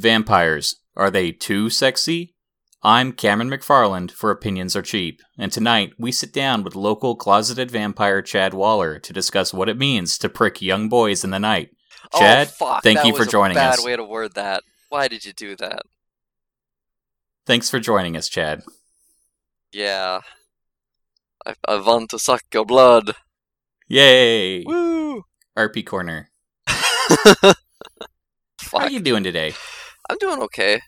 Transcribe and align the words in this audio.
Vampires, 0.00 0.76
are 0.96 1.10
they 1.10 1.30
too 1.30 1.68
sexy? 1.68 2.34
I'm 2.82 3.12
Cameron 3.12 3.50
McFarland 3.50 4.10
for 4.10 4.30
Opinions 4.30 4.74
Are 4.74 4.80
Cheap, 4.80 5.20
and 5.36 5.52
tonight 5.52 5.92
we 5.98 6.10
sit 6.10 6.32
down 6.32 6.62
with 6.62 6.74
local 6.74 7.14
closeted 7.14 7.70
vampire 7.70 8.22
Chad 8.22 8.54
Waller 8.54 8.98
to 8.98 9.12
discuss 9.12 9.52
what 9.52 9.68
it 9.68 9.76
means 9.76 10.16
to 10.16 10.30
prick 10.30 10.62
young 10.62 10.88
boys 10.88 11.22
in 11.22 11.32
the 11.32 11.38
night. 11.38 11.68
Oh, 12.14 12.18
Chad, 12.18 12.48
oh, 12.48 12.50
fuck. 12.50 12.82
thank 12.82 13.04
you 13.04 13.14
for 13.14 13.26
joining 13.26 13.56
bad 13.56 13.74
us. 13.74 13.84
way 13.84 13.94
to 13.94 14.02
word 14.02 14.32
that. 14.36 14.62
Why 14.88 15.06
did 15.06 15.26
you 15.26 15.34
do 15.34 15.54
that? 15.56 15.82
Thanks 17.44 17.68
for 17.68 17.78
joining 17.78 18.16
us, 18.16 18.30
Chad. 18.30 18.62
Yeah. 19.70 20.20
I, 21.44 21.54
I 21.68 21.76
want 21.76 22.08
to 22.10 22.18
suck 22.18 22.44
your 22.54 22.64
blood. 22.64 23.12
Yay! 23.86 24.62
Woo! 24.64 25.24
RP 25.58 25.84
Corner. 25.84 26.30
How 26.66 27.54
are 28.72 28.90
you 28.90 29.00
doing 29.00 29.24
today? 29.24 29.52
I'm 30.10 30.18
doing 30.18 30.42
okay. 30.42 30.80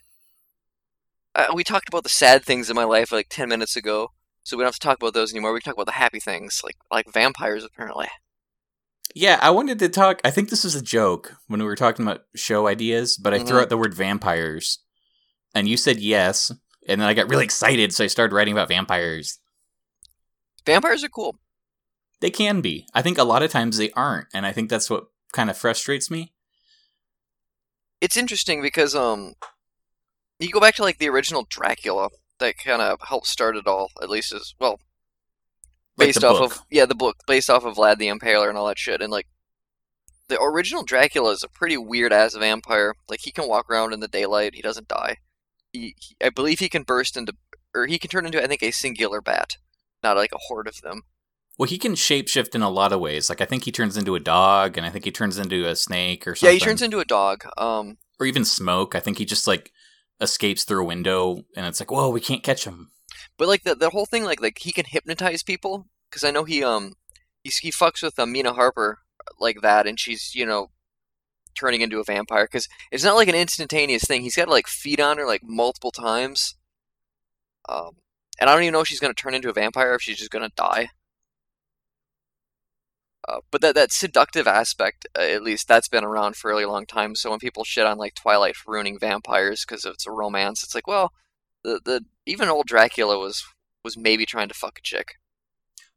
Uh, 1.33 1.47
we 1.55 1.63
talked 1.63 1.87
about 1.87 2.03
the 2.03 2.09
sad 2.09 2.43
things 2.43 2.69
in 2.69 2.75
my 2.75 2.83
life 2.83 3.09
like 3.11 3.27
10 3.29 3.47
minutes 3.47 3.75
ago, 3.77 4.09
so 4.43 4.57
we 4.57 4.61
don't 4.61 4.67
have 4.67 4.73
to 4.75 4.79
talk 4.85 4.97
about 4.97 5.13
those 5.13 5.31
anymore. 5.31 5.53
We 5.53 5.61
can 5.61 5.71
talk 5.71 5.77
about 5.77 5.85
the 5.85 5.93
happy 5.97 6.19
things, 6.19 6.59
like 6.63 6.75
like 6.91 7.11
vampires, 7.11 7.63
apparently. 7.63 8.07
Yeah, 9.15 9.39
I 9.41 9.49
wanted 9.49 9.79
to 9.79 9.87
talk. 9.89 10.19
I 10.25 10.29
think 10.31 10.49
this 10.49 10.65
was 10.65 10.75
a 10.75 10.81
joke 10.81 11.35
when 11.47 11.61
we 11.61 11.65
were 11.65 11.75
talking 11.77 12.05
about 12.05 12.25
show 12.35 12.67
ideas, 12.67 13.15
but 13.17 13.33
I 13.33 13.39
threw 13.39 13.57
Mhm. 13.59 13.61
out 13.61 13.69
the 13.69 13.77
word 13.77 13.93
vampires, 13.93 14.79
and 15.55 15.67
you 15.69 15.77
said 15.77 15.99
yes, 15.99 16.51
and 16.87 16.99
then 16.99 17.07
I 17.07 17.13
got 17.13 17.29
really 17.29 17.45
excited, 17.45 17.93
so 17.93 18.03
I 18.03 18.07
started 18.07 18.35
writing 18.35 18.53
about 18.53 18.67
vampires. 18.67 19.39
Vampires 20.65 21.03
are 21.03 21.09
cool. 21.09 21.39
They 22.19 22.29
can 22.31 22.59
be. 22.61 22.87
I 22.93 23.01
think 23.01 23.17
a 23.17 23.23
lot 23.23 23.41
of 23.43 23.51
times 23.51 23.77
they 23.77 23.91
aren't, 23.91 24.27
and 24.33 24.45
I 24.45 24.51
think 24.51 24.69
that's 24.69 24.89
what 24.89 25.07
kind 25.31 25.49
of 25.49 25.57
frustrates 25.57 26.11
me. 26.11 26.33
It's 28.03 28.17
interesting 28.17 28.61
because 28.61 28.95
um, 28.95 29.35
you 30.37 30.49
go 30.49 30.59
back 30.59 30.75
to 30.75 30.81
like 30.81 30.97
the 30.97 31.07
original 31.07 31.47
Dracula 31.49 32.09
that 32.39 32.57
kind 32.57 32.81
of 32.81 32.99
helped 33.07 33.27
start 33.27 33.55
it 33.55 33.65
all, 33.65 33.91
at 34.01 34.09
least 34.09 34.33
as 34.33 34.53
well, 34.59 34.77
based 35.97 36.19
the 36.19 36.27
off 36.27 36.39
book. 36.39 36.51
of 36.51 36.61
yeah 36.69 36.85
the 36.85 36.95
book, 36.95 37.15
based 37.27 37.49
off 37.49 37.63
of 37.63 37.77
Vlad 37.77 37.99
the 37.99 38.09
Impaler 38.09 38.49
and 38.49 38.57
all 38.57 38.67
that 38.67 38.77
shit, 38.77 39.01
and 39.01 39.09
like 39.09 39.27
the 40.27 40.37
original 40.37 40.83
Dracula 40.83 41.31
is 41.31 41.43
a 41.43 41.47
pretty 41.47 41.77
weird 41.77 42.11
ass 42.11 42.35
vampire. 42.35 42.93
Like 43.07 43.21
he 43.21 43.31
can 43.31 43.47
walk 43.47 43.69
around 43.69 43.93
in 43.93 44.01
the 44.01 44.09
daylight, 44.09 44.53
he 44.53 44.61
doesn't 44.61 44.89
die. 44.89 45.19
He, 45.71 45.95
he, 45.97 46.17
I 46.21 46.29
believe 46.29 46.59
he 46.59 46.67
can 46.67 46.83
burst 46.83 47.15
into, 47.15 47.31
or 47.73 47.85
he 47.85 47.97
can 47.97 48.09
turn 48.09 48.25
into 48.25 48.43
I 48.43 48.47
think 48.47 48.63
a 48.63 48.71
singular 48.71 49.21
bat, 49.21 49.55
not 50.03 50.17
like 50.17 50.33
a 50.33 50.43
horde 50.49 50.67
of 50.67 50.81
them. 50.81 51.03
Well, 51.57 51.69
he 51.69 51.77
can 51.77 51.93
shapeshift 51.93 52.55
in 52.55 52.61
a 52.61 52.69
lot 52.69 52.91
of 52.91 52.99
ways. 52.99 53.29
Like 53.29 53.41
I 53.41 53.45
think 53.45 53.63
he 53.63 53.71
turns 53.71 53.95
into 53.95 54.15
a 54.15 54.19
dog, 54.19 54.77
and 54.77 54.85
I 54.85 54.89
think 54.89 55.05
he 55.05 55.11
turns 55.11 55.37
into 55.37 55.67
a 55.67 55.75
snake 55.75 56.27
or 56.27 56.35
something. 56.35 56.53
Yeah, 56.53 56.59
he 56.59 56.65
turns 56.65 56.81
into 56.81 56.99
a 56.99 57.05
dog. 57.05 57.45
Um, 57.57 57.97
or 58.19 58.25
even 58.25 58.45
smoke. 58.45 58.95
I 58.95 58.99
think 58.99 59.17
he 59.17 59.25
just 59.25 59.47
like 59.47 59.71
escapes 60.19 60.63
through 60.63 60.81
a 60.81 60.87
window, 60.87 61.43
and 61.55 61.65
it's 61.65 61.79
like, 61.79 61.91
whoa, 61.91 62.09
we 62.09 62.21
can't 62.21 62.43
catch 62.43 62.65
him. 62.65 62.89
But 63.37 63.47
like 63.47 63.63
the 63.63 63.75
the 63.75 63.91
whole 63.91 64.05
thing, 64.05 64.23
like 64.23 64.41
like 64.41 64.59
he 64.59 64.71
can 64.71 64.85
hypnotize 64.87 65.43
people 65.43 65.87
because 66.09 66.23
I 66.23 66.31
know 66.31 66.43
he 66.43 66.63
um 66.63 66.93
he's, 67.43 67.57
he 67.57 67.71
fucks 67.71 68.01
with 68.01 68.17
uh, 68.17 68.25
Mina 68.25 68.53
Harker 68.53 68.99
like 69.39 69.61
that, 69.61 69.85
and 69.85 69.99
she's 69.99 70.33
you 70.33 70.45
know 70.45 70.69
turning 71.55 71.81
into 71.81 71.99
a 71.99 72.03
vampire 72.03 72.45
because 72.45 72.67
it's 72.91 73.03
not 73.03 73.15
like 73.15 73.27
an 73.27 73.35
instantaneous 73.35 74.03
thing. 74.05 74.23
He's 74.23 74.35
got 74.35 74.45
to 74.45 74.51
like 74.51 74.67
feed 74.67 74.99
on 74.99 75.17
her 75.17 75.25
like 75.25 75.41
multiple 75.43 75.91
times. 75.91 76.55
Um, 77.69 77.97
and 78.41 78.49
I 78.49 78.53
don't 78.53 78.63
even 78.63 78.73
know 78.73 78.81
if 78.81 78.87
she's 78.87 78.99
gonna 78.99 79.13
turn 79.13 79.35
into 79.35 79.49
a 79.49 79.53
vampire 79.53 79.91
or 79.91 79.95
if 79.95 80.01
she's 80.01 80.17
just 80.17 80.31
gonna 80.31 80.49
die. 80.55 80.89
Uh, 83.27 83.39
but 83.51 83.61
that 83.61 83.75
that 83.75 83.91
seductive 83.91 84.47
aspect, 84.47 85.07
uh, 85.17 85.21
at 85.21 85.43
least, 85.43 85.67
that's 85.67 85.87
been 85.87 86.03
around 86.03 86.35
for 86.35 86.51
a 86.51 86.53
really 86.53 86.65
long 86.65 86.85
time. 86.85 87.15
So 87.15 87.29
when 87.29 87.39
people 87.39 87.63
shit 87.63 87.85
on 87.85 87.97
like 87.97 88.15
Twilight 88.15 88.55
for 88.55 88.73
ruining 88.73 88.99
vampires 88.99 89.63
because 89.65 89.85
it's 89.85 90.05
a 90.05 90.11
romance, 90.11 90.63
it's 90.63 90.75
like, 90.75 90.87
well, 90.87 91.13
the 91.63 91.79
the 91.83 92.05
even 92.25 92.49
old 92.49 92.67
Dracula 92.67 93.17
was 93.17 93.43
was 93.83 93.97
maybe 93.97 94.25
trying 94.25 94.49
to 94.49 94.53
fuck 94.53 94.77
a 94.77 94.81
chick. 94.81 95.13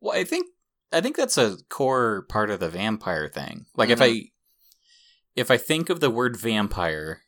Well, 0.01 0.17
I 0.17 0.25
think 0.25 0.47
I 0.93 1.01
think 1.01 1.17
that's 1.17 1.39
a 1.39 1.59
core 1.69 2.27
part 2.29 2.51
of 2.51 2.61
the 2.61 2.69
vampire 2.69 3.29
thing. 3.29 3.67
Like 3.75 3.91
if 3.91 3.99
Mhm. 3.99 4.05
I 4.05 4.31
if 5.35 5.51
I 5.51 5.57
think 5.57 5.91
of 5.91 6.01
the 6.01 6.11
word 6.11 6.37
vampire 6.37 7.23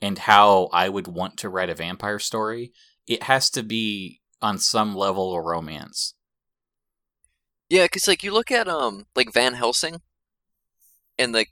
and 0.00 0.18
how 0.18 0.68
I 0.72 0.88
would 0.88 1.08
want 1.08 1.38
to 1.38 1.48
write 1.48 1.70
a 1.70 1.74
vampire 1.74 2.18
story, 2.18 2.72
it 3.06 3.24
has 3.24 3.50
to 3.50 3.62
be 3.62 4.20
on 4.40 4.58
some 4.58 4.94
level 4.94 5.36
of 5.36 5.44
romance. 5.44 6.14
Yeah, 7.70 7.84
because 7.84 8.06
like 8.06 8.22
you 8.22 8.30
look 8.32 8.50
at 8.50 8.68
um 8.68 9.06
like 9.14 9.32
Van 9.32 9.54
Helsing, 9.54 10.02
and 11.18 11.32
like 11.32 11.50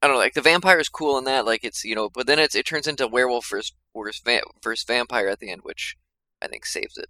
I 0.00 0.06
don't 0.06 0.14
know, 0.14 0.20
like 0.20 0.34
the 0.34 0.40
vampire 0.40 0.78
is 0.78 0.88
cool 0.88 1.18
in 1.18 1.24
that, 1.24 1.44
like 1.46 1.64
it's 1.64 1.84
you 1.84 1.96
know, 1.96 2.08
but 2.08 2.28
then 2.28 2.38
it's 2.38 2.54
it 2.54 2.64
turns 2.64 2.86
into 2.86 3.08
werewolf 3.08 3.48
versus 3.48 3.72
versus, 3.96 4.22
va- 4.24 4.42
versus 4.62 4.84
vampire 4.84 5.26
at 5.28 5.40
the 5.40 5.50
end, 5.50 5.62
which 5.64 5.96
I 6.40 6.46
think 6.46 6.64
saves 6.64 6.96
it. 6.96 7.08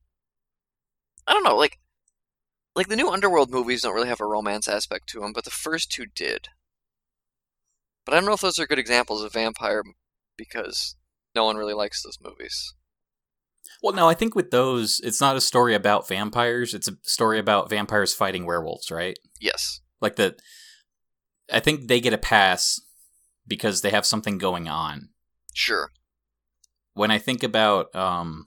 I 1.26 1.34
don't 1.34 1.44
know, 1.44 1.54
like 1.56 1.78
like 2.76 2.88
the 2.88 2.96
new 2.96 3.10
Underworld 3.10 3.50
movies 3.50 3.82
don't 3.82 3.94
really 3.94 4.08
have 4.08 4.20
a 4.20 4.26
romance 4.26 4.68
aspect 4.68 5.08
to 5.10 5.20
them, 5.20 5.32
but 5.32 5.44
the 5.44 5.50
first 5.50 5.90
two 5.92 6.06
did. 6.06 6.48
But 8.06 8.14
I 8.14 8.16
don't 8.16 8.24
know 8.24 8.32
if 8.32 8.40
those 8.40 8.58
are 8.58 8.66
good 8.66 8.78
examples 8.78 9.22
of 9.22 9.34
vampire 9.34 9.82
because 10.38 10.96
no 11.34 11.44
one 11.44 11.58
really 11.58 11.74
likes 11.74 12.02
those 12.02 12.18
movies. 12.18 12.72
Well, 13.82 13.94
no, 13.94 14.08
I 14.08 14.14
think 14.14 14.34
with 14.34 14.50
those, 14.50 15.00
it's 15.04 15.20
not 15.20 15.36
a 15.36 15.40
story 15.40 15.74
about 15.74 16.08
vampires. 16.08 16.72
It's 16.74 16.88
a 16.88 16.96
story 17.02 17.38
about 17.38 17.68
vampires 17.70 18.14
fighting 18.14 18.46
werewolves, 18.46 18.90
right? 18.90 19.18
Yes. 19.40 19.80
Like 20.00 20.16
the, 20.16 20.36
I 21.52 21.60
think 21.60 21.88
they 21.88 22.00
get 22.00 22.12
a 22.12 22.18
pass 22.18 22.80
because 23.46 23.82
they 23.82 23.90
have 23.90 24.06
something 24.06 24.38
going 24.38 24.68
on. 24.68 25.10
Sure. 25.52 25.90
when 26.94 27.10
I 27.10 27.18
think 27.18 27.42
about 27.42 27.94
um 27.94 28.46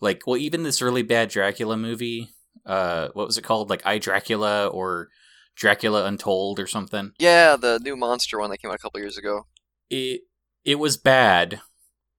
like 0.00 0.22
well 0.26 0.36
even 0.36 0.62
this 0.62 0.82
really 0.82 1.02
bad 1.02 1.28
Dracula 1.30 1.76
movie, 1.76 2.30
uh 2.66 3.08
what 3.14 3.26
was 3.26 3.38
it 3.38 3.44
called? 3.44 3.70
Like 3.70 3.84
I 3.86 3.98
Dracula 3.98 4.66
or 4.68 5.08
Dracula 5.56 6.04
Untold 6.06 6.58
or 6.60 6.66
something. 6.66 7.12
Yeah, 7.18 7.56
the 7.56 7.78
new 7.82 7.96
monster 7.96 8.38
one 8.38 8.50
that 8.50 8.58
came 8.58 8.70
out 8.70 8.76
a 8.76 8.78
couple 8.78 9.00
years 9.00 9.18
ago. 9.18 9.46
It 9.90 10.22
it 10.64 10.78
was 10.78 10.96
bad, 10.96 11.60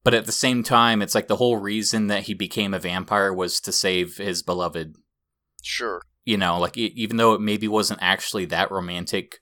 but 0.03 0.13
at 0.13 0.25
the 0.25 0.31
same 0.31 0.63
time 0.63 1.01
it's 1.01 1.15
like 1.15 1.27
the 1.27 1.37
whole 1.37 1.57
reason 1.57 2.07
that 2.07 2.23
he 2.23 2.33
became 2.33 2.73
a 2.73 2.79
vampire 2.79 3.33
was 3.33 3.59
to 3.61 3.71
save 3.71 4.17
his 4.17 4.43
beloved. 4.43 4.95
Sure. 5.61 6.01
You 6.25 6.37
know, 6.37 6.59
like 6.59 6.77
even 6.77 7.17
though 7.17 7.33
it 7.33 7.41
maybe 7.41 7.67
wasn't 7.67 7.99
actually 8.01 8.45
that 8.45 8.71
romantic, 8.71 9.39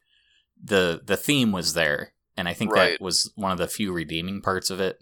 the 0.63 1.01
the 1.03 1.17
theme 1.17 1.51
was 1.51 1.73
there. 1.73 2.13
And 2.37 2.47
I 2.47 2.53
think 2.53 2.71
Right. 2.71 2.91
that 2.91 3.01
was 3.01 3.31
one 3.35 3.51
of 3.51 3.57
the 3.57 3.67
few 3.67 3.91
redeeming 3.91 4.41
parts 4.41 4.69
of 4.69 4.79
it. 4.79 4.97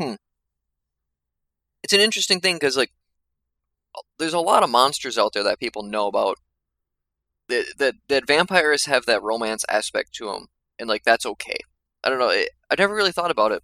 Hmm. 0.00 0.14
it's 1.82 1.92
an 1.92 2.00
interesting 2.00 2.40
thing 2.40 2.56
because 2.56 2.76
like 2.76 2.92
there's 4.18 4.32
a 4.32 4.40
lot 4.40 4.62
of 4.62 4.70
monsters 4.70 5.18
out 5.18 5.32
there 5.34 5.42
that 5.42 5.58
people 5.58 5.82
know 5.82 6.06
about 6.06 6.38
that 7.48 7.66
that, 7.78 7.94
that 8.08 8.26
vampires 8.26 8.86
have 8.86 9.04
that 9.06 9.22
romance 9.22 9.64
aspect 9.68 10.14
to 10.14 10.26
them 10.26 10.46
and 10.78 10.88
like 10.88 11.02
that's 11.04 11.26
okay 11.26 11.58
i 12.02 12.08
don't 12.08 12.18
know 12.18 12.30
it, 12.30 12.48
i 12.70 12.74
never 12.78 12.94
really 12.94 13.12
thought 13.12 13.30
about 13.30 13.52
it 13.52 13.62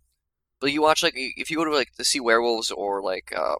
but 0.60 0.72
you 0.72 0.82
watch 0.82 1.02
like 1.02 1.14
if 1.14 1.50
you 1.50 1.56
go 1.56 1.64
to 1.64 1.74
like 1.74 1.92
to 1.96 2.04
see 2.04 2.20
werewolves 2.20 2.70
or 2.70 3.02
like 3.02 3.32
uh, 3.36 3.56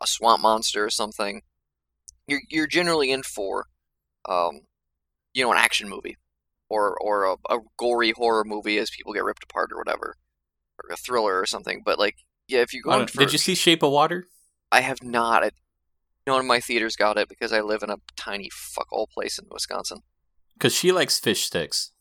a 0.00 0.06
swamp 0.06 0.42
monster 0.42 0.84
or 0.84 0.90
something 0.90 1.42
you're 2.26 2.40
you're 2.48 2.66
generally 2.66 3.10
in 3.10 3.22
for 3.22 3.66
um 4.28 4.60
you 5.34 5.42
know 5.44 5.52
an 5.52 5.58
action 5.58 5.88
movie 5.88 6.16
or 6.68 6.96
or 7.00 7.24
a, 7.24 7.34
a 7.50 7.58
gory 7.76 8.12
horror 8.12 8.44
movie 8.44 8.78
as 8.78 8.90
people 8.90 9.12
get 9.12 9.24
ripped 9.24 9.44
apart 9.44 9.70
or 9.72 9.78
whatever 9.78 10.16
or 10.82 10.92
a 10.92 10.96
thriller 10.96 11.38
or 11.38 11.46
something 11.46 11.82
but 11.84 11.98
like 11.98 12.16
yeah 12.48 12.60
if 12.60 12.72
you 12.72 12.82
go 12.82 13.06
for 13.06 13.18
Did 13.18 13.32
you 13.32 13.38
see 13.38 13.54
Shape 13.54 13.82
of 13.82 13.92
Water? 13.92 14.26
I 14.72 14.82
have 14.82 15.02
not. 15.02 15.42
I, 15.42 15.50
no 16.26 16.34
one 16.34 16.42
of 16.42 16.46
my 16.46 16.60
theaters 16.60 16.96
got 16.96 17.18
it 17.18 17.28
because 17.28 17.52
I 17.52 17.60
live 17.60 17.82
in 17.82 17.90
a 17.90 17.96
tiny 18.16 18.50
fuckhole 18.50 19.10
place 19.10 19.38
in 19.38 19.46
Wisconsin. 19.50 20.00
Because 20.54 20.74
she 20.74 20.92
likes 20.92 21.18
fish 21.18 21.44
sticks. 21.44 21.92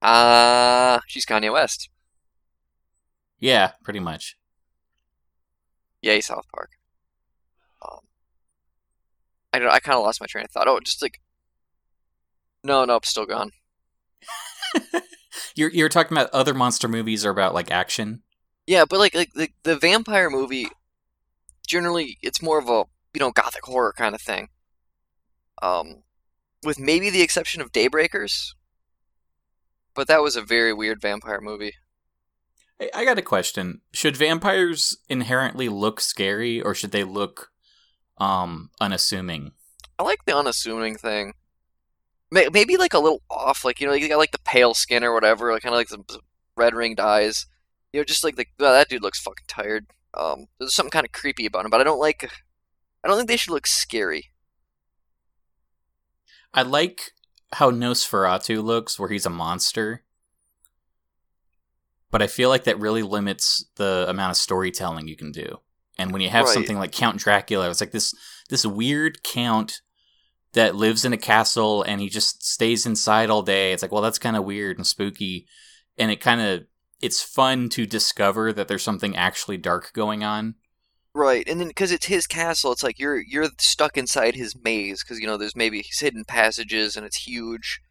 Ah, 0.00 1.00
she's 1.06 1.26
Kanye 1.26 1.52
West. 1.52 1.90
Yeah, 3.38 3.72
pretty 3.82 4.00
much. 4.00 4.36
Yay, 6.02 6.20
South 6.20 6.46
Park. 6.54 6.70
Um, 7.82 8.00
I 9.52 9.58
don't. 9.58 9.70
I 9.70 9.80
kind 9.80 9.96
of 9.96 10.04
lost 10.04 10.20
my 10.20 10.26
train 10.26 10.44
of 10.44 10.50
thought. 10.50 10.68
Oh, 10.68 10.80
just 10.80 11.02
like. 11.02 11.20
No, 12.62 12.84
nope, 12.84 13.06
still 13.06 13.26
gone. 13.26 13.52
You're 15.54 15.70
you're 15.70 15.88
talking 15.88 16.16
about 16.16 16.30
other 16.30 16.54
monster 16.54 16.88
movies 16.88 17.24
are 17.24 17.30
about 17.30 17.54
like 17.54 17.70
action. 17.70 18.22
Yeah, 18.66 18.84
but 18.88 18.98
like 18.98 19.14
like 19.14 19.32
the, 19.34 19.48
the 19.62 19.76
vampire 19.76 20.28
movie, 20.30 20.68
generally 21.66 22.18
it's 22.22 22.42
more 22.42 22.58
of 22.58 22.68
a 22.68 22.84
you 23.14 23.20
know 23.20 23.30
gothic 23.30 23.64
horror 23.64 23.94
kind 23.96 24.14
of 24.14 24.20
thing. 24.20 24.48
Um, 25.62 26.02
with 26.62 26.78
maybe 26.78 27.10
the 27.10 27.22
exception 27.22 27.62
of 27.62 27.72
Daybreakers. 27.72 28.52
But 29.94 30.08
that 30.08 30.20
was 30.20 30.36
a 30.36 30.42
very 30.42 30.74
weird 30.74 31.00
vampire 31.00 31.40
movie. 31.40 31.72
I 32.94 33.04
got 33.04 33.18
a 33.18 33.22
question. 33.22 33.80
Should 33.92 34.16
vampires 34.16 34.98
inherently 35.08 35.68
look 35.68 36.00
scary 36.00 36.60
or 36.60 36.74
should 36.74 36.92
they 36.92 37.04
look 37.04 37.50
um 38.18 38.70
unassuming? 38.80 39.52
I 39.98 40.02
like 40.02 40.24
the 40.26 40.36
unassuming 40.36 40.96
thing. 40.96 41.34
Maybe 42.30 42.76
like 42.76 42.92
a 42.92 42.98
little 42.98 43.22
off, 43.30 43.64
like 43.64 43.80
you 43.80 43.86
know, 43.86 43.94
you 43.94 44.08
got 44.08 44.18
like 44.18 44.32
the 44.32 44.38
pale 44.38 44.74
skin 44.74 45.04
or 45.04 45.14
whatever, 45.14 45.52
like 45.52 45.62
kind 45.62 45.74
of 45.74 45.78
like 45.78 45.88
the 45.88 46.20
red 46.56 46.74
ringed 46.74 47.00
eyes. 47.00 47.46
You 47.92 48.00
know, 48.00 48.04
just 48.04 48.24
like 48.24 48.36
the 48.36 48.46
that 48.58 48.88
dude 48.88 49.02
looks 49.02 49.20
fucking 49.20 49.46
tired. 49.48 49.86
Um, 50.12 50.46
there's 50.58 50.74
something 50.74 50.90
kind 50.90 51.06
of 51.06 51.12
creepy 51.12 51.46
about 51.46 51.64
him, 51.64 51.70
but 51.70 51.80
I 51.80 51.84
don't 51.84 52.00
like. 52.00 52.30
I 53.04 53.08
don't 53.08 53.16
think 53.16 53.28
they 53.28 53.36
should 53.36 53.52
look 53.52 53.66
scary. 53.66 54.32
I 56.52 56.62
like 56.62 57.12
how 57.52 57.70
Nosferatu 57.70 58.62
looks, 58.62 58.98
where 58.98 59.08
he's 59.08 59.26
a 59.26 59.30
monster. 59.30 60.02
But 62.16 62.22
I 62.22 62.28
feel 62.28 62.48
like 62.48 62.64
that 62.64 62.80
really 62.80 63.02
limits 63.02 63.66
the 63.76 64.06
amount 64.08 64.30
of 64.30 64.38
storytelling 64.38 65.06
you 65.06 65.16
can 65.16 65.32
do. 65.32 65.58
And 65.98 66.14
when 66.14 66.22
you 66.22 66.30
have 66.30 66.46
Right. 66.46 66.54
something 66.54 66.78
like 66.78 66.90
Count 66.90 67.18
Dracula, 67.18 67.68
it's 67.68 67.82
like 67.82 67.90
this 67.90 68.14
this 68.48 68.64
weird 68.64 69.22
count 69.22 69.82
that 70.54 70.74
lives 70.74 71.04
in 71.04 71.12
a 71.12 71.18
castle 71.18 71.82
and 71.82 72.00
he 72.00 72.08
just 72.08 72.42
stays 72.42 72.86
inside 72.86 73.28
all 73.28 73.42
day. 73.42 73.74
It's 73.74 73.82
like, 73.82 73.92
well, 73.92 74.00
that's 74.00 74.18
kind 74.18 74.34
of 74.34 74.44
weird 74.44 74.78
and 74.78 74.86
spooky. 74.86 75.46
And 75.98 76.10
it 76.10 76.22
kind 76.22 76.40
of 76.40 76.64
it's 77.02 77.22
fun 77.22 77.68
to 77.68 77.84
discover 77.84 78.50
that 78.50 78.66
there's 78.66 78.82
something 78.82 79.14
actually 79.14 79.58
dark 79.58 79.92
going 79.92 80.24
on. 80.24 80.54
Right, 81.14 81.46
and 81.46 81.60
then 81.60 81.68
because 81.68 81.92
it's 81.92 82.06
his 82.06 82.26
castle, 82.26 82.72
it's 82.72 82.82
like 82.82 82.98
you're 82.98 83.20
you're 83.20 83.50
stuck 83.60 83.98
inside 83.98 84.36
his 84.36 84.56
maze 84.56 85.04
because 85.04 85.20
you 85.20 85.26
know 85.26 85.36
there's 85.36 85.54
maybe 85.54 85.82
his 85.82 86.00
hidden 86.00 86.24
passages 86.24 86.96
and 86.96 87.04
it's 87.04 87.26
huge, 87.26 87.82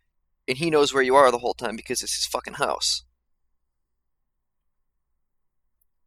and 0.47 0.57
he 0.57 0.71
knows 0.71 0.95
where 0.95 1.03
you 1.03 1.15
are 1.15 1.29
the 1.29 1.37
whole 1.37 1.53
time 1.53 1.75
because 1.75 2.01
it's 2.01 2.15
his 2.15 2.25
fucking 2.25 2.55
house. 2.55 3.04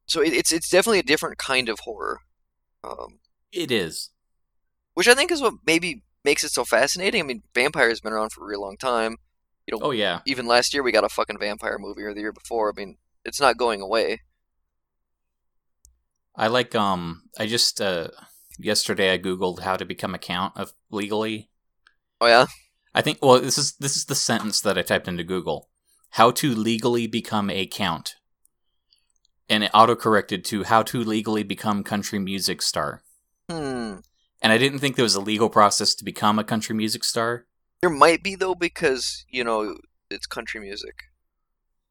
So 0.09 0.21
it, 0.23 0.33
it's 0.35 0.53
it's 0.53 0.71
definitely 0.71 1.01
a 1.01 1.05
different 1.05 1.39
kind 1.39 1.69
of 1.69 1.81
horror, 1.81 2.21
um, 2.85 3.21
It 3.53 3.71
is. 3.71 4.11
which 4.95 5.09
I 5.09 5.15
think 5.15 5.31
is 5.31 5.41
what 5.41 5.55
maybe 5.67 6.03
makes 6.25 6.45
it 6.45 6.51
so 6.51 6.65
fascinating. 6.65 7.21
I 7.21 7.25
mean, 7.25 7.43
vampires 7.55 8.01
been 8.01 8.13
around 8.13 8.33
for 8.33 8.45
a 8.45 8.49
real 8.49 8.61
long 8.61 8.77
time. 8.77 9.17
You 9.67 9.77
know, 9.79 9.87
Oh 9.87 9.91
yeah. 9.93 10.21
even 10.27 10.47
last 10.47 10.73
year 10.75 10.83
we 10.83 10.93
got 10.93 11.05
a 11.05 11.09
fucking 11.09 11.39
vampire 11.39 11.79
movie, 11.79 12.03
or 12.03 12.15
the 12.15 12.21
year 12.21 12.33
before. 12.33 12.71
I 12.71 12.77
mean, 12.77 12.99
it's 13.25 13.41
not 13.41 13.57
going 13.59 13.81
away. 13.81 14.21
I 16.35 16.47
like 16.47 16.75
um 16.75 17.25
I 17.39 17.47
just 17.47 17.81
uh 17.83 18.09
yesterday 18.59 19.13
I 19.13 19.19
googled 19.19 19.61
how 19.61 19.77
to 19.77 19.85
become 19.85 20.15
a 20.15 20.19
count 20.19 20.57
of 20.57 20.73
legally. 20.91 21.51
Oh 22.21 22.27
yeah, 22.27 22.47
I 22.95 23.01
think 23.01 23.21
well 23.23 23.41
this 23.41 23.57
is 23.57 23.77
this 23.77 23.97
is 23.97 24.05
the 24.05 24.15
sentence 24.15 24.61
that 24.61 24.77
I 24.77 24.83
typed 24.83 25.09
into 25.09 25.25
Google. 25.25 25.71
How 26.11 26.31
to 26.33 26.55
legally 26.55 27.07
become 27.07 27.49
a 27.49 27.65
count. 27.67 28.17
And 29.49 29.65
it 29.65 29.73
autocorrected 29.73 30.45
to 30.45 30.65
how 30.65 30.83
to 30.85 31.03
legally 31.03 31.43
become 31.43 31.83
country 31.83 32.19
music 32.19 32.61
star. 32.63 33.03
hmm. 33.49 33.97
And 34.41 34.53
I 34.53 34.59
didn't 34.59 34.79
think 34.79 34.95
there 34.95 35.03
was 35.03 35.17
a 35.17 35.21
legal 35.21 35.49
process 35.49 35.95
to 35.97 36.05
become 36.05 36.39
a 36.39 36.45
country 36.45 36.75
music 36.77 37.03
star. 37.03 37.47
There 37.81 37.91
might 37.91 38.23
be 38.23 38.35
though 38.37 38.55
because 38.55 39.25
you 39.29 39.43
know 39.43 39.77
it's 40.11 40.27
country 40.27 40.61
music. 40.61 40.95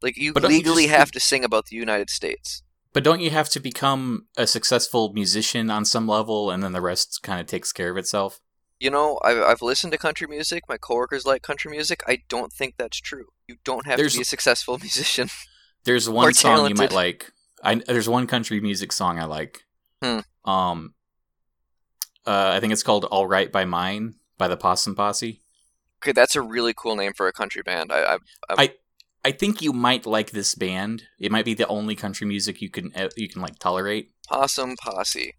Like 0.01 0.15
you 0.17 0.33
But 0.33 0.43
don't 0.43 0.51
you 0.51 0.57
legally 0.59 0.83
just- 0.85 0.95
have 0.95 1.11
to 1.11 1.19
sing 1.19 1.43
about 1.43 1.65
the 1.67 1.75
United 1.75 2.09
States. 2.09 2.61
But 2.93 3.03
don't 3.03 3.19
you 3.19 3.29
have 3.31 3.49
to 3.49 3.59
become 3.59 4.27
a 4.37 4.47
successful 4.47 5.11
musician 5.13 5.69
on 5.69 5.83
some 5.85 6.07
level 6.07 6.49
and 6.49 6.63
then 6.63 6.71
the 6.71 6.81
rest 6.81 7.19
kind 7.21 7.39
of 7.39 7.45
takes 7.47 7.71
care 7.73 7.91
of 7.91 7.97
itself? 7.97 8.39
You 8.79 8.89
know, 8.91 9.19
I've, 9.23 9.39
I've 9.39 9.61
listened 9.61 9.91
to 9.93 9.97
country 9.99 10.25
music. 10.27 10.63
My 10.69 10.77
coworkers 10.77 11.25
like 11.25 11.41
country 11.43 11.69
music. 11.71 12.01
I 12.07 12.19
don't 12.29 12.51
think 12.53 12.75
that's 12.77 12.99
true. 13.01 13.25
You 13.47 13.57
don't 13.65 13.85
have 13.87 13.97
There's- 13.97 14.13
to 14.13 14.19
be 14.19 14.21
a 14.21 14.25
successful 14.25 14.77
musician. 14.81 15.29
There's 15.83 16.09
one 16.09 16.33
song 16.33 16.69
you 16.69 16.75
might 16.75 16.91
like. 16.93 17.31
I 17.63 17.75
there's 17.75 18.09
one 18.09 18.27
country 18.27 18.59
music 18.59 18.91
song 18.91 19.19
I 19.19 19.25
like. 19.25 19.63
Hmm. 20.03 20.19
Um, 20.45 20.93
uh, 22.25 22.51
I 22.53 22.59
think 22.59 22.73
it's 22.73 22.83
called 22.83 23.05
"All 23.05 23.27
Right" 23.27 23.51
by 23.51 23.65
Mine 23.65 24.15
by 24.37 24.47
the 24.47 24.57
Possum 24.57 24.95
Posse. 24.95 25.41
Okay, 26.01 26.11
that's 26.11 26.35
a 26.35 26.41
really 26.41 26.73
cool 26.75 26.95
name 26.95 27.13
for 27.13 27.27
a 27.27 27.33
country 27.33 27.63
band. 27.63 27.91
I, 27.91 28.17
I 28.49 28.71
I 29.25 29.31
think 29.31 29.61
you 29.61 29.73
might 29.73 30.05
like 30.05 30.31
this 30.31 30.55
band. 30.55 31.03
It 31.19 31.31
might 31.31 31.45
be 31.45 31.53
the 31.53 31.67
only 31.67 31.95
country 31.95 32.27
music 32.27 32.61
you 32.61 32.69
can 32.69 32.91
uh, 32.95 33.09
you 33.17 33.27
can 33.27 33.41
like 33.41 33.59
tolerate. 33.59 34.11
Possum 34.27 34.75
Posse. 34.77 35.35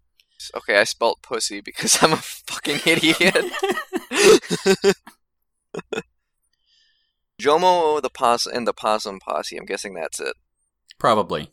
Okay, 0.55 0.77
I 0.77 0.83
spelt 0.83 1.21
pussy 1.21 1.61
because 1.61 1.97
I'm 2.03 2.13
a 2.13 2.17
fucking 2.17 2.81
idiot. 2.85 3.45
Jomo 7.41 8.01
the 8.01 8.09
Poss 8.09 8.45
and 8.45 8.67
the 8.67 8.73
Possum 8.73 9.19
Posse. 9.19 9.57
I'm 9.57 9.65
guessing 9.65 9.93
that's 9.93 10.19
it. 10.19 10.35
Probably. 10.97 11.51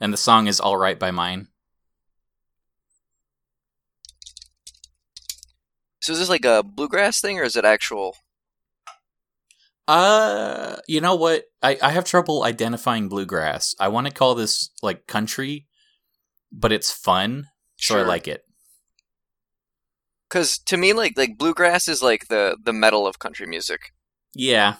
And 0.00 0.12
the 0.12 0.16
song 0.16 0.46
is 0.46 0.60
"All 0.60 0.76
Right" 0.76 0.98
by 0.98 1.10
Mine. 1.10 1.48
So 6.00 6.12
is 6.12 6.18
this 6.18 6.28
like 6.28 6.44
a 6.44 6.64
bluegrass 6.64 7.20
thing 7.20 7.38
or 7.38 7.44
is 7.44 7.54
it 7.54 7.64
actual? 7.64 8.16
Uh, 9.86 10.76
you 10.88 11.00
know 11.00 11.14
what? 11.14 11.44
I 11.62 11.78
I 11.82 11.90
have 11.90 12.04
trouble 12.04 12.42
identifying 12.42 13.08
bluegrass. 13.08 13.74
I 13.78 13.88
want 13.88 14.06
to 14.06 14.12
call 14.12 14.34
this 14.34 14.70
like 14.82 15.06
country, 15.06 15.66
but 16.50 16.72
it's 16.72 16.90
fun, 16.90 17.48
so 17.76 17.98
I 17.98 18.02
like 18.02 18.26
it. 18.26 18.44
Because 20.28 20.58
to 20.66 20.76
me, 20.76 20.92
like 20.92 21.12
like 21.16 21.38
bluegrass 21.38 21.88
is 21.88 22.02
like 22.02 22.28
the 22.28 22.56
the 22.62 22.72
metal 22.72 23.06
of 23.06 23.18
country 23.18 23.46
music. 23.46 23.92
Yeah. 24.34 24.76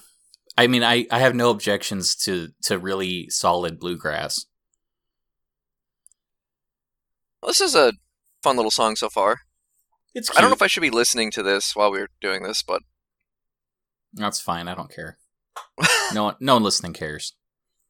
I 0.56 0.66
mean, 0.66 0.82
I, 0.82 1.06
I 1.10 1.20
have 1.20 1.34
no 1.34 1.50
objections 1.50 2.14
to, 2.16 2.48
to 2.64 2.78
really 2.78 3.30
solid 3.30 3.78
bluegrass. 3.78 4.44
Well, 7.42 7.50
this 7.50 7.60
is 7.60 7.74
a 7.74 7.92
fun 8.42 8.56
little 8.56 8.70
song 8.70 8.96
so 8.96 9.08
far. 9.08 9.40
It's 10.14 10.30
I 10.36 10.40
don't 10.40 10.50
know 10.50 10.54
if 10.54 10.62
I 10.62 10.66
should 10.68 10.80
be 10.82 10.90
listening 10.90 11.30
to 11.32 11.42
this 11.42 11.74
while 11.74 11.90
we're 11.90 12.08
doing 12.20 12.42
this, 12.42 12.62
but 12.62 12.82
That's 14.12 14.40
fine. 14.40 14.68
I 14.68 14.74
don't 14.74 14.90
care. 14.94 15.18
No 16.14 16.24
one, 16.24 16.36
no 16.40 16.54
one 16.54 16.62
listening 16.62 16.92
cares. 16.92 17.32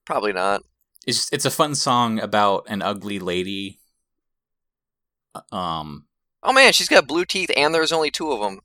probably 0.05 0.33
not. 0.33 0.63
It's 1.07 1.19
just, 1.19 1.33
it's 1.33 1.45
a 1.45 1.51
fun 1.51 1.75
song 1.75 2.21
about 2.21 2.65
an 2.69 2.81
ugly 2.81 3.19
lady. 3.19 3.81
Um, 5.51 6.07
Oh 6.45 6.53
man, 6.53 6.73
she's 6.73 6.89
got 6.89 7.07
blue 7.07 7.25
teeth, 7.25 7.51
and 7.57 7.75
there's 7.75 7.93
only 7.93 8.11
two 8.11 8.31
of 8.33 8.41
them. 8.41 8.61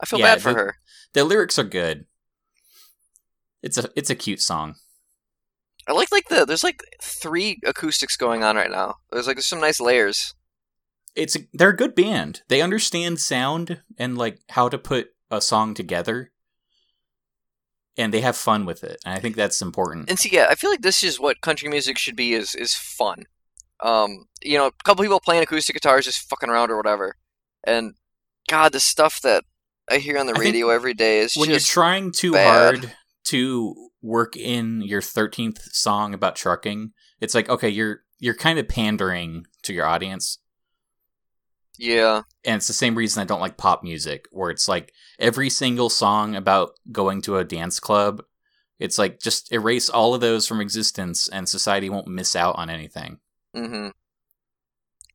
I 0.00 0.06
feel 0.06 0.18
Yeah, 0.20 0.34
bad 0.34 0.42
for 0.42 0.52
the- 0.52 0.58
her. 0.58 0.76
the 1.14 1.24
lyrics 1.24 1.58
are 1.58 1.64
good. 1.64 2.06
It's 3.62 3.78
a 3.78 3.90
it's 3.96 4.10
a 4.10 4.14
cute 4.16 4.40
song. 4.40 4.74
I 5.88 5.92
like 5.92 6.12
like 6.12 6.28
the 6.28 6.44
there's 6.44 6.64
like 6.64 6.82
three 7.02 7.58
acoustics 7.66 8.16
going 8.16 8.42
on 8.42 8.56
right 8.56 8.70
now. 8.70 8.96
There's 9.10 9.26
like 9.26 9.36
there's 9.36 9.46
some 9.46 9.60
nice 9.60 9.80
layers. 9.80 10.34
It's 11.14 11.36
they're 11.52 11.70
a 11.70 11.76
good 11.76 11.94
band. 11.94 12.42
They 12.48 12.62
understand 12.62 13.20
sound 13.20 13.82
and 13.98 14.16
like 14.16 14.40
how 14.50 14.68
to 14.68 14.78
put 14.78 15.08
a 15.30 15.40
song 15.40 15.74
together, 15.74 16.30
and 17.96 18.14
they 18.14 18.20
have 18.20 18.36
fun 18.36 18.64
with 18.64 18.84
it. 18.84 18.98
And 19.04 19.14
I 19.14 19.18
think 19.18 19.36
that's 19.36 19.60
important. 19.60 20.08
And 20.08 20.18
see, 20.18 20.30
yeah, 20.32 20.46
I 20.48 20.54
feel 20.54 20.70
like 20.70 20.82
this 20.82 21.02
is 21.02 21.18
what 21.18 21.40
country 21.40 21.68
music 21.68 21.98
should 21.98 22.16
be 22.16 22.32
is 22.32 22.54
is 22.54 22.74
fun. 22.74 23.24
Um, 23.80 24.26
you 24.42 24.56
know, 24.56 24.68
a 24.68 24.72
couple 24.84 25.02
people 25.02 25.20
playing 25.20 25.42
acoustic 25.42 25.74
guitars, 25.74 26.04
just 26.04 26.28
fucking 26.28 26.48
around 26.48 26.70
or 26.70 26.76
whatever. 26.76 27.16
And 27.64 27.94
God, 28.48 28.72
the 28.72 28.80
stuff 28.80 29.20
that 29.22 29.44
I 29.90 29.98
hear 29.98 30.18
on 30.18 30.26
the 30.26 30.34
radio 30.34 30.68
every 30.70 30.94
day 30.94 31.18
is 31.18 31.34
when 31.34 31.50
you're 31.50 31.58
trying 31.58 32.12
too 32.12 32.32
bad. 32.32 32.76
hard 32.76 32.92
to 33.24 33.90
work 34.02 34.36
in 34.36 34.82
your 34.82 35.00
13th 35.00 35.72
song 35.72 36.12
about 36.12 36.36
trucking 36.36 36.92
it's 37.20 37.34
like 37.34 37.48
okay 37.48 37.68
you're 37.68 38.00
you're 38.18 38.34
kind 38.34 38.58
of 38.58 38.68
pandering 38.68 39.46
to 39.62 39.72
your 39.72 39.86
audience. 39.86 40.38
Yeah, 41.78 42.22
and 42.44 42.56
it's 42.56 42.66
the 42.66 42.74
same 42.74 42.94
reason 42.94 43.22
i 43.22 43.24
don't 43.24 43.40
like 43.40 43.56
pop 43.56 43.82
music 43.82 44.26
where 44.30 44.50
it's 44.50 44.68
like 44.68 44.92
every 45.18 45.48
single 45.48 45.88
song 45.88 46.36
about 46.36 46.72
going 46.92 47.22
to 47.22 47.38
a 47.38 47.44
dance 47.44 47.80
club 47.80 48.22
it's 48.82 48.98
like 48.98 49.20
just 49.20 49.52
erase 49.52 49.88
all 49.88 50.12
of 50.12 50.20
those 50.20 50.48
from 50.48 50.60
existence 50.60 51.28
and 51.28 51.48
society 51.48 51.88
won't 51.88 52.08
miss 52.08 52.34
out 52.34 52.56
on 52.58 52.68
anything. 52.68 53.18
Hmm 53.54 53.90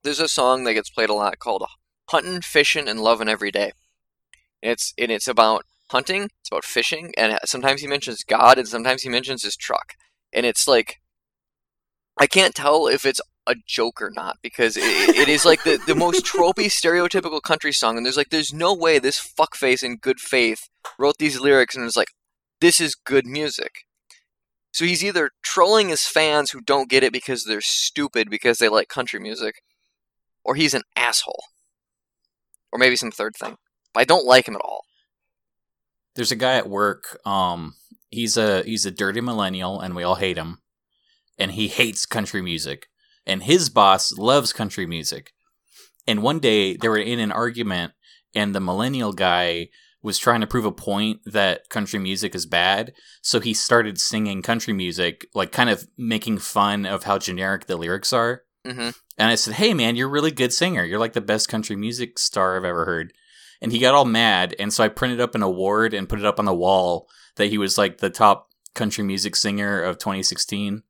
There's 0.04 0.22
a 0.22 0.30
song 0.30 0.64
that 0.64 0.74
gets 0.74 0.90
played 0.90 1.10
a 1.10 1.14
lot 1.14 1.38
called 1.38 1.66
"Hunting, 2.08 2.40
Fishing, 2.40 2.88
and 2.88 3.02
Loving 3.02 3.28
Every 3.28 3.52
Day." 3.52 3.74
And 4.64 4.72
it's 4.72 4.94
and 4.98 5.12
it's 5.12 5.28
about 5.28 5.66
hunting. 5.90 6.24
It's 6.42 6.50
about 6.52 6.66
fishing, 6.66 7.14
and 7.18 7.38
sometimes 7.46 7.82
he 7.82 7.88
mentions 7.88 8.24
God, 8.24 8.58
and 8.58 8.68
sometimes 8.68 9.04
he 9.04 9.10
mentions 9.10 9.44
his 9.44 9.56
truck. 9.56 9.94
And 10.34 10.46
it's 10.46 10.68
like, 10.68 11.00
I 12.20 12.28
can't 12.28 12.56
tell 12.56 12.88
if 12.88 13.06
it's 13.06 13.22
a 13.46 13.56
joke 13.66 14.02
or 14.02 14.12
not 14.12 14.38
because 14.42 14.76
it, 14.76 14.84
it 14.84 15.30
is 15.30 15.46
like 15.46 15.64
the, 15.64 15.80
the 15.88 15.96
most 15.96 16.26
tropey, 16.34 16.66
stereotypical 16.66 17.42
country 17.42 17.72
song. 17.72 17.96
And 17.96 18.06
there's 18.06 18.18
like, 18.18 18.30
there's 18.30 18.54
no 18.54 18.74
way 18.74 19.00
this 19.00 19.22
fuckface 19.40 19.84
in 19.84 19.98
good 19.98 20.20
faith 20.20 20.68
wrote 21.00 21.18
these 21.18 21.40
lyrics 21.40 21.76
and 21.76 21.86
was 21.86 21.96
like, 21.96 22.10
this 22.60 22.82
is 22.82 22.96
good 22.96 23.26
music. 23.26 23.86
So 24.72 24.86
he's 24.86 25.04
either 25.04 25.32
trolling 25.42 25.90
his 25.90 26.06
fans 26.06 26.52
who 26.52 26.62
don't 26.62 26.90
get 26.90 27.04
it 27.04 27.14
because 27.14 27.44
they're 27.44 27.62
stupid 27.62 28.30
because 28.30 28.58
they 28.58 28.70
like 28.70 28.90
country 28.90 29.20
music, 29.20 29.56
or 30.44 30.56
he's 30.56 30.74
an 30.74 30.84
asshole. 30.96 31.46
Or 32.72 32.78
maybe 32.78 32.96
some 32.96 33.12
third 33.12 33.36
thing. 33.36 33.56
But 33.94 34.02
I 34.02 34.04
don't 34.04 34.26
like 34.26 34.48
him 34.48 34.56
at 34.56 34.62
all. 34.62 34.82
There's 36.18 36.34
a 36.34 36.36
guy 36.36 36.56
at 36.58 36.70
work 36.70 37.20
um 37.26 37.76
he's 38.10 38.36
a 38.38 38.64
he's 38.64 38.86
a 38.86 38.92
dirty 38.92 39.22
millennial 39.22 39.80
and 39.80 39.96
we 39.96 40.04
all 40.04 40.16
hate 40.16 40.38
him 40.38 40.60
and 41.38 41.52
he 41.54 41.70
hates 41.70 42.06
country 42.06 42.42
music 42.42 42.88
and 43.26 43.44
his 43.44 43.70
boss 43.70 44.12
loves 44.18 44.52
country 44.52 44.86
music 44.86 45.32
and 46.08 46.24
one 46.24 46.40
day 46.40 46.76
they 46.76 46.90
were 46.90 46.98
in 46.98 47.20
an 47.20 47.32
argument 47.32 47.94
and 48.36 48.54
the 48.54 48.60
millennial 48.60 49.14
guy 49.14 49.70
was 50.02 50.18
trying 50.18 50.42
to 50.42 50.48
prove 50.48 50.66
a 50.66 50.72
point 50.72 51.20
that 51.26 51.70
country 51.70 52.00
music 52.00 52.36
is 52.36 52.46
bad. 52.46 52.94
So 53.22 53.40
he 53.40 53.54
started 53.54 54.00
singing 54.00 54.42
country 54.42 54.74
music, 54.74 55.28
like 55.34 55.52
kind 55.52 55.70
of 55.70 55.88
making 55.98 56.38
fun 56.38 56.86
of 56.86 57.04
how 57.04 57.18
generic 57.18 57.66
the 57.66 57.76
lyrics 57.78 58.14
are. 58.14 58.44
hmm 58.66 58.90
And 59.18 59.32
I 59.32 59.36
said, 59.36 59.56
"Hey, 59.56 59.74
man, 59.74 59.96
you're 59.96 60.08
a 60.08 60.12
really 60.12 60.32
good 60.32 60.54
singer. 60.54 60.86
You're 60.86 61.00
like 61.00 61.14
the 61.14 61.22
best 61.22 61.50
country 61.50 61.76
music 61.76 62.20
star 62.20 62.56
I've 62.56 62.64
ever 62.64 62.86
heard." 62.86 63.14
And 63.62 63.72
he 63.72 63.80
got 63.80 63.96
all 63.96 64.06
mad, 64.06 64.56
and 64.60 64.72
so 64.72 64.84
I 64.84 64.88
printed 64.88 65.20
up 65.20 65.34
an 65.34 65.42
award 65.42 65.94
and 65.94 66.08
put 66.08 66.20
it 66.20 66.26
up 66.26 66.40
on 66.40 66.46
the 66.46 66.54
wall 66.54 67.08
that 67.38 67.48
he 67.48 67.58
was 67.58 67.78
like 67.78 67.98
the 67.98 68.10
top 68.10 68.50
country 68.76 69.04
music 69.04 69.36
singer 69.36 69.82
of 69.82 69.98
2016, 69.98 70.84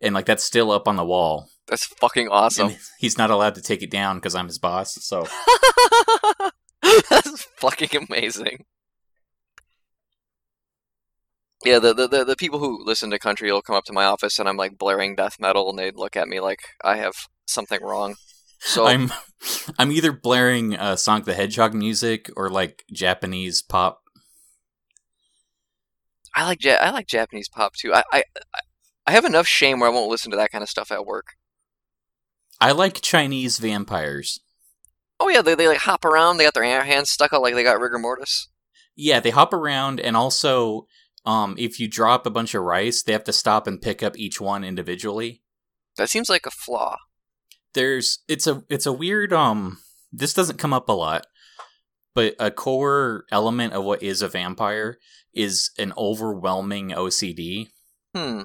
and 0.00 0.14
like 0.14 0.24
that's 0.26 0.44
still 0.44 0.70
up 0.70 0.88
on 0.88 0.96
the 0.96 1.04
wall. 1.04 1.48
That's 1.66 1.84
fucking 1.84 2.28
awesome. 2.28 2.68
And 2.68 2.78
he's 2.98 3.18
not 3.18 3.30
allowed 3.30 3.54
to 3.56 3.62
take 3.62 3.82
it 3.82 3.90
down 3.90 4.16
because 4.16 4.34
I'm 4.34 4.46
his 4.46 4.58
boss. 4.58 4.94
So 5.04 5.26
That's 7.10 7.44
fucking 7.56 8.06
amazing. 8.08 8.64
Yeah, 11.64 11.78
the, 11.78 11.92
the 11.92 12.08
the 12.08 12.24
the 12.24 12.36
people 12.36 12.58
who 12.58 12.84
listen 12.84 13.10
to 13.10 13.18
country 13.18 13.52
will 13.52 13.60
come 13.60 13.76
up 13.76 13.84
to 13.84 13.92
my 13.92 14.04
office 14.04 14.38
and 14.38 14.48
I'm 14.48 14.56
like 14.56 14.78
blaring 14.78 15.14
death 15.14 15.36
metal 15.38 15.68
and 15.68 15.78
they'd 15.78 15.96
look 15.96 16.16
at 16.16 16.28
me 16.28 16.40
like 16.40 16.60
I 16.82 16.96
have 16.96 17.12
something 17.46 17.82
wrong. 17.82 18.16
So 18.60 18.86
I'm 18.86 19.10
I'm 19.78 19.90
either 19.90 20.12
blaring 20.12 20.76
uh, 20.76 20.96
Sonic 20.96 21.24
the 21.24 21.34
Hedgehog 21.34 21.74
music 21.74 22.30
or 22.36 22.48
like 22.50 22.84
Japanese 22.92 23.62
pop. 23.62 24.02
I 26.34 26.44
like 26.46 26.62
ja- 26.62 26.78
I 26.80 26.90
like 26.90 27.06
Japanese 27.06 27.48
pop 27.48 27.74
too. 27.74 27.92
I, 27.92 28.02
I 28.12 28.22
I- 29.06 29.12
have 29.12 29.24
enough 29.24 29.46
shame 29.48 29.80
where 29.80 29.90
I 29.90 29.92
won't 29.92 30.10
listen 30.10 30.30
to 30.30 30.36
that 30.36 30.52
kind 30.52 30.62
of 30.62 30.68
stuff 30.68 30.92
at 30.92 31.04
work. 31.04 31.28
I 32.60 32.70
like 32.72 33.00
Chinese 33.00 33.58
vampires. 33.58 34.38
Oh 35.18 35.28
yeah, 35.28 35.42
they 35.42 35.54
they 35.54 35.66
like 35.66 35.78
hop 35.78 36.04
around. 36.04 36.36
They 36.36 36.44
got 36.44 36.54
their 36.54 36.84
hands 36.84 37.10
stuck 37.10 37.32
out 37.32 37.42
like 37.42 37.54
they 37.54 37.64
got 37.64 37.80
rigor 37.80 37.98
mortis. 37.98 38.48
Yeah, 38.94 39.18
they 39.20 39.30
hop 39.30 39.52
around, 39.52 39.98
and 40.00 40.16
also, 40.16 40.86
um, 41.24 41.54
if 41.58 41.80
you 41.80 41.88
drop 41.88 42.26
a 42.26 42.30
bunch 42.30 42.54
of 42.54 42.62
rice, 42.62 43.02
they 43.02 43.12
have 43.12 43.24
to 43.24 43.32
stop 43.32 43.66
and 43.66 43.80
pick 43.80 44.02
up 44.02 44.16
each 44.18 44.40
one 44.40 44.62
individually. 44.62 45.42
That 45.96 46.10
seems 46.10 46.28
like 46.28 46.46
a 46.46 46.50
flaw. 46.50 46.96
There's 47.74 48.20
it's 48.28 48.46
a 48.46 48.64
it's 48.68 48.86
a 48.86 48.92
weird 48.92 49.32
um. 49.32 49.78
This 50.12 50.34
doesn't 50.34 50.58
come 50.58 50.72
up 50.72 50.88
a 50.88 50.92
lot, 50.92 51.26
but 52.14 52.34
a 52.38 52.50
core 52.50 53.24
element 53.30 53.72
of 53.72 53.84
what 53.84 54.02
is 54.02 54.22
a 54.22 54.28
vampire 54.28 54.98
is 55.32 55.70
an 55.78 55.92
overwhelming 55.96 56.90
OCD. 56.90 57.68
Hmm. 58.14 58.42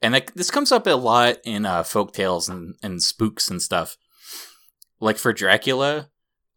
and 0.00 0.12
like 0.14 0.34
this 0.34 0.52
comes 0.52 0.70
up 0.70 0.86
a 0.86 0.90
lot 0.90 1.38
in 1.44 1.66
uh 1.66 1.82
folk 1.82 2.12
tales 2.12 2.48
and, 2.48 2.76
and 2.84 3.02
spooks 3.02 3.50
and 3.50 3.60
stuff 3.60 3.96
like 5.00 5.18
for 5.18 5.32
dracula 5.32 6.08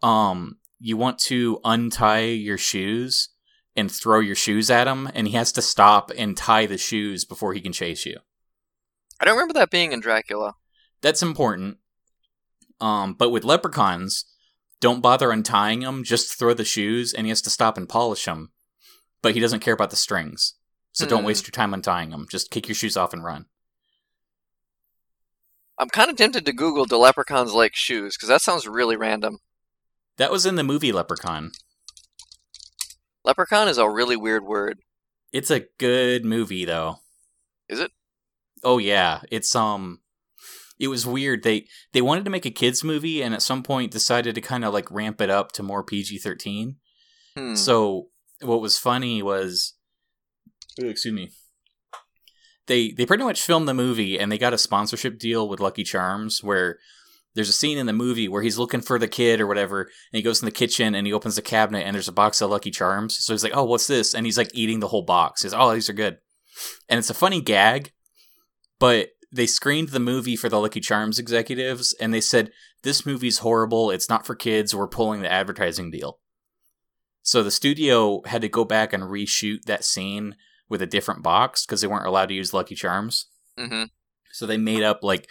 um 0.03 0.59
you 0.79 0.95
want 0.95 1.17
to 1.17 1.59
untie 1.63 2.25
your 2.25 2.59
shoes 2.59 3.29
and 3.75 3.91
throw 3.91 4.19
your 4.19 4.35
shoes 4.35 4.69
at 4.69 4.87
him 4.87 5.09
and 5.15 5.27
he 5.27 5.33
has 5.33 5.51
to 5.53 5.61
stop 5.63 6.11
and 6.15 6.37
tie 6.37 6.67
the 6.67 6.77
shoes 6.77 7.25
before 7.25 7.55
he 7.55 7.61
can 7.61 7.73
chase 7.73 8.05
you 8.05 8.19
I 9.19 9.25
don't 9.25 9.35
remember 9.35 9.55
that 9.55 9.69
being 9.69 9.91
in 9.91 9.99
Dracula. 9.99 10.55
That's 11.01 11.21
important 11.21 11.77
um 12.81 13.13
but 13.13 13.29
with 13.29 13.43
leprechauns 13.43 14.25
don't 14.81 15.01
bother 15.01 15.31
untying 15.31 15.81
them 15.81 16.03
just 16.03 16.37
throw 16.37 16.53
the 16.53 16.63
shoes 16.65 17.13
and 17.13 17.25
he 17.25 17.29
has 17.29 17.41
to 17.41 17.49
stop 17.49 17.77
and 17.77 17.89
polish 17.89 18.25
them 18.25 18.51
but 19.21 19.33
he 19.33 19.39
doesn't 19.39 19.59
care 19.59 19.73
about 19.73 19.89
the 19.89 19.95
strings 19.95 20.53
so 20.91 21.05
don't 21.05 21.21
Hmm. 21.21 21.27
waste 21.27 21.45
your 21.45 21.51
time 21.51 21.73
untying 21.73 22.09
them 22.09 22.25
just 22.29 22.51
kick 22.51 22.67
your 22.67 22.75
shoes 22.75 22.95
off 22.97 23.13
and 23.13 23.23
run 23.23 23.45
I'm 25.77 25.87
kind 25.89 26.09
of 26.11 26.17
tempted 26.17 26.45
to 26.45 26.51
Google 26.53 26.83
"do 26.85 26.97
leprechauns 26.97 27.53
like 27.53 27.73
shoes" 27.73 28.17
because 28.17 28.27
that 28.27 28.41
sounds 28.41 28.67
really 28.67 28.97
random. 28.97 29.39
that 30.17 30.31
was 30.31 30.45
in 30.45 30.55
the 30.55 30.63
movie 30.63 30.91
leprechaun 30.91 31.51
Leprechaun 33.25 33.67
is 33.67 33.77
a 33.77 33.87
really 33.89 34.15
weird 34.15 34.43
word. 34.45 34.79
It's 35.33 35.51
a 35.51 35.65
good 35.77 36.23
movie 36.25 36.63
though. 36.65 36.97
Is 37.67 37.79
it? 37.79 37.91
Oh 38.63 38.77
yeah, 38.77 39.21
it's 39.29 39.53
um 39.55 39.99
it 40.79 40.87
was 40.87 41.05
weird. 41.05 41.43
They 41.43 41.67
they 41.93 42.01
wanted 42.01 42.25
to 42.25 42.31
make 42.31 42.45
a 42.45 42.51
kids 42.51 42.83
movie 42.83 43.21
and 43.21 43.33
at 43.33 43.41
some 43.41 43.63
point 43.63 43.91
decided 43.91 44.35
to 44.35 44.41
kind 44.41 44.63
of 44.63 44.73
like 44.73 44.89
ramp 44.89 45.19
it 45.21 45.29
up 45.29 45.51
to 45.53 45.63
more 45.63 45.83
PG-13. 45.83 46.75
Hmm. 47.35 47.55
So 47.55 48.07
what 48.41 48.61
was 48.61 48.77
funny 48.77 49.21
was 49.21 49.73
excuse 50.77 51.13
me. 51.13 51.31
They 52.67 52.91
they 52.91 53.05
pretty 53.05 53.23
much 53.23 53.41
filmed 53.41 53.67
the 53.67 53.73
movie 53.73 54.17
and 54.17 54.31
they 54.31 54.37
got 54.37 54.53
a 54.53 54.57
sponsorship 54.57 55.19
deal 55.19 55.49
with 55.49 55.59
Lucky 55.59 55.83
Charms 55.83 56.43
where 56.43 56.77
there's 57.35 57.49
a 57.49 57.53
scene 57.53 57.77
in 57.77 57.85
the 57.85 57.93
movie 57.93 58.27
where 58.27 58.41
he's 58.41 58.57
looking 58.57 58.81
for 58.81 58.97
the 58.97 59.07
kid 59.07 59.39
or 59.39 59.47
whatever, 59.47 59.83
and 59.83 60.17
he 60.17 60.21
goes 60.21 60.41
in 60.41 60.45
the 60.45 60.51
kitchen 60.51 60.95
and 60.95 61.05
he 61.05 61.13
opens 61.13 61.35
the 61.35 61.41
cabinet 61.41 61.85
and 61.85 61.93
there's 61.93 62.07
a 62.07 62.13
box 62.13 62.41
of 62.41 62.49
Lucky 62.49 62.71
Charms. 62.71 63.17
So 63.23 63.33
he's 63.33 63.43
like, 63.43 63.55
"Oh, 63.55 63.65
what's 63.65 63.87
this?" 63.87 64.13
And 64.13 64.25
he's 64.25 64.37
like 64.37 64.49
eating 64.53 64.79
the 64.79 64.87
whole 64.87 65.03
box. 65.03 65.43
He's, 65.43 65.53
"Oh, 65.53 65.73
these 65.73 65.89
are 65.89 65.93
good," 65.93 66.17
and 66.87 66.97
it's 66.97 67.09
a 67.09 67.15
funny 67.15 67.41
gag, 67.41 67.91
but 68.79 69.09
they 69.31 69.45
screened 69.45 69.89
the 69.89 69.99
movie 69.99 70.35
for 70.35 70.49
the 70.49 70.59
Lucky 70.59 70.79
Charms 70.79 71.19
executives, 71.19 71.93
and 71.99 72.13
they 72.13 72.21
said 72.21 72.51
this 72.83 73.05
movie's 73.05 73.39
horrible. 73.39 73.91
It's 73.91 74.09
not 74.09 74.25
for 74.25 74.35
kids. 74.35 74.73
We're 74.75 74.87
pulling 74.87 75.21
the 75.21 75.31
advertising 75.31 75.91
deal. 75.91 76.19
So 77.21 77.43
the 77.43 77.51
studio 77.51 78.21
had 78.25 78.41
to 78.41 78.49
go 78.49 78.65
back 78.65 78.91
and 78.93 79.03
reshoot 79.03 79.63
that 79.65 79.85
scene 79.85 80.35
with 80.67 80.81
a 80.81 80.87
different 80.87 81.21
box 81.23 81.65
because 81.65 81.81
they 81.81 81.87
weren't 81.87 82.07
allowed 82.07 82.29
to 82.29 82.33
use 82.35 82.53
Lucky 82.53 82.75
Charms. 82.75 83.27
hmm 83.57 83.83
So 84.31 84.45
they 84.45 84.57
made 84.57 84.83
up 84.83 84.99
like 85.03 85.27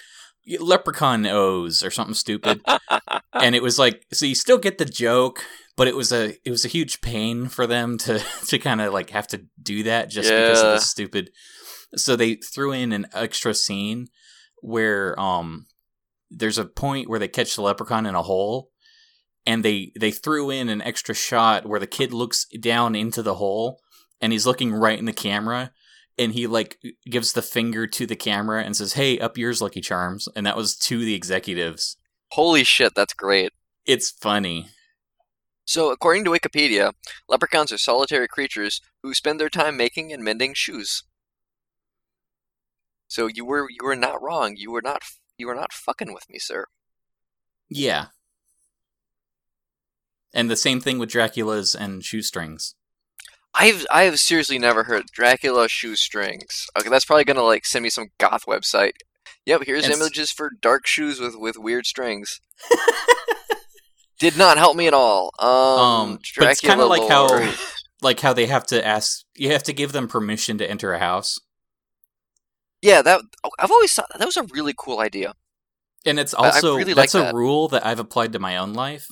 leprechaun 0.60 1.26
O's 1.26 1.82
or 1.82 1.90
something 1.90 2.14
stupid. 2.14 2.60
and 3.32 3.54
it 3.54 3.62
was 3.62 3.78
like 3.78 4.06
so 4.12 4.26
you 4.26 4.34
still 4.34 4.58
get 4.58 4.78
the 4.78 4.84
joke, 4.84 5.44
but 5.76 5.88
it 5.88 5.96
was 5.96 6.12
a 6.12 6.36
it 6.44 6.50
was 6.50 6.64
a 6.64 6.68
huge 6.68 7.00
pain 7.00 7.46
for 7.48 7.66
them 7.66 7.98
to 7.98 8.22
to 8.46 8.58
kind 8.58 8.80
of 8.80 8.92
like 8.92 9.10
have 9.10 9.26
to 9.28 9.42
do 9.60 9.82
that 9.84 10.08
just 10.10 10.28
because 10.28 10.60
of 10.60 10.66
Yeah. 10.66 10.72
the 10.74 10.80
stupid 10.80 11.30
so 11.96 12.16
they 12.16 12.34
threw 12.34 12.72
in 12.72 12.92
an 12.92 13.06
extra 13.14 13.54
scene 13.54 14.08
where 14.60 15.18
um 15.18 15.66
there's 16.30 16.58
a 16.58 16.64
point 16.64 17.08
where 17.08 17.18
they 17.18 17.28
catch 17.28 17.54
the 17.54 17.62
leprechaun 17.62 18.06
in 18.06 18.14
a 18.14 18.22
hole 18.22 18.70
and 19.46 19.64
they 19.64 19.92
they 19.98 20.10
threw 20.10 20.50
in 20.50 20.68
an 20.68 20.82
extra 20.82 21.14
shot 21.14 21.66
where 21.66 21.80
the 21.80 21.86
kid 21.86 22.12
looks 22.12 22.46
down 22.60 22.94
into 22.94 23.22
the 23.22 23.36
hole 23.36 23.80
and 24.20 24.32
he's 24.32 24.46
looking 24.46 24.72
right 24.72 24.98
in 24.98 25.04
the 25.06 25.12
camera 25.12 25.70
and 26.18 26.32
he 26.32 26.46
like 26.46 26.78
gives 27.08 27.32
the 27.32 27.42
finger 27.42 27.86
to 27.86 28.04
the 28.06 28.16
camera 28.16 28.62
and 28.62 28.76
says 28.76 28.94
hey 28.94 29.18
up 29.18 29.38
yours 29.38 29.62
lucky 29.62 29.80
charms 29.80 30.28
and 30.36 30.44
that 30.44 30.56
was 30.56 30.76
to 30.76 30.98
the 31.04 31.14
executives 31.14 31.96
Holy 32.32 32.62
shit, 32.62 32.94
that's 32.94 33.14
great. 33.14 33.52
it's 33.86 34.10
funny 34.10 34.68
So, 35.64 35.90
according 35.92 36.24
to 36.24 36.30
Wikipedia, 36.30 36.92
leprechauns 37.28 37.72
are 37.72 37.78
solitary 37.78 38.26
creatures 38.28 38.80
who 39.02 39.14
spend 39.14 39.38
their 39.40 39.48
time 39.50 39.76
making 39.76 40.12
and 40.12 40.22
mending 40.24 40.52
shoes. 40.54 41.04
So 43.08 43.26
you 43.26 43.44
were 43.44 43.66
you 43.70 43.78
were 43.82 43.96
not 43.96 44.22
wrong. 44.22 44.54
You 44.56 44.70
were 44.70 44.82
not 44.82 45.02
you 45.36 45.46
were 45.46 45.54
not 45.54 45.72
fucking 45.72 46.12
with 46.14 46.28
me, 46.30 46.38
sir. 46.38 46.66
yeah 47.68 48.06
and 50.34 50.50
the 50.50 50.56
same 50.56 50.80
thing 50.80 50.98
with 50.98 51.08
dracula's 51.10 51.74
and 51.74 52.04
shoestrings 52.04 52.74
I've 53.54 53.86
I 53.90 54.02
have 54.04 54.18
seriously 54.20 54.58
never 54.58 54.84
heard 54.84 55.06
Dracula 55.10 55.68
shoestrings. 55.68 56.66
Okay, 56.78 56.90
that's 56.90 57.06
probably 57.06 57.24
gonna 57.24 57.42
like 57.42 57.64
send 57.64 57.82
me 57.82 57.88
some 57.88 58.08
goth 58.18 58.44
website. 58.46 58.92
Yep, 59.46 59.62
here's 59.64 59.84
It's- 59.84 59.98
images 59.98 60.30
for 60.30 60.50
dark 60.60 60.86
shoes 60.86 61.18
with 61.18 61.34
with 61.34 61.56
weird 61.56 61.86
strings. 61.86 62.40
Did 64.20 64.36
not 64.36 64.58
help 64.58 64.76
me 64.76 64.86
at 64.86 64.92
all. 64.94 65.30
Um, 65.38 65.48
Um, 65.48 66.18
but 66.36 66.50
it's 66.50 66.60
kinda 66.60 66.76
Dracula 66.76 66.86
like 66.86 67.08
how- 67.10 67.54
like 68.02 68.20
how 68.20 68.32
they 68.34 68.46
have 68.46 68.66
to 68.66 68.84
ask 68.86 69.22
you 69.34 69.50
have 69.50 69.62
to 69.64 69.72
give 69.72 69.92
them 69.92 70.08
permission 70.08 70.58
to 70.58 70.70
enter 70.70 70.92
a 70.92 70.98
house 70.98 71.40
yeah, 72.82 73.02
that 73.02 73.20
oh, 73.44 73.50
I've 73.58 73.70
always 73.70 73.92
thought 73.92 74.10
that 74.16 74.24
was 74.24 74.36
a 74.36 74.44
really 74.44 74.74
cool 74.76 75.00
idea. 75.00 75.34
and 76.06 76.18
it's 76.18 76.34
also 76.34 76.76
really 76.76 76.94
like 76.94 77.10
that's 77.10 77.14
a 77.14 77.18
that. 77.18 77.34
rule 77.34 77.68
that 77.68 77.84
i've 77.84 77.98
applied 77.98 78.32
to 78.32 78.38
my 78.38 78.56
own 78.56 78.72
life 78.72 79.08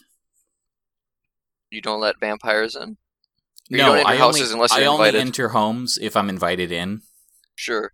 You 1.70 1.82
don't 1.82 2.00
let 2.00 2.20
vampires 2.20 2.76
in. 2.76 2.90
Or 2.90 2.96
you 3.68 3.78
no 3.78 3.86
don't 3.86 3.98
enter 3.98 4.08
i 4.08 4.18
only, 4.18 4.40
unless 4.40 4.72
I 4.72 4.84
only 4.84 5.18
enter 5.18 5.48
homes 5.48 5.98
if 6.00 6.16
i'm 6.16 6.28
invited 6.28 6.70
in 6.70 7.02
Sure. 7.56 7.92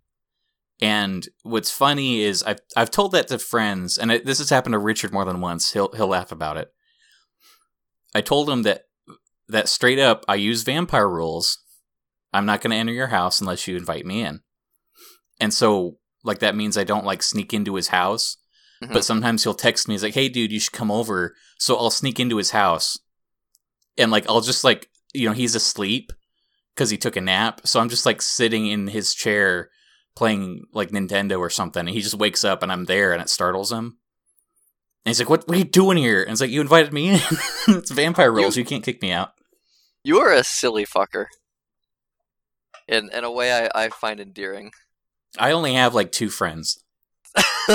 And 0.81 1.27
what's 1.43 1.71
funny 1.71 2.21
is 2.21 2.43
I've 2.43 2.59
I've 2.75 2.91
told 2.91 3.13
that 3.13 3.29
to 3.29 3.39
friends, 3.39 3.97
and 3.97 4.11
it, 4.11 4.25
this 4.25 4.39
has 4.39 4.49
happened 4.49 4.73
to 4.73 4.79
Richard 4.79 5.13
more 5.13 5.23
than 5.23 5.39
once. 5.39 5.71
He'll 5.71 5.91
he'll 5.93 6.07
laugh 6.07 6.31
about 6.31 6.57
it. 6.57 6.73
I 8.13 8.19
told 8.19 8.49
him 8.49 8.63
that 8.63 8.81
that 9.47 9.69
straight 9.69 9.99
up. 9.99 10.25
I 10.27 10.35
use 10.35 10.63
vampire 10.63 11.07
rules. 11.09 11.59
I'm 12.33 12.45
not 12.45 12.59
going 12.61 12.71
to 12.71 12.77
enter 12.77 12.91
your 12.91 13.07
house 13.07 13.39
unless 13.39 13.67
you 13.67 13.77
invite 13.77 14.05
me 14.05 14.23
in. 14.23 14.41
And 15.39 15.53
so, 15.53 15.97
like 16.23 16.39
that 16.39 16.55
means 16.55 16.77
I 16.77 16.83
don't 16.83 17.05
like 17.05 17.23
sneak 17.23 17.53
into 17.53 17.75
his 17.75 17.89
house. 17.89 18.37
Mhm. 18.83 18.93
But 18.93 19.05
sometimes 19.05 19.43
he'll 19.43 19.53
text 19.53 19.87
me. 19.87 19.93
He's 19.93 20.03
like, 20.03 20.13
"Hey, 20.13 20.29
dude, 20.29 20.51
you 20.51 20.59
should 20.59 20.73
come 20.73 20.91
over." 20.91 21.35
So 21.57 21.75
I'll 21.75 21.89
sneak 21.89 22.19
into 22.19 22.37
his 22.37 22.51
house, 22.51 22.97
and 23.97 24.11
like 24.11 24.27
I'll 24.29 24.41
just 24.41 24.63
like 24.63 24.89
you 25.13 25.27
know 25.27 25.33
he's 25.33 25.55
asleep 25.55 26.11
because 26.75 26.89
he 26.89 26.97
took 26.97 27.15
a 27.15 27.21
nap. 27.21 27.61
So 27.65 27.79
I'm 27.79 27.89
just 27.89 28.05
like 28.05 28.21
sitting 28.21 28.67
in 28.67 28.87
his 28.87 29.13
chair 29.13 29.69
playing 30.15 30.65
like 30.73 30.89
Nintendo 30.89 31.39
or 31.39 31.49
something. 31.49 31.81
And 31.81 31.89
he 31.89 32.01
just 32.01 32.15
wakes 32.15 32.43
up 32.43 32.63
and 32.63 32.71
I'm 32.71 32.85
there 32.85 33.13
and 33.13 33.21
it 33.21 33.29
startles 33.29 33.71
him. 33.71 33.97
And 35.05 35.09
he's 35.09 35.19
like, 35.19 35.29
"What? 35.29 35.47
What 35.47 35.55
are 35.55 35.59
you 35.59 35.65
doing 35.65 35.97
here?" 35.97 36.21
And 36.21 36.31
it's 36.31 36.41
like, 36.41 36.49
"You 36.49 36.61
invited 36.61 36.93
me 36.93 37.09
in. 37.09 37.19
it's 37.67 37.91
vampire 37.91 38.31
rules. 38.31 38.55
You, 38.55 38.63
can't 38.65 38.83
kick 38.83 39.01
me 39.01 39.11
out." 39.11 39.33
You 40.03 40.19
are 40.19 40.31
a 40.31 40.43
silly 40.43 40.85
fucker. 40.85 41.25
In 42.87 43.09
in 43.11 43.23
a 43.23 43.31
way 43.31 43.51
I, 43.53 43.85
I 43.85 43.89
find 43.89 44.19
endearing. 44.19 44.71
I 45.39 45.51
only 45.51 45.73
have 45.73 45.95
like 45.95 46.11
two 46.11 46.29
friends. 46.29 46.79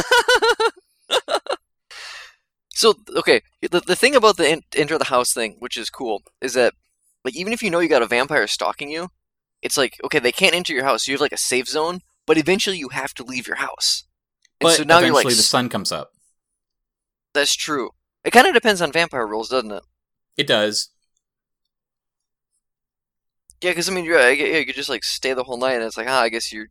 so 2.75 2.95
okay, 3.17 3.43
the 3.62 3.81
the 3.81 3.97
thing 3.97 4.15
about 4.15 4.37
the 4.37 4.49
in, 4.50 4.62
enter 4.77 4.99
the 4.99 5.05
house 5.07 5.33
thing, 5.33 5.57
which 5.59 5.77
is 5.77 5.91
cool, 5.91 6.23
is 6.41 6.55
that 6.55 6.75
like 7.25 7.37
even 7.37 7.53
if 7.53 7.62
you 7.62 7.71
know 7.71 7.81
you 7.81 7.88
got 7.88 8.03
a 8.03 8.07
vampire 8.07 8.47
stalking 8.47 8.91
you, 8.91 9.09
it's 9.62 9.77
like 9.77 9.97
okay 10.05 10.19
they 10.19 10.33
can't 10.33 10.55
enter 10.55 10.73
your 10.73 10.85
house. 10.85 11.05
So 11.05 11.11
you 11.11 11.17
have 11.17 11.21
like 11.21 11.33
a 11.33 11.37
safe 11.38 11.69
zone, 11.69 12.00
but 12.27 12.38
eventually 12.38 12.79
you 12.79 12.91
have 12.91 13.15
to 13.15 13.25
leave 13.25 13.47
your 13.47 13.57
house. 13.57 14.05
And 14.61 14.67
But 14.69 14.77
so 14.77 14.83
now 14.85 14.99
you're 15.00 15.12
like, 15.12 15.27
the 15.27 15.35
sun 15.35 15.69
comes 15.69 15.93
up. 15.93 16.12
that's 17.35 17.55
true. 17.55 17.91
It 18.25 18.33
kind 18.33 18.47
of 18.47 18.55
depends 18.55 18.83
on 18.83 18.93
vampire 18.93 19.27
rules, 19.27 19.49
doesn't 19.49 19.71
it? 19.73 19.83
It 20.37 20.47
does. 20.47 20.91
Yeah, 23.61 23.71
because 23.73 23.88
I 23.88 23.93
mean, 23.93 24.05
yeah, 24.05 24.29
you 24.29 24.65
could 24.67 24.75
just 24.77 24.88
like 24.88 25.03
stay 25.05 25.33
the 25.35 25.45
whole 25.45 25.59
night, 25.59 25.75
and 25.75 25.85
it's 25.85 25.97
like, 25.97 26.09
ah, 26.09 26.21
I 26.23 26.29
guess 26.29 26.53
you're 26.53 26.69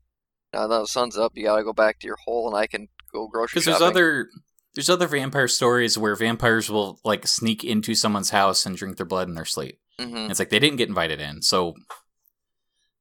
now 0.57 0.65
that 0.67 0.79
the 0.79 0.87
sun's 0.87 1.17
up, 1.17 1.33
you 1.35 1.43
gotta 1.43 1.63
go 1.63 1.73
back 1.73 1.99
to 1.99 2.07
your 2.07 2.17
hole, 2.25 2.47
and 2.47 2.57
I 2.57 2.65
can 2.65 2.87
go 3.13 3.27
grocery 3.27 3.59
Because 3.59 3.65
there's 3.65 3.81
other 3.81 4.27
there's 4.73 4.89
other 4.89 5.07
vampire 5.07 5.47
stories 5.47 5.97
where 5.97 6.15
vampires 6.15 6.69
will 6.69 6.99
like 7.03 7.27
sneak 7.27 7.63
into 7.63 7.93
someone's 7.93 8.31
house 8.31 8.65
and 8.65 8.75
drink 8.75 8.97
their 8.97 9.05
blood 9.05 9.27
in 9.27 9.35
their 9.35 9.45
sleep. 9.45 9.79
hmm 9.99 10.27
It's 10.29 10.39
like 10.39 10.49
they 10.49 10.59
didn't 10.59 10.77
get 10.77 10.89
invited 10.89 11.21
in, 11.21 11.41
so 11.43 11.75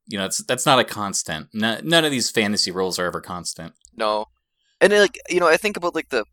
you 0.06 0.18
know 0.18 0.26
it's 0.26 0.44
that's 0.44 0.66
not 0.66 0.78
a 0.78 0.84
constant. 0.84 1.48
No, 1.54 1.80
none 1.82 2.04
of 2.04 2.10
these 2.10 2.30
fantasy 2.30 2.70
rules 2.70 2.98
are 2.98 3.06
ever 3.06 3.20
constant. 3.22 3.72
No, 3.96 4.26
and 4.80 4.92
then, 4.92 5.00
like 5.00 5.18
you 5.30 5.40
know, 5.40 5.48
I 5.48 5.56
think 5.56 5.78
about 5.78 5.94
like 5.94 6.10
the 6.10 6.25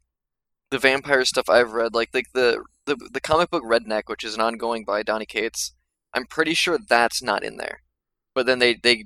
the 0.71 0.79
vampire 0.79 1.23
stuff 1.23 1.49
I've 1.49 1.71
read, 1.71 1.93
like 1.93 2.09
like 2.13 2.33
the 2.33 2.63
the 2.85 2.97
the 3.13 3.21
comic 3.21 3.49
book 3.49 3.63
Redneck, 3.63 4.03
which 4.07 4.25
is 4.25 4.35
an 4.35 4.41
ongoing 4.41 4.83
by 4.83 5.03
Donny 5.03 5.25
Cates. 5.25 5.73
I'm 6.13 6.25
pretty 6.25 6.53
sure 6.53 6.77
that's 6.77 7.23
not 7.23 7.43
in 7.43 7.55
there, 7.57 7.81
but 8.35 8.45
then 8.45 8.59
they 8.59 8.73
they 8.75 9.05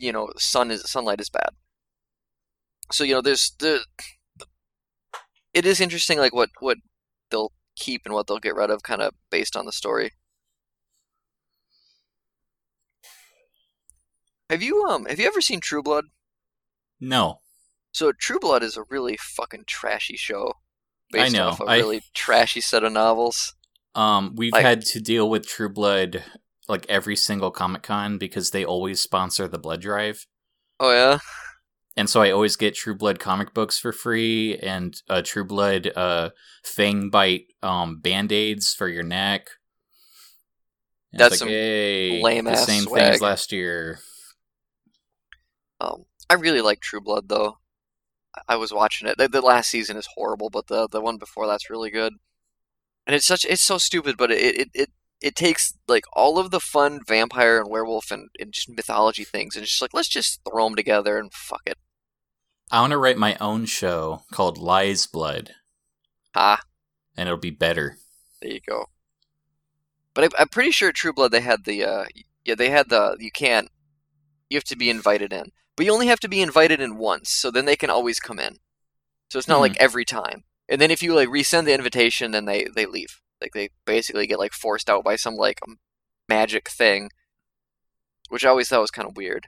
you 0.00 0.12
know 0.12 0.28
sun 0.36 0.70
is 0.70 0.82
sunlight 0.90 1.20
is 1.20 1.28
bad. 1.30 1.50
So 2.92 3.04
you 3.04 3.14
know, 3.14 3.20
there's 3.22 3.52
the 3.58 3.84
it 5.54 5.64
is 5.66 5.80
interesting, 5.80 6.18
like 6.18 6.34
what 6.34 6.50
what 6.60 6.78
they'll 7.30 7.52
keep 7.76 8.02
and 8.04 8.14
what 8.14 8.26
they'll 8.26 8.38
get 8.38 8.54
rid 8.54 8.70
of, 8.70 8.82
kind 8.82 9.02
of 9.02 9.14
based 9.30 9.56
on 9.56 9.66
the 9.66 9.72
story. 9.72 10.12
Have 14.48 14.62
you 14.62 14.84
um 14.84 15.06
have 15.06 15.20
you 15.20 15.26
ever 15.26 15.40
seen 15.40 15.60
True 15.60 15.82
Blood? 15.82 16.04
No, 17.00 17.40
So 17.92 18.12
True 18.12 18.38
Blood 18.38 18.62
is 18.62 18.76
a 18.76 18.82
really 18.90 19.16
fucking 19.16 19.64
trashy 19.66 20.16
show. 20.16 20.54
I 21.14 21.22
Based 21.24 21.34
know, 21.34 21.48
off 21.48 21.60
a 21.60 21.64
I- 21.64 21.76
really 21.78 22.02
trashy 22.14 22.60
set 22.60 22.84
of 22.84 22.92
novels. 22.92 23.54
um, 23.94 24.34
we've 24.36 24.52
Like- 24.52 24.64
had 24.64 24.82
to 24.86 25.00
deal 25.00 25.28
with 25.30 25.46
True 25.48 25.68
Blood 25.72 26.24
like 26.68 26.86
every 26.88 27.16
single 27.16 27.50
Comic 27.50 27.82
Con 27.82 28.18
because 28.18 28.50
they 28.50 28.64
always 28.64 29.00
sponsor 29.00 29.48
the 29.48 29.58
blood 29.58 29.80
drive. 29.82 30.26
Oh 30.78 30.90
yeah, 30.92 31.18
and 31.96 32.08
so 32.08 32.22
I 32.22 32.30
always 32.30 32.56
get 32.56 32.74
True 32.74 32.94
Blood 32.94 33.18
comic 33.18 33.52
books 33.54 33.78
for 33.78 33.92
free 33.92 34.56
and 34.58 35.00
uh, 35.08 35.22
True 35.22 35.44
Blood 35.44 35.92
uh, 35.96 36.30
Fang 36.64 37.10
Bite 37.10 37.46
um, 37.62 37.98
band 38.00 38.32
aids 38.32 38.74
for 38.74 38.88
your 38.88 39.02
neck. 39.02 39.48
And 41.12 41.20
That's 41.20 41.34
it's 41.34 41.38
some 41.40 41.48
hey, 41.48 42.22
lame-ass 42.22 42.60
the 42.60 42.72
same 42.72 42.82
swag. 42.84 43.02
things 43.02 43.20
last 43.20 43.52
year. 43.52 43.98
um, 45.80 46.04
I 46.28 46.34
really 46.34 46.60
like 46.60 46.80
True 46.80 47.00
Blood 47.00 47.28
though. 47.28 47.58
I- 48.36 48.54
I 48.54 48.56
was 48.56 48.72
watching 48.72 49.08
it. 49.08 49.18
The, 49.18 49.28
the 49.28 49.42
last 49.42 49.70
season 49.70 49.96
is 49.96 50.08
horrible, 50.14 50.50
but 50.50 50.68
the 50.68 50.88
the 50.88 51.00
one 51.00 51.18
before 51.18 51.46
that's 51.46 51.70
really 51.70 51.90
good. 51.90 52.14
And 53.06 53.16
it's 53.16 53.26
such 53.26 53.44
it's 53.46 53.62
so 53.62 53.78
stupid, 53.78 54.16
but 54.18 54.30
it 54.32 54.38
it 54.60 54.70
it, 54.74 54.90
it 55.20 55.36
takes 55.36 55.74
like 55.88 56.04
all 56.14 56.38
of 56.38 56.50
the 56.50 56.60
fun 56.60 57.00
vampire 57.06 57.60
and 57.60 57.70
werewolf 57.70 58.10
and, 58.10 58.28
and 58.38 58.52
just 58.52 58.68
mythology 58.70 59.24
things, 59.24 59.54
and 59.56 59.62
it's 59.62 59.72
just 59.72 59.82
like 59.82 59.94
let's 59.94 60.08
just 60.08 60.40
throw 60.48 60.64
them 60.64 60.76
together 60.76 61.18
and 61.18 61.32
fuck 61.32 61.62
it. 61.66 61.78
I 62.70 62.80
want 62.80 62.92
to 62.92 62.98
write 62.98 63.18
my 63.18 63.36
own 63.40 63.66
show 63.66 64.22
called 64.32 64.56
Lies 64.58 65.06
Blood, 65.06 65.54
Ah, 66.34 66.60
and 67.16 67.28
it'll 67.28 67.38
be 67.38 67.50
better. 67.50 67.98
there 68.40 68.52
you 68.52 68.60
go. 68.66 68.86
But 70.14 70.24
I, 70.34 70.42
I'm 70.42 70.48
pretty 70.48 70.70
sure 70.70 70.92
True 70.92 71.12
Blood 71.12 71.32
they 71.32 71.40
had 71.40 71.64
the 71.64 71.84
uh 71.84 72.04
yeah 72.44 72.54
they 72.54 72.70
had 72.70 72.88
the 72.88 73.16
you 73.18 73.30
can't 73.30 73.68
you 74.48 74.56
have 74.56 74.64
to 74.64 74.76
be 74.76 74.90
invited 74.90 75.32
in, 75.32 75.52
but 75.76 75.86
you 75.86 75.92
only 75.92 76.08
have 76.08 76.20
to 76.20 76.28
be 76.28 76.42
invited 76.42 76.80
in 76.80 76.96
once, 76.96 77.30
so 77.30 77.50
then 77.50 77.64
they 77.64 77.76
can 77.76 77.90
always 77.90 78.18
come 78.20 78.38
in. 78.38 78.58
So 79.30 79.38
it's 79.38 79.48
not 79.48 79.56
Hmm. 79.56 79.62
like 79.62 79.76
every 79.78 80.04
time. 80.04 80.44
And 80.68 80.80
then 80.80 80.90
if 80.90 81.02
you 81.02 81.14
like 81.14 81.28
resend 81.28 81.64
the 81.66 81.74
invitation, 81.74 82.30
then 82.32 82.44
they 82.46 82.64
they 82.74 82.86
leave. 82.86 83.20
Like 83.40 83.52
they 83.52 83.70
basically 83.86 84.26
get 84.26 84.38
like 84.38 84.52
forced 84.52 84.90
out 84.90 85.04
by 85.04 85.16
some 85.16 85.34
like 85.34 85.60
magic 86.28 86.68
thing, 86.70 87.10
which 88.28 88.44
I 88.44 88.48
always 88.50 88.68
thought 88.68 88.80
was 88.80 88.90
kind 88.90 89.08
of 89.08 89.16
weird. 89.16 89.46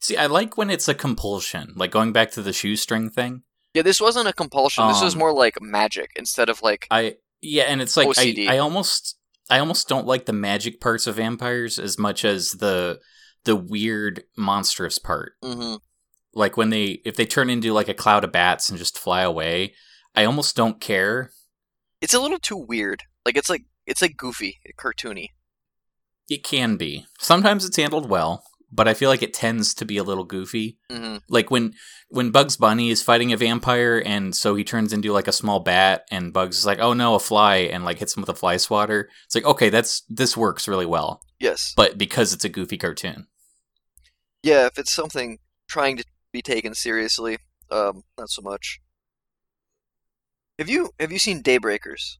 See, 0.00 0.16
I 0.16 0.26
like 0.26 0.56
when 0.56 0.70
it's 0.70 0.88
a 0.88 0.94
compulsion, 0.94 1.72
like 1.76 1.90
going 1.90 2.12
back 2.12 2.30
to 2.32 2.42
the 2.42 2.52
shoestring 2.52 3.10
thing. 3.10 3.42
Yeah, 3.74 3.82
this 3.82 4.00
wasn't 4.00 4.28
a 4.28 4.32
compulsion. 4.32 4.86
this 4.88 5.02
was 5.02 5.14
Um, 5.14 5.18
more 5.20 5.32
like 5.32 5.60
magic 5.60 6.10
instead 6.16 6.48
of 6.48 6.62
like 6.62 6.86
I 6.90 7.16
yeah, 7.40 7.64
and 7.64 7.80
it's 7.82 7.96
like 7.96 8.08
OCD. 8.08 8.48
I, 8.48 8.54
I 8.56 8.58
almost 8.58 9.16
I 9.50 9.58
almost 9.58 9.88
don't 9.88 10.06
like 10.06 10.26
the 10.26 10.32
magic 10.32 10.80
parts 10.80 11.06
of 11.06 11.16
vampires 11.16 11.78
as 11.78 11.98
much 11.98 12.24
as 12.24 12.52
the 12.52 13.00
the 13.44 13.56
weird 13.56 14.24
monstrous 14.36 14.98
part. 14.98 15.34
hmm 15.42 15.76
like 16.34 16.58
when 16.58 16.68
they 16.68 17.00
if 17.06 17.16
they 17.16 17.24
turn 17.24 17.48
into 17.48 17.72
like 17.72 17.88
a 17.88 17.94
cloud 17.94 18.22
of 18.22 18.30
bats 18.30 18.68
and 18.68 18.78
just 18.78 18.98
fly 18.98 19.22
away 19.22 19.72
i 20.14 20.22
almost 20.26 20.54
don't 20.54 20.82
care 20.82 21.30
it's 22.00 22.14
a 22.14 22.20
little 22.20 22.38
too 22.38 22.56
weird. 22.56 23.02
Like 23.24 23.36
it's 23.36 23.50
like 23.50 23.64
it's 23.86 24.02
like 24.02 24.16
goofy, 24.16 24.58
cartoony. 24.78 25.28
it 26.28 26.42
can 26.42 26.76
be 26.76 27.06
sometimes 27.20 27.64
it's 27.64 27.76
handled 27.76 28.08
well 28.10 28.42
but 28.72 28.88
i 28.88 28.94
feel 28.94 29.08
like 29.08 29.22
it 29.22 29.32
tends 29.32 29.72
to 29.74 29.84
be 29.84 29.96
a 29.96 30.02
little 30.02 30.24
goofy 30.24 30.76
hmm 30.90 31.16
like 31.28 31.52
when 31.52 31.72
when 32.08 32.32
bugs 32.32 32.56
bunny 32.56 32.90
is 32.90 33.00
fighting 33.00 33.32
a 33.32 33.36
vampire 33.36 34.02
and 34.04 34.34
so 34.34 34.56
he 34.56 34.64
turns 34.64 34.92
into 34.92 35.12
like 35.12 35.28
a 35.28 35.32
small 35.32 35.60
bat 35.60 36.04
and 36.10 36.32
bugs 36.32 36.58
is 36.58 36.66
like 36.66 36.80
oh 36.80 36.92
no 36.92 37.14
a 37.14 37.20
fly 37.20 37.58
and 37.58 37.84
like 37.84 37.98
hits 37.98 38.16
him 38.16 38.22
with 38.22 38.28
a 38.28 38.34
fly 38.34 38.56
swatter 38.56 39.08
it's 39.24 39.36
like 39.36 39.44
okay 39.44 39.68
that's 39.70 40.02
this 40.08 40.36
works 40.36 40.66
really 40.66 40.86
well 40.86 41.20
Yes. 41.38 41.72
but 41.76 41.96
because 41.96 42.32
it's 42.32 42.44
a 42.44 42.48
goofy 42.48 42.76
cartoon 42.76 43.28
Yeah, 44.42 44.66
if 44.66 44.78
it's 44.78 44.92
something 44.92 45.38
trying 45.68 45.96
to 45.98 46.04
be 46.32 46.42
taken 46.42 46.74
seriously, 46.74 47.38
um, 47.70 48.02
not 48.18 48.30
so 48.30 48.42
much. 48.42 48.80
Have 50.58 50.68
you 50.68 50.90
have 50.98 51.12
you 51.12 51.18
seen 51.18 51.42
Daybreakers? 51.42 52.16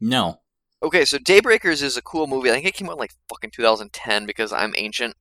no 0.00 0.40
Okay, 0.84 1.06
so 1.06 1.16
Daybreakers 1.16 1.82
is 1.82 1.96
a 1.96 2.02
cool 2.02 2.26
movie. 2.26 2.50
I 2.50 2.54
think 2.54 2.66
it 2.66 2.74
came 2.74 2.88
out 2.88 2.94
in 2.94 2.98
like 2.98 3.14
fucking 3.30 3.52
2010 3.52 4.26
because 4.26 4.52
I'm 4.52 4.74
ancient. 4.76 5.14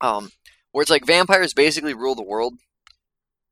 Um, 0.00 0.30
where 0.72 0.82
it's 0.82 0.90
like 0.90 1.06
vampires 1.06 1.54
basically 1.54 1.94
rule 1.94 2.16
the 2.16 2.22
world. 2.24 2.54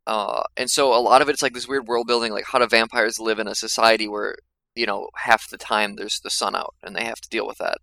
Uh, 0.09 0.43
and 0.57 0.69
so 0.69 0.93
a 0.93 0.99
lot 0.99 1.23
of 1.23 1.29
it's 1.29 1.41
like 1.41 1.53
this 1.53 1.69
weird 1.69 1.87
world 1.87 2.09
building, 2.09 2.33
like 2.33 2.47
how 2.49 2.59
do 2.59 2.67
vampires 2.67 3.21
live 3.21 3.39
in 3.39 3.47
a 3.47 3.55
society 3.55 4.09
where 4.09 4.35
you 4.75 4.87
know 4.87 5.09
half 5.15 5.49
the 5.49 5.59
time 5.59 5.95
there's 5.95 6.19
the 6.21 6.31
sun 6.31 6.57
out 6.57 6.75
and 6.83 6.97
they 6.97 7.05
have 7.05 7.21
to 7.21 7.29
deal 7.29 7.47
with 7.47 7.59
that. 7.59 7.79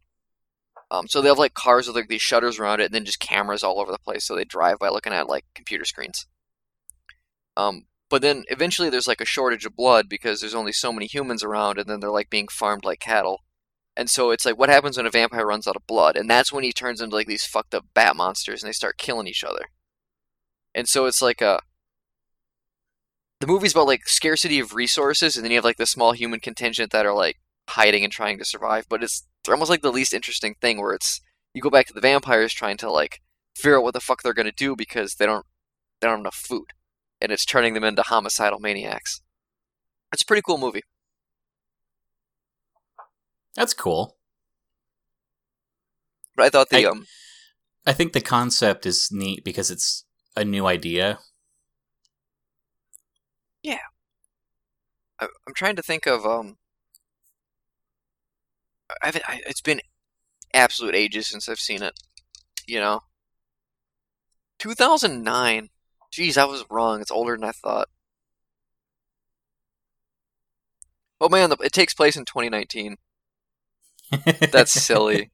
Um, 0.92 1.08
so 1.08 1.22
they 1.22 1.30
have 1.30 1.40
like 1.40 1.54
cars 1.54 1.88
with 1.88 1.96
like 1.96 2.10
these 2.10 2.22
shutters 2.22 2.60
around 2.60 2.82
it, 2.82 2.86
and 2.86 2.94
then 2.94 3.06
just 3.06 3.20
cameras 3.20 3.64
all 3.64 3.80
over 3.80 3.92
the 3.92 3.98
place, 3.98 4.26
so 4.26 4.36
they 4.36 4.44
drive 4.44 4.80
by 4.80 4.90
looking 4.90 5.14
at 5.14 5.30
like 5.30 5.46
computer 5.56 5.86
screens. 5.86 6.28
Um, 7.56 7.86
but 8.10 8.22
then 8.22 8.44
eventually 8.50 8.90
there's 8.90 9.08
like 9.08 9.22
a 9.22 9.26
shortage 9.26 9.66
of 9.66 9.76
blood 9.76 10.08
because 10.10 10.40
there's 10.40 10.56
only 10.56 10.72
so 10.72 10.94
many 10.94 11.08
humans 11.08 11.44
around, 11.44 11.78
and 11.78 11.90
then 11.90 12.00
they're 12.00 12.10
like 12.10 12.30
being 12.30 12.48
farmed 12.48 12.86
like 12.86 13.00
cattle. 13.00 13.44
And 13.96 14.10
so 14.10 14.32
it's 14.32 14.46
like 14.46 14.58
what 14.58 14.70
happens 14.70 14.98
when 14.98 15.06
a 15.06 15.12
vampire 15.12 15.46
runs 15.46 15.68
out 15.68 15.76
of 15.76 15.88
blood, 15.88 16.16
and 16.16 16.30
that's 16.30 16.52
when 16.52 16.64
he 16.64 16.72
turns 16.72 17.02
into 17.02 17.16
like 17.16 17.28
these 17.28 17.46
fucked 17.46 17.74
up 17.74 17.86
bat 17.94 18.16
monsters, 18.16 18.64
and 18.64 18.70
they 18.70 18.74
start 18.74 18.98
killing 18.98 19.28
each 19.28 19.44
other. 19.44 19.70
And 20.76 20.88
so 20.88 21.06
it's 21.06 21.22
like 21.22 21.42
a 21.42 21.60
the 23.40 23.48
movie's 23.48 23.74
about 23.74 23.88
like 23.88 24.08
scarcity 24.08 24.60
of 24.60 24.74
resources, 24.74 25.36
and 25.36 25.44
then 25.44 25.52
you 25.52 25.58
have 25.58 25.66
like 25.66 25.78
the 25.78 25.86
small 25.86 26.14
human 26.14 26.40
contingent 26.40 26.92
that 26.92 27.06
are 27.06 27.14
like 27.14 27.38
hiding 27.70 28.04
and 28.04 28.14
trying 28.14 28.38
to 28.38 28.46
survive. 28.46 28.86
But 28.90 29.04
it's 29.04 29.28
they're 29.44 29.56
almost 29.56 29.70
like 29.70 29.82
the 29.82 29.92
least 29.92 30.14
interesting 30.14 30.56
thing, 30.62 30.80
where 30.82 30.94
it's 30.94 31.22
you 31.54 31.62
go 31.62 31.70
back 31.70 31.88
to 31.88 31.94
the 31.94 32.02
vampires 32.02 32.54
trying 32.54 32.78
to 32.78 32.92
like 32.92 33.22
figure 33.56 33.78
out 33.78 33.84
what 33.84 33.94
the 33.94 34.00
fuck 34.00 34.22
they're 34.22 34.34
gonna 34.34 34.52
do 34.52 34.76
because 34.76 35.16
they 35.16 35.26
don't 35.26 35.46
they 36.00 36.08
don't 36.08 36.18
have 36.18 36.20
enough 36.22 36.36
food, 36.36 36.66
and 37.22 37.32
it's 37.32 37.46
turning 37.46 37.74
them 37.74 37.84
into 37.84 38.02
homicidal 38.04 38.60
maniacs. 38.60 39.22
It's 40.14 40.22
a 40.24 40.26
pretty 40.26 40.42
cool 40.42 40.58
movie. 40.58 40.84
that's 43.56 43.74
cool 43.74 44.16
But 46.36 46.46
I 46.46 46.50
thought 46.50 46.70
the 46.70 46.86
I- 46.86 46.90
um 46.90 47.08
i 47.86 47.94
think 47.94 48.14
the 48.14 48.22
concept 48.22 48.86
is 48.86 49.10
neat 49.12 49.44
because 49.44 49.72
it's 49.72 50.04
a 50.36 50.44
new 50.46 50.66
idea 50.68 51.20
Yeah. 53.64 53.80
I, 55.20 55.28
I'm 55.48 55.54
trying 55.56 55.76
to 55.78 55.82
think 55.82 56.06
of 56.06 56.26
um. 56.26 56.58
I've 59.04 59.16
I, 59.28 59.42
it's 59.48 59.62
been 59.62 59.82
absolute 60.54 60.96
ages 60.96 61.28
since 61.28 61.50
I've 61.50 61.60
seen 61.60 61.82
it. 61.82 61.94
You 62.68 62.80
know. 62.80 63.02
2009. 64.60 65.70
Jeez, 66.12 66.38
I 66.38 66.46
was 66.46 66.66
wrong. 66.70 67.02
It's 67.02 67.12
older 67.12 67.36
than 67.36 67.44
I 67.44 67.52
thought. 67.52 67.90
Oh 71.20 71.30
man, 71.30 71.52
it 71.64 71.74
takes 71.74 71.94
place 71.94 72.16
in 72.16 72.26
2019. 72.26 72.98
That's 74.52 74.72
silly. 74.72 75.32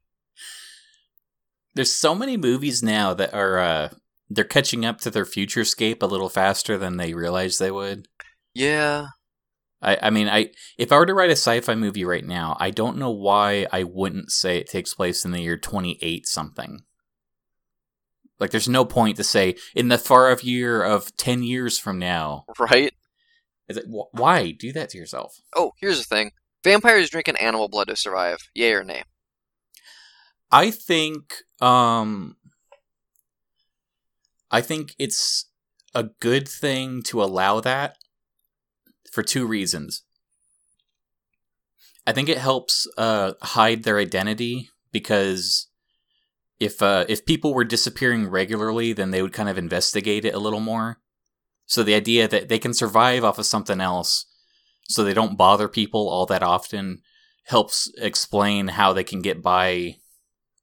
There's 1.76 1.94
so 1.94 2.16
many 2.16 2.38
movies 2.38 2.82
now 2.82 3.14
that 3.14 3.34
are 3.34 3.60
uh 3.60 3.90
they're 4.30 4.44
catching 4.44 4.86
up 4.86 5.00
to 5.02 5.12
their 5.12 5.26
futurescape 5.26 6.02
a 6.02 6.08
little 6.08 6.30
faster 6.30 6.78
than 6.78 6.98
they 6.98 7.14
realized 7.14 7.60
they 7.60 7.72
would. 7.72 8.08
Yeah. 8.54 9.08
I, 9.82 9.98
I 10.04 10.10
mean, 10.10 10.30
I 10.30 10.52
if 10.78 10.92
I 10.92 10.98
were 10.98 11.06
to 11.06 11.14
write 11.14 11.30
a 11.30 11.34
sci-fi 11.34 11.76
movie 11.76 12.06
right 12.06 12.26
now, 12.26 12.56
I 12.60 12.72
don't 12.72 12.98
know 12.98 13.12
why 13.12 13.68
I 13.72 13.84
wouldn't 13.84 14.32
say 14.32 14.58
it 14.58 14.70
takes 14.70 14.94
place 14.94 15.26
in 15.26 15.32
the 15.32 15.42
year 15.42 15.58
28 15.58 16.26
something. 16.26 16.84
Like, 18.44 18.52
there's 18.52 18.68
no 18.68 18.84
point 18.84 19.16
to 19.16 19.24
say 19.24 19.56
in 19.74 19.88
the 19.88 19.98
far 19.98 20.30
off 20.30 20.44
year 20.44 20.84
of 20.84 21.16
10 21.16 21.44
years 21.44 21.80
from 21.80 21.98
now. 21.98 22.44
Right? 22.60 22.94
Is 23.70 23.78
it, 23.78 23.86
wh- 23.86 24.14
why 24.14 24.52
do 24.52 24.74
that 24.74 24.90
to 24.90 24.98
yourself? 24.98 25.40
Oh, 25.56 25.72
here's 25.78 25.98
the 25.98 26.04
thing. 26.04 26.32
Vampires 26.62 27.10
drinking 27.10 27.38
animal 27.38 27.70
blood 27.70 27.88
to 27.88 27.96
survive. 27.96 28.50
Yay 28.54 28.74
or 28.74 28.84
nay? 28.84 29.04
I 30.52 30.72
think, 30.72 31.36
um, 31.62 32.36
I 34.52 34.60
think 34.60 34.94
it's 35.00 35.46
a 35.96 36.10
good 36.20 36.46
thing 36.46 37.02
to 37.04 37.24
allow 37.24 37.62
that 37.62 37.96
for 39.10 39.24
two 39.24 39.48
reasons. 39.48 40.04
I 42.06 42.12
think 42.12 42.28
it 42.28 42.40
helps 42.40 42.90
uh, 42.98 43.36
hide 43.42 43.84
their 43.84 44.00
identity 44.00 44.68
because 44.92 45.70
if 46.64 46.82
uh, 46.82 47.06
if 47.10 47.26
people 47.26 47.54
were 47.54 47.66
disappearing 47.66 48.30
regularly, 48.30 48.94
then 48.94 49.12
they 49.12 49.22
would 49.22 49.34
kind 49.34 49.50
of 49.50 49.58
investigate 49.58 50.26
it 50.26 50.34
a 50.34 50.40
little 50.40 50.60
more. 50.60 51.00
So 51.66 51.84
the 51.84 51.96
idea 51.96 52.28
that 52.28 52.50
they 52.50 52.60
can 52.60 52.74
survive 52.74 53.24
off 53.24 53.38
of 53.38 53.46
something 53.46 53.82
else, 53.82 54.26
so 54.84 55.04
they 55.04 55.14
don't 55.14 55.38
bother 55.38 55.68
people 55.68 56.10
all 56.10 56.26
that 56.28 56.44
often, 56.44 57.02
helps 57.46 57.92
explain 57.98 58.70
how 58.70 58.94
they 58.94 59.04
can 59.04 59.22
get 59.22 59.42
by, 59.42 59.98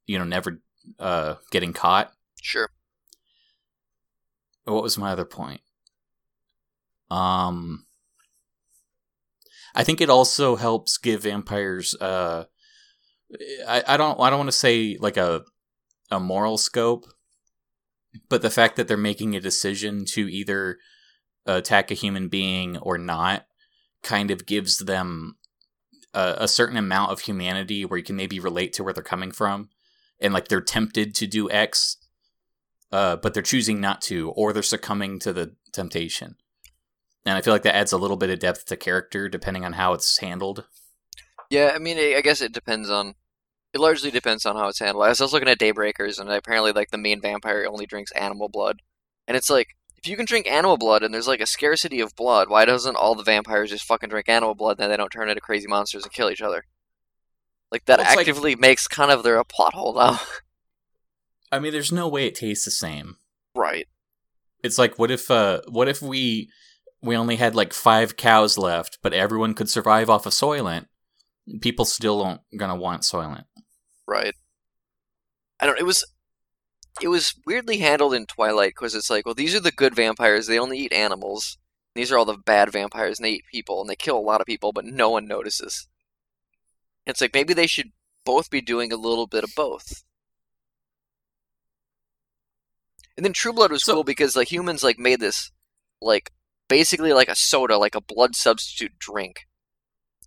you 0.05 0.17
know, 0.17 0.25
never 0.25 0.61
uh, 0.99 1.35
getting 1.51 1.73
caught. 1.73 2.11
Sure. 2.41 2.69
What 4.63 4.83
was 4.83 4.97
my 4.97 5.11
other 5.11 5.25
point? 5.25 5.61
Um, 7.09 7.85
I 9.75 9.83
think 9.83 10.01
it 10.01 10.09
also 10.09 10.55
helps 10.55 10.97
give 10.97 11.23
vampires. 11.23 11.95
Uh, 11.99 12.45
I, 13.67 13.83
I 13.87 13.97
don't 13.97 14.19
I 14.19 14.29
don't 14.29 14.39
want 14.39 14.47
to 14.49 14.57
say 14.57 14.97
like 14.99 15.17
a 15.17 15.43
a 16.11 16.19
moral 16.19 16.57
scope, 16.57 17.05
but 18.29 18.41
the 18.41 18.49
fact 18.49 18.75
that 18.75 18.87
they're 18.87 18.97
making 18.97 19.35
a 19.35 19.41
decision 19.41 20.05
to 20.05 20.29
either 20.29 20.77
attack 21.45 21.89
a 21.89 21.95
human 21.95 22.27
being 22.27 22.77
or 22.77 22.97
not 22.97 23.45
kind 24.03 24.29
of 24.29 24.45
gives 24.45 24.79
them 24.79 25.37
a, 26.13 26.35
a 26.39 26.47
certain 26.47 26.77
amount 26.77 27.11
of 27.11 27.21
humanity 27.21 27.85
where 27.85 27.97
you 27.97 28.03
can 28.03 28.15
maybe 28.15 28.39
relate 28.39 28.73
to 28.73 28.83
where 28.83 28.93
they're 28.93 29.03
coming 29.03 29.31
from, 29.31 29.69
and 30.19 30.33
like 30.33 30.49
they're 30.49 30.61
tempted 30.61 31.15
to 31.15 31.25
do 31.25 31.49
X, 31.49 31.97
uh, 32.91 33.15
but 33.15 33.33
they're 33.33 33.41
choosing 33.41 33.79
not 33.79 34.01
to, 34.01 34.29
or 34.31 34.53
they're 34.53 34.61
succumbing 34.61 35.19
to 35.19 35.33
the 35.33 35.55
temptation. 35.71 36.35
And 37.25 37.37
I 37.37 37.41
feel 37.41 37.53
like 37.53 37.63
that 37.63 37.75
adds 37.75 37.91
a 37.91 37.97
little 37.97 38.17
bit 38.17 38.29
of 38.29 38.39
depth 38.39 38.65
to 38.65 38.75
character 38.75 39.29
depending 39.29 39.63
on 39.63 39.73
how 39.73 39.93
it's 39.93 40.17
handled. 40.17 40.65
Yeah, 41.49 41.71
I 41.75 41.79
mean, 41.79 41.97
I 41.97 42.15
I 42.17 42.21
guess 42.21 42.41
it 42.41 42.51
depends 42.51 42.89
on. 42.89 43.15
It 43.73 43.79
largely 43.79 44.11
depends 44.11 44.45
on 44.45 44.55
how 44.57 44.67
it's 44.67 44.79
handled. 44.79 45.05
I 45.05 45.09
was 45.09 45.19
just 45.19 45.31
looking 45.33 45.47
at 45.47 45.59
Daybreakers, 45.59 46.19
and 46.19 46.29
apparently, 46.29 46.71
like 46.73 46.91
the 46.91 46.97
main 46.97 47.21
vampire 47.21 47.65
only 47.67 47.85
drinks 47.85 48.11
animal 48.11 48.49
blood, 48.49 48.81
and 49.27 49.37
it's 49.37 49.49
like 49.49 49.69
if 49.97 50.07
you 50.09 50.17
can 50.17 50.25
drink 50.25 50.47
animal 50.47 50.77
blood 50.77 51.03
and 51.03 51.13
there's 51.13 51.27
like 51.27 51.41
a 51.41 51.45
scarcity 51.45 51.99
of 52.01 52.15
blood, 52.15 52.49
why 52.49 52.65
doesn't 52.65 52.95
all 52.95 53.13
the 53.15 53.23
vampires 53.23 53.69
just 53.69 53.85
fucking 53.85 54.09
drink 54.09 54.27
animal 54.27 54.55
blood 54.55 54.71
and 54.71 54.79
then 54.79 54.89
they 54.89 54.97
don't 54.97 55.11
turn 55.11 55.29
into 55.29 55.39
crazy 55.41 55.67
monsters 55.67 56.03
and 56.03 56.11
kill 56.11 56.29
each 56.31 56.41
other? 56.41 56.63
Like 57.71 57.85
that 57.85 57.99
Well, 57.99 58.07
it's 58.07 58.15
like- 58.15 58.27
actively 58.27 58.55
makes 58.55 58.87
kind 58.87 59.11
of 59.11 59.21
their 59.23 59.37
a 59.37 59.45
plot 59.45 59.73
hole 59.75 59.93
now. 59.93 60.19
I 61.51 61.59
mean, 61.59 61.71
there's 61.71 61.91
no 61.91 62.07
way 62.07 62.25
it 62.25 62.35
tastes 62.35 62.65
the 62.65 62.71
same. 62.71 63.17
right. 63.55 63.87
It's 64.63 64.77
like 64.77 64.97
what 64.99 65.09
if 65.11 65.29
uh 65.31 65.61
what 65.69 65.87
if 65.87 66.01
we 66.01 66.49
we 67.01 67.15
only 67.15 67.35
had 67.35 67.55
like 67.55 67.71
five 67.73 68.15
cows 68.17 68.57
left, 68.57 68.97
but 69.01 69.13
everyone 69.13 69.53
could 69.55 69.69
survive 69.69 70.09
off 70.09 70.25
of 70.25 70.33
Soylent? 70.33 70.85
People 71.61 71.85
still 71.85 72.23
don't 72.23 72.41
gonna 72.57 72.75
want 72.75 73.01
Soylent. 73.03 73.45
Right. 74.07 74.35
I 75.59 75.65
don't. 75.65 75.79
It 75.79 75.85
was. 75.85 76.03
It 77.01 77.07
was 77.07 77.33
weirdly 77.45 77.77
handled 77.77 78.13
in 78.13 78.25
Twilight 78.25 78.73
because 78.75 78.95
it's 78.95 79.09
like, 79.09 79.25
well, 79.25 79.33
these 79.35 79.55
are 79.55 79.59
the 79.61 79.71
good 79.71 79.95
vampires. 79.95 80.47
They 80.47 80.59
only 80.59 80.77
eat 80.79 80.91
animals. 80.93 81.57
These 81.95 82.11
are 82.11 82.17
all 82.17 82.25
the 82.25 82.37
bad 82.37 82.71
vampires, 82.71 83.17
and 83.17 83.25
they 83.25 83.31
eat 83.33 83.45
people, 83.51 83.79
and 83.81 83.89
they 83.89 83.95
kill 83.95 84.17
a 84.17 84.19
lot 84.19 84.41
of 84.41 84.47
people, 84.47 84.71
but 84.73 84.85
no 84.85 85.09
one 85.09 85.25
notices. 85.27 85.87
It's 87.05 87.21
like 87.21 87.33
maybe 87.33 87.53
they 87.53 87.67
should 87.67 87.91
both 88.25 88.49
be 88.49 88.61
doing 88.61 88.91
a 88.91 88.97
little 88.97 89.27
bit 89.27 89.43
of 89.43 89.51
both. 89.55 90.03
And 93.17 93.25
then 93.25 93.33
True 93.33 93.53
Blood 93.53 93.71
was 93.71 93.83
So- 93.83 93.95
cool 93.95 94.03
because 94.03 94.35
like 94.35 94.51
humans 94.51 94.83
like 94.83 94.97
made 94.99 95.19
this 95.19 95.51
like 96.01 96.31
basically 96.67 97.13
like 97.13 97.27
a 97.29 97.35
soda, 97.35 97.77
like 97.77 97.95
a 97.95 98.01
blood 98.01 98.35
substitute 98.35 98.97
drink. 98.99 99.47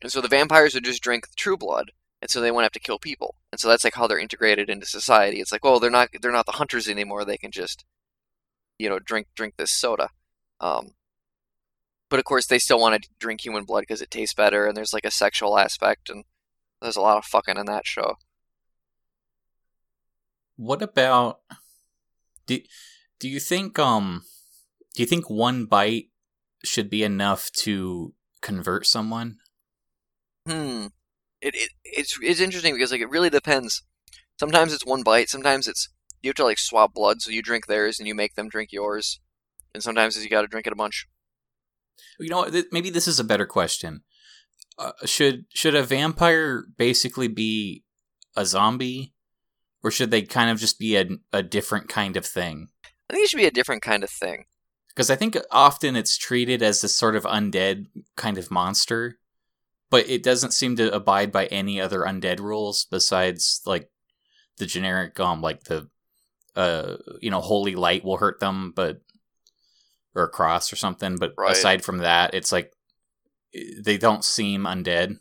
And 0.03 0.13
so 0.13 0.21
the 0.21 0.29
vampires 0.29 0.75
would 0.75 0.85
just 0.85 1.03
drink 1.03 1.27
True 1.37 1.57
Blood, 1.57 1.93
and 2.25 2.31
so 2.31 2.41
they 2.41 2.51
won't 2.51 2.63
have 2.63 2.73
to 2.73 2.81
kill 2.81 2.99
people. 2.99 3.35
And 3.53 3.61
so 3.61 3.69
that's 3.69 3.85
like 3.85 3.97
how 3.97 4.07
they're 4.07 4.19
integrated 4.19 4.71
into 4.71 4.87
society. 4.87 5.41
It's 5.41 5.53
like, 5.53 5.63
well, 5.63 5.79
they're 5.79 5.91
not 5.91 6.09
they're 6.23 6.33
not 6.33 6.47
the 6.47 6.53
hunters 6.53 6.89
anymore. 6.89 7.23
They 7.23 7.37
can 7.37 7.51
just, 7.51 7.85
you 8.79 8.89
know, 8.89 8.99
drink 8.99 9.27
drink 9.37 9.57
this 9.59 9.71
soda. 9.71 10.09
Um, 10.59 10.93
but 12.09 12.19
of 12.19 12.25
course, 12.25 12.47
they 12.47 12.59
still 12.59 12.81
want 12.81 13.03
to 13.03 13.11
drink 13.19 13.45
human 13.45 13.65
blood 13.65 13.83
because 13.83 14.01
it 14.01 14.11
tastes 14.11 14.35
better, 14.35 14.67
and 14.67 14.75
there's 14.75 14.95
like 14.95 15.05
a 15.05 15.11
sexual 15.11 15.59
aspect, 15.59 16.09
and 16.09 16.25
there's 16.81 16.97
a 16.97 17.03
lot 17.03 17.19
of 17.19 17.27
fucking 17.27 17.59
in 17.59 17.67
that 17.67 17.87
show. 17.87 18.15
What 20.57 20.81
about 20.81 21.41
do 22.47 22.59
do 23.19 23.29
you 23.29 23.39
think 23.39 23.79
um 23.79 24.23
do 24.95 25.03
you 25.03 25.07
think 25.07 25.29
one 25.29 25.67
bite 25.67 26.07
should 26.65 26.89
be 26.89 27.03
enough 27.03 27.53
to 27.65 28.15
convert 28.41 28.87
someone? 28.87 29.37
Hmm. 30.49 30.87
It, 31.45 31.55
it 31.55 31.71
it's 31.85 32.19
it's 32.23 32.41
interesting 32.41 32.75
because 32.75 32.91
like 32.91 33.03
it 33.03 33.11
really 33.11 33.29
depends. 33.29 33.83
Sometimes 34.41 34.73
it's 34.73 34.87
one 34.87 35.03
bite. 35.03 35.29
Sometimes 35.29 35.69
it's 35.69 35.91
you 36.23 36.31
have 36.31 36.37
to 36.37 36.45
like 36.45 36.59
swap 36.59 36.95
blood, 36.95 37.21
so 37.21 37.31
you 37.31 37.43
drink 37.43 37.67
theirs 37.67 37.99
and 37.99 38.09
you 38.09 38.15
make 38.15 38.35
them 38.35 38.49
drink 38.49 38.73
yours. 38.73 39.21
And 39.75 39.83
sometimes 39.83 40.17
you 40.17 40.31
got 40.31 40.41
to 40.41 40.49
drink 40.49 40.67
it 40.67 40.73
a 40.73 40.77
bunch. 40.77 41.07
You 42.19 42.31
know, 42.31 42.49
th- 42.49 42.67
maybe 42.73 42.89
this 42.89 43.07
is 43.07 43.21
a 43.21 43.25
better 43.25 43.45
question. 43.45 44.05
Uh, 44.79 44.93
should 45.05 45.45
should 45.53 45.75
a 45.75 45.83
vampire 45.83 46.65
basically 46.79 47.29
be 47.29 47.85
a 48.35 48.47
zombie, 48.47 49.13
or 49.83 49.91
should 49.91 50.11
they 50.11 50.23
kind 50.23 50.51
of 50.51 50.59
just 50.59 50.79
be 50.79 50.97
a 50.97 51.07
a 51.31 51.43
different 51.43 51.91
kind 51.91 52.17
of 52.17 52.25
thing? 52.25 52.69
I 53.11 53.13
think 53.13 53.25
it 53.25 53.31
should 53.31 53.37
be 53.37 53.47
a 53.47 53.51
different 53.51 53.83
kind 53.83 54.03
of 54.03 54.09
thing. 54.09 54.47
Because 54.89 55.11
I 55.11 55.17
think 55.17 55.37
often 55.51 55.95
it's 55.95 56.17
treated 56.17 56.63
as 56.63 56.81
this 56.81 56.97
sort 56.97 57.17
of 57.17 57.25
undead 57.25 57.87
kind 58.17 58.39
of 58.39 58.51
monster, 58.51 59.19
but 59.95 60.11
it 60.11 60.25
doesn't 60.25 60.51
seem 60.51 60.75
to 60.75 60.93
abide 60.93 61.31
by 61.31 61.47
any 61.47 61.81
other 61.81 62.01
undead 62.01 62.41
rules 62.41 62.85
besides 62.91 63.61
like 63.65 63.89
the 64.59 64.67
generic 64.67 65.21
um 65.21 65.41
like 65.41 65.63
the 65.65 65.89
uh 66.57 66.97
you 67.21 67.31
know 67.31 67.41
holy 67.41 67.77
light 67.77 68.05
will 68.05 68.17
hurt 68.17 68.41
them, 68.41 68.73
but 68.75 69.03
or 70.17 70.25
a 70.25 70.29
cross 70.29 70.73
or 70.73 70.77
something. 70.77 71.17
But 71.17 71.35
Right. 71.39 71.53
aside 71.53 71.85
from 71.85 71.99
that, 71.99 72.35
it's 72.35 72.51
like 72.51 72.73
they 73.53 73.97
don't 73.97 74.25
seem 74.25 74.65
undead. 74.65 75.19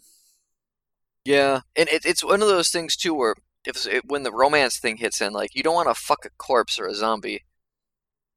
Yeah, 1.24 1.60
and 1.76 1.88
it, 1.90 2.04
it's 2.04 2.24
one 2.24 2.42
of 2.42 2.48
those 2.48 2.70
things 2.70 2.96
too 2.96 3.14
where 3.14 3.36
if 3.66 3.86
it, 3.86 4.06
when 4.08 4.24
the 4.24 4.32
romance 4.32 4.80
thing 4.80 4.98
hits 4.98 5.22
in, 5.22 5.34
like 5.34 5.54
you 5.54 5.62
don't 5.62 5.76
want 5.76 5.88
to 5.88 6.02
fuck 6.02 6.26
a 6.26 6.32
corpse 6.40 6.80
or 6.80 6.88
a 6.88 6.96
zombie. 6.96 7.44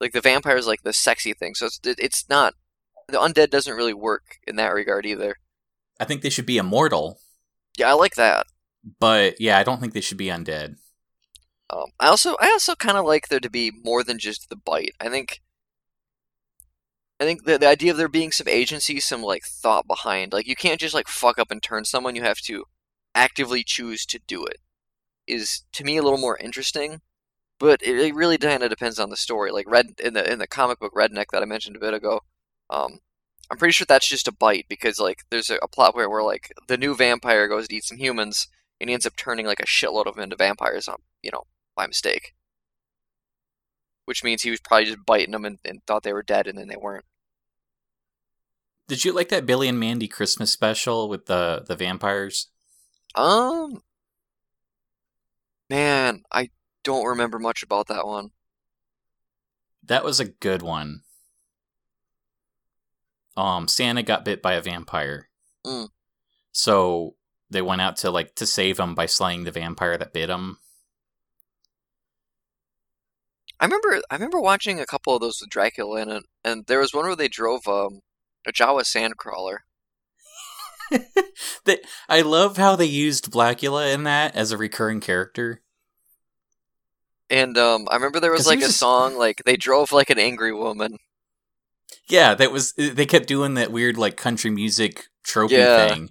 Like 0.02 0.12
the 0.12 0.20
vampire 0.20 0.58
is 0.58 0.66
like 0.66 0.82
the 0.82 0.92
sexy 0.92 1.32
thing, 1.32 1.54
so 1.54 1.64
it's 1.64 1.80
it, 1.82 1.98
it's 1.98 2.28
not 2.28 2.52
the 3.08 3.16
undead 3.16 3.48
doesn't 3.48 3.74
really 3.74 3.94
work 3.94 4.36
in 4.46 4.56
that 4.56 4.74
regard 4.74 5.06
either. 5.06 5.36
I 6.00 6.04
think 6.04 6.22
they 6.22 6.30
should 6.30 6.46
be 6.46 6.58
immortal, 6.58 7.20
Yeah, 7.78 7.90
I 7.90 7.94
like 7.94 8.14
that. 8.16 8.46
but 9.00 9.40
yeah, 9.40 9.58
I 9.58 9.62
don't 9.62 9.80
think 9.80 9.92
they 9.94 10.00
should 10.00 10.18
be 10.18 10.26
undead. 10.26 10.76
Um, 11.70 11.86
I 11.98 12.06
also 12.08 12.36
I 12.40 12.50
also 12.52 12.74
kind 12.76 12.96
of 12.96 13.04
like 13.04 13.28
there 13.28 13.40
to 13.40 13.50
be 13.50 13.72
more 13.84 14.04
than 14.04 14.18
just 14.18 14.48
the 14.50 14.56
bite. 14.56 14.92
I 15.00 15.08
think 15.08 15.40
I 17.18 17.24
think 17.24 17.44
the 17.44 17.58
the 17.58 17.66
idea 17.68 17.90
of 17.90 17.96
there 17.96 18.08
being 18.08 18.30
some 18.32 18.46
agency, 18.48 19.00
some 19.00 19.22
like 19.22 19.44
thought 19.44 19.86
behind. 19.86 20.32
Like 20.32 20.46
you 20.46 20.54
can't 20.56 20.80
just 20.80 20.94
like 20.94 21.08
fuck 21.08 21.38
up 21.38 21.50
and 21.50 21.62
turn 21.62 21.84
someone. 21.84 22.14
You 22.14 22.22
have 22.22 22.38
to 22.42 22.64
actively 23.14 23.64
choose 23.64 24.04
to 24.06 24.20
do 24.26 24.44
it. 24.44 24.58
Is 25.26 25.64
to 25.72 25.82
me 25.82 25.96
a 25.96 26.02
little 26.02 26.18
more 26.20 26.36
interesting, 26.36 27.00
but 27.58 27.82
it, 27.82 27.98
it 27.98 28.14
really 28.14 28.38
kind 28.38 28.62
of 28.62 28.70
depends 28.70 28.98
on 29.00 29.10
the 29.10 29.16
story. 29.16 29.50
Like 29.50 29.68
Red 29.68 29.94
in 30.04 30.14
the 30.14 30.30
in 30.30 30.38
the 30.38 30.46
comic 30.46 30.78
book 30.78 30.92
Redneck 30.94 31.26
that 31.32 31.42
I 31.42 31.46
mentioned 31.46 31.74
a 31.76 31.80
bit 31.80 31.94
ago. 31.94 32.20
Um, 32.70 33.00
I'm 33.50 33.58
pretty 33.58 33.72
sure 33.72 33.86
that's 33.88 34.08
just 34.08 34.28
a 34.28 34.32
bite 34.32 34.66
because 34.68 34.98
like 34.98 35.24
there's 35.30 35.50
a, 35.50 35.56
a 35.62 35.68
plot 35.68 35.94
where 35.94 36.10
where 36.10 36.22
like 36.22 36.52
the 36.68 36.76
new 36.76 36.94
vampire 36.96 37.46
goes 37.48 37.68
to 37.68 37.76
eat 37.76 37.84
some 37.84 37.98
humans 37.98 38.48
and 38.80 38.90
he 38.90 38.94
ends 38.94 39.06
up 39.06 39.16
turning 39.16 39.46
like 39.46 39.60
a 39.60 39.66
shitload 39.66 40.06
of 40.06 40.14
them 40.14 40.24
into 40.24 40.36
vampires 40.36 40.88
on 40.88 40.96
you 41.22 41.30
know 41.30 41.44
by 41.76 41.86
mistake. 41.86 42.34
Which 44.04 44.22
means 44.22 44.42
he 44.42 44.50
was 44.50 44.60
probably 44.60 44.86
just 44.86 45.04
biting 45.04 45.32
them 45.32 45.44
and, 45.44 45.58
and 45.64 45.80
thought 45.86 46.04
they 46.04 46.12
were 46.12 46.22
dead, 46.22 46.46
and 46.46 46.56
then 46.56 46.68
they 46.68 46.76
weren't. 46.76 47.04
Did 48.86 49.04
you 49.04 49.12
like 49.12 49.30
that 49.30 49.46
Billy 49.46 49.68
and 49.68 49.80
Mandy 49.80 50.06
Christmas 50.06 50.52
special 50.52 51.08
with 51.08 51.26
the 51.26 51.64
the 51.66 51.74
vampires? 51.74 52.48
Um, 53.16 53.82
man, 55.68 56.22
I 56.30 56.50
don't 56.84 57.06
remember 57.06 57.38
much 57.38 57.62
about 57.62 57.88
that 57.88 58.06
one. 58.06 58.30
That 59.82 60.04
was 60.04 60.20
a 60.20 60.24
good 60.24 60.62
one. 60.62 61.02
Um, 63.36 63.68
Santa 63.68 64.02
got 64.02 64.24
bit 64.24 64.40
by 64.42 64.54
a 64.54 64.62
vampire. 64.62 65.28
Mm. 65.66 65.88
So 66.52 67.16
they 67.50 67.62
went 67.62 67.80
out 67.82 67.96
to 67.98 68.10
like 68.10 68.34
to 68.36 68.46
save 68.46 68.78
him 68.80 68.94
by 68.94 69.06
slaying 69.06 69.44
the 69.44 69.50
vampire 69.52 69.98
that 69.98 70.12
bit 70.12 70.30
him. 70.30 70.58
I 73.58 73.64
remember 73.64 74.00
I 74.10 74.14
remember 74.14 74.40
watching 74.40 74.80
a 74.80 74.86
couple 74.86 75.14
of 75.14 75.20
those 75.20 75.40
with 75.40 75.50
Dracula 75.50 76.02
in 76.02 76.10
it, 76.10 76.24
and 76.44 76.66
there 76.66 76.80
was 76.80 76.92
one 76.92 77.06
where 77.06 77.16
they 77.16 77.28
drove 77.28 77.66
um, 77.66 78.00
a 78.46 78.52
Jawa 78.52 78.82
sandcrawler. 78.82 79.58
They- 81.64 81.80
I 82.08 82.20
love 82.20 82.56
how 82.58 82.76
they 82.76 82.84
used 82.86 83.32
Blacula 83.32 83.92
in 83.92 84.04
that 84.04 84.36
as 84.36 84.52
a 84.52 84.56
recurring 84.56 85.00
character. 85.00 85.60
And 87.28 87.58
um, 87.58 87.88
I 87.90 87.96
remember 87.96 88.20
there 88.20 88.30
was 88.30 88.46
like 88.46 88.58
was 88.58 88.66
a 88.66 88.68
just- 88.68 88.78
song 88.78 89.18
like 89.18 89.42
they 89.44 89.56
drove 89.56 89.90
like 89.90 90.10
an 90.10 90.18
angry 90.20 90.52
woman. 90.54 90.98
Yeah, 92.08 92.34
that 92.34 92.52
was 92.52 92.74
eh, 92.78 92.90
they 92.92 93.06
kept 93.06 93.26
doing 93.26 93.54
that 93.54 93.72
weird 93.72 93.96
like 93.98 94.16
country 94.16 94.50
music 94.50 95.04
tropey 95.26 95.50
Yeah. 95.52 95.88
thing. 95.88 96.10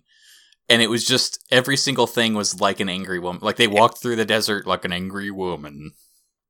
And 0.67 0.81
it 0.81 0.89
was 0.89 1.05
just 1.05 1.43
every 1.51 1.77
single 1.77 2.07
thing 2.07 2.33
was 2.33 2.59
like 2.59 2.79
an 2.79 2.89
angry 2.89 3.19
woman. 3.19 3.41
Like 3.43 3.55
they 3.57 3.67
walked 3.67 4.01
through 4.01 4.15
the 4.15 4.25
desert 4.25 4.65
like 4.65 4.83
an 4.83 4.91
angry 4.91 5.29
woman. 5.31 5.91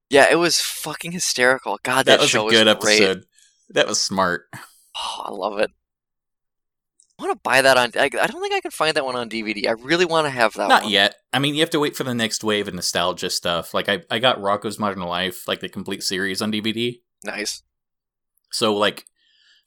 Yeah, 0.09 0.27
it 0.31 0.35
was 0.35 0.59
fucking 0.61 1.11
hysterical. 1.11 1.79
God, 1.83 2.05
that, 2.05 2.19
That 2.19 2.21
was 2.21 2.33
a 2.35 2.49
good 2.49 2.67
episode. 2.67 3.25
That 3.69 3.87
was 3.87 4.01
smart. 4.01 4.43
Oh, 4.97 5.23
I 5.25 5.31
love 5.31 5.59
it. 5.59 5.71
I 7.19 7.23
want 7.23 7.33
to 7.37 7.41
buy 7.43 7.61
that 7.61 7.77
on. 7.77 7.91
I, 7.95 8.05
I 8.05 8.27
don't 8.27 8.41
think 8.41 8.53
I 8.53 8.59
can 8.61 8.71
find 8.71 8.95
that 8.95 9.05
one 9.05 9.15
on 9.15 9.29
DVD. 9.29 9.67
I 9.67 9.71
really 9.71 10.05
want 10.05 10.25
to 10.25 10.29
have 10.29 10.53
that. 10.53 10.67
Not 10.69 10.83
one. 10.83 10.91
yet. 10.91 11.15
I 11.33 11.39
mean, 11.39 11.55
you 11.55 11.61
have 11.61 11.69
to 11.71 11.79
wait 11.79 11.95
for 11.95 12.03
the 12.03 12.13
next 12.13 12.43
wave 12.43 12.67
of 12.67 12.73
nostalgia 12.73 13.29
stuff. 13.29 13.73
Like 13.73 13.87
I, 13.89 14.01
I 14.11 14.19
got 14.19 14.39
Rocko's 14.39 14.77
Modern 14.79 15.01
Life, 15.03 15.47
like 15.47 15.61
the 15.61 15.69
complete 15.69 16.03
series 16.03 16.41
on 16.41 16.51
DVD. 16.51 16.99
Nice. 17.23 17.63
So 18.51 18.75
like, 18.75 19.05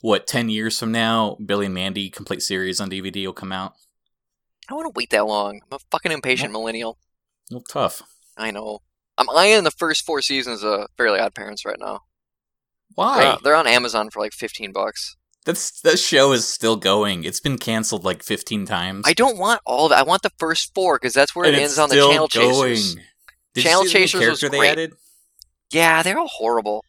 what 0.00 0.26
ten 0.26 0.48
years 0.48 0.78
from 0.78 0.92
now, 0.92 1.36
Billy 1.44 1.66
and 1.66 1.74
Mandy 1.74 2.10
complete 2.10 2.42
series 2.42 2.80
on 2.80 2.90
DVD 2.90 3.26
will 3.26 3.32
come 3.32 3.52
out. 3.52 3.74
I 4.70 4.74
want 4.74 4.86
to 4.86 4.96
wait 4.96 5.10
that 5.10 5.26
long. 5.26 5.60
I'm 5.70 5.76
a 5.76 5.78
fucking 5.90 6.12
impatient 6.12 6.52
millennial. 6.52 6.98
Well, 7.50 7.62
tough. 7.68 8.02
I 8.36 8.50
know. 8.50 8.80
I'm 9.16 9.28
eyeing 9.30 9.64
the 9.64 9.70
first 9.70 10.04
four 10.04 10.20
seasons 10.22 10.62
of 10.62 10.86
Fairly 10.96 11.18
Odd 11.18 11.34
Parents 11.34 11.64
right 11.64 11.78
now. 11.80 12.02
Why? 12.94 13.20
They're, 13.20 13.36
they're 13.42 13.56
on 13.56 13.66
Amazon 13.66 14.10
for 14.10 14.20
like 14.20 14.32
15 14.32 14.72
bucks. 14.72 15.16
That's 15.44 15.80
that 15.80 15.98
show 15.98 16.32
is 16.32 16.46
still 16.46 16.76
going. 16.76 17.24
It's 17.24 17.40
been 17.40 17.56
canceled 17.56 18.04
like 18.04 18.22
fifteen 18.22 18.66
times. 18.66 19.04
I 19.06 19.14
don't 19.14 19.38
want 19.38 19.62
all 19.64 19.86
of 19.86 19.92
it. 19.92 19.94
I 19.94 20.02
want 20.02 20.20
the 20.20 20.32
first 20.38 20.74
four 20.74 20.98
because 20.98 21.14
that's 21.14 21.34
where 21.34 21.46
and 21.46 21.56
it 21.56 21.60
ends 21.60 21.78
on 21.78 21.88
the 21.88 21.94
Channel 21.94 22.28
Chasers. 22.28 22.96
Did 23.54 23.64
Channel 23.64 23.84
you 23.84 23.88
see 23.88 23.98
the 24.00 24.06
Chasers 24.08 24.42
was 24.42 24.50
great. 24.50 24.68
added? 24.68 24.92
Yeah, 25.72 26.02
they're 26.02 26.18
all 26.18 26.28
horrible. 26.28 26.84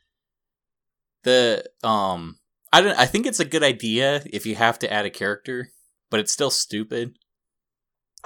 The 1.23 1.63
um, 1.83 2.37
I 2.71 2.81
don't. 2.81 2.97
I 2.97 3.05
think 3.05 3.25
it's 3.25 3.39
a 3.39 3.45
good 3.45 3.63
idea 3.63 4.23
if 4.31 4.45
you 4.45 4.55
have 4.55 4.77
to 4.79 4.91
add 4.91 5.05
a 5.05 5.09
character, 5.09 5.71
but 6.09 6.19
it's 6.19 6.31
still 6.31 6.51
stupid. 6.51 7.17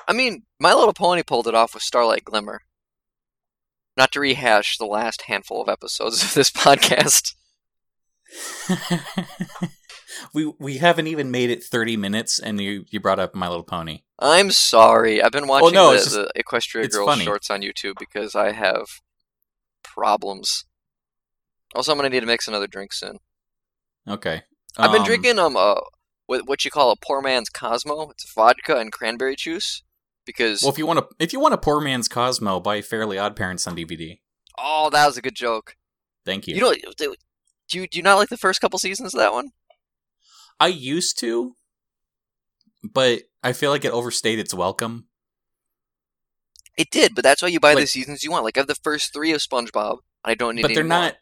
I 0.07 0.13
mean, 0.13 0.43
My 0.59 0.73
Little 0.73 0.93
Pony 0.93 1.23
pulled 1.23 1.47
it 1.47 1.55
off 1.55 1.73
with 1.73 1.83
Starlight 1.83 2.25
Glimmer. 2.25 2.61
Not 3.95 4.11
to 4.13 4.19
rehash 4.19 4.77
the 4.77 4.85
last 4.85 5.23
handful 5.23 5.61
of 5.61 5.69
episodes 5.69 6.23
of 6.23 6.33
this 6.33 6.49
podcast. 6.51 7.35
we 10.33 10.51
we 10.59 10.77
haven't 10.77 11.07
even 11.07 11.31
made 11.31 11.49
it 11.49 11.63
thirty 11.63 11.95
minutes, 11.95 12.39
and 12.39 12.59
you 12.59 12.85
you 12.89 12.99
brought 12.99 13.19
up 13.19 13.35
My 13.35 13.47
Little 13.47 13.63
Pony. 13.63 14.01
I'm 14.19 14.51
sorry. 14.51 15.21
I've 15.21 15.31
been 15.31 15.45
oh, 15.45 15.47
watching 15.47 15.73
no, 15.75 15.89
the, 15.89 15.95
it's 15.95 16.03
just- 16.05 16.15
the 16.15 16.31
Equestria 16.37 16.85
it's 16.85 16.95
Girls 16.95 17.07
funny. 17.07 17.23
shorts 17.23 17.49
on 17.49 17.61
YouTube 17.61 17.95
because 17.99 18.35
I 18.35 18.51
have 18.51 18.87
problems. 19.83 20.65
Also, 21.75 21.91
I'm 21.91 21.97
gonna 21.97 22.09
need 22.09 22.21
to 22.21 22.25
mix 22.25 22.47
another 22.47 22.67
drink 22.67 22.93
soon. 22.93 23.19
Okay, 24.07 24.43
I've 24.77 24.91
been 24.91 25.01
Um, 25.01 25.05
drinking 25.07 25.39
um 25.39 25.55
uh 25.55 25.75
what 26.25 26.47
what 26.47 26.65
you 26.65 26.71
call 26.71 26.91
a 26.91 26.95
poor 26.95 27.21
man's 27.21 27.49
Cosmo. 27.49 28.09
It's 28.11 28.31
vodka 28.33 28.77
and 28.77 28.91
cranberry 28.91 29.35
juice 29.35 29.83
because 30.25 30.61
Well, 30.61 30.71
if 30.71 30.77
you 30.77 30.85
want 30.85 30.99
to, 30.99 31.07
if 31.19 31.33
you 31.33 31.39
want 31.39 31.53
a 31.53 31.57
poor 31.57 31.79
man's 31.81 32.07
Cosmo, 32.07 32.59
buy 32.59 32.81
Fairly 32.81 33.17
Odd 33.17 33.35
Parents 33.35 33.65
on 33.67 33.75
DVD. 33.75 34.19
oh 34.57 34.89
that 34.91 35.05
was 35.05 35.17
a 35.17 35.21
good 35.21 35.35
joke. 35.35 35.75
Thank 36.25 36.47
you. 36.47 36.55
You 36.55 36.61
know 36.61 36.73
do 36.97 37.15
do 37.69 37.79
you, 37.79 37.87
do 37.87 37.97
you 37.97 38.03
not 38.03 38.15
like 38.15 38.29
the 38.29 38.37
first 38.37 38.59
couple 38.61 38.77
seasons 38.79 39.13
of 39.13 39.19
that 39.19 39.33
one? 39.33 39.51
I 40.59 40.67
used 40.67 41.17
to, 41.19 41.55
but 42.83 43.23
I 43.41 43.53
feel 43.53 43.71
like 43.71 43.85
it 43.85 43.91
overstayed 43.91 44.37
its 44.39 44.53
welcome. 44.53 45.07
It 46.77 46.89
did, 46.91 47.15
but 47.15 47.23
that's 47.23 47.41
why 47.41 47.47
you 47.49 47.59
buy 47.59 47.75
the 47.75 47.87
seasons 47.87 48.23
you 48.23 48.31
want. 48.31 48.43
Like 48.43 48.57
I 48.57 48.61
have 48.61 48.67
the 48.67 48.75
first 48.75 49.13
three 49.13 49.31
of 49.31 49.41
SpongeBob. 49.41 49.97
I 50.23 50.35
don't 50.35 50.55
need. 50.55 50.61
but 50.63 50.73
they're 50.73 50.83
not. 50.83 51.15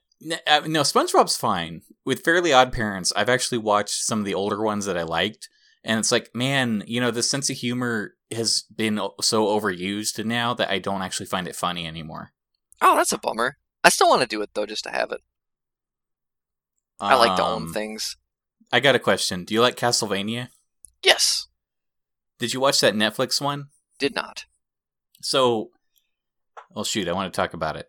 Uh, 0.48 0.62
No, 0.68 0.82
SpongeBob's 0.82 1.38
fine. 1.38 1.82
With 2.06 2.24
Fairly 2.24 2.52
Odd 2.54 2.72
Parents, 2.74 3.12
I've 3.16 3.30
actually 3.30 3.60
watched 3.60 4.04
some 4.04 4.20
of 4.20 4.26
the 4.26 4.34
older 4.34 4.62
ones 4.62 4.86
that 4.86 4.98
I 4.98 5.04
liked, 5.04 5.50
and 5.84 6.00
it's 6.00 6.12
like, 6.12 6.30
man, 6.36 6.84
you 6.88 7.00
know, 7.02 7.12
the 7.12 7.24
sense 7.24 7.50
of 7.50 7.58
humor 7.58 8.16
has 8.32 8.64
been 8.76 9.00
so 9.22 9.46
overused 9.48 10.24
now 10.26 10.54
that 10.54 10.70
I 10.70 10.80
don't 10.80 11.02
actually 11.02 11.26
find 11.26 11.48
it 11.48 11.56
funny 11.56 11.86
anymore. 11.86 12.32
Oh, 12.82 12.96
that's 12.96 13.12
a 13.12 13.18
bummer. 13.18 13.58
I 13.84 13.90
still 13.90 14.10
want 14.10 14.22
to 14.22 14.28
do 14.28 14.42
it 14.42 14.52
though, 14.54 14.66
just 14.66 14.84
to 14.86 14.92
have 14.92 15.12
it. 15.12 15.22
I 17.00 17.16
like 17.16 17.36
to 17.38 17.44
own 17.44 17.64
Um, 17.64 17.74
things. 17.74 18.16
I 18.72 18.80
got 18.80 18.96
a 18.96 19.00
question. 19.00 19.44
Do 19.44 19.54
you 19.54 19.62
like 19.62 19.76
Castlevania? 19.76 20.50
Yes, 21.04 21.48
Did 22.40 22.54
you 22.54 22.60
watch 22.60 22.80
that 22.82 22.94
Netflix 22.96 23.42
one? 23.42 23.66
did 24.00 24.16
not. 24.16 24.46
So, 25.22 25.70
well, 26.72 26.84
shoot, 26.84 27.08
I 27.08 27.12
want 27.14 27.32
to 27.32 27.36
talk 27.36 27.54
about 27.54 27.76
it. 27.76 27.88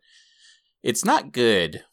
It's 0.83 1.05
not 1.05 1.33
good. 1.33 1.85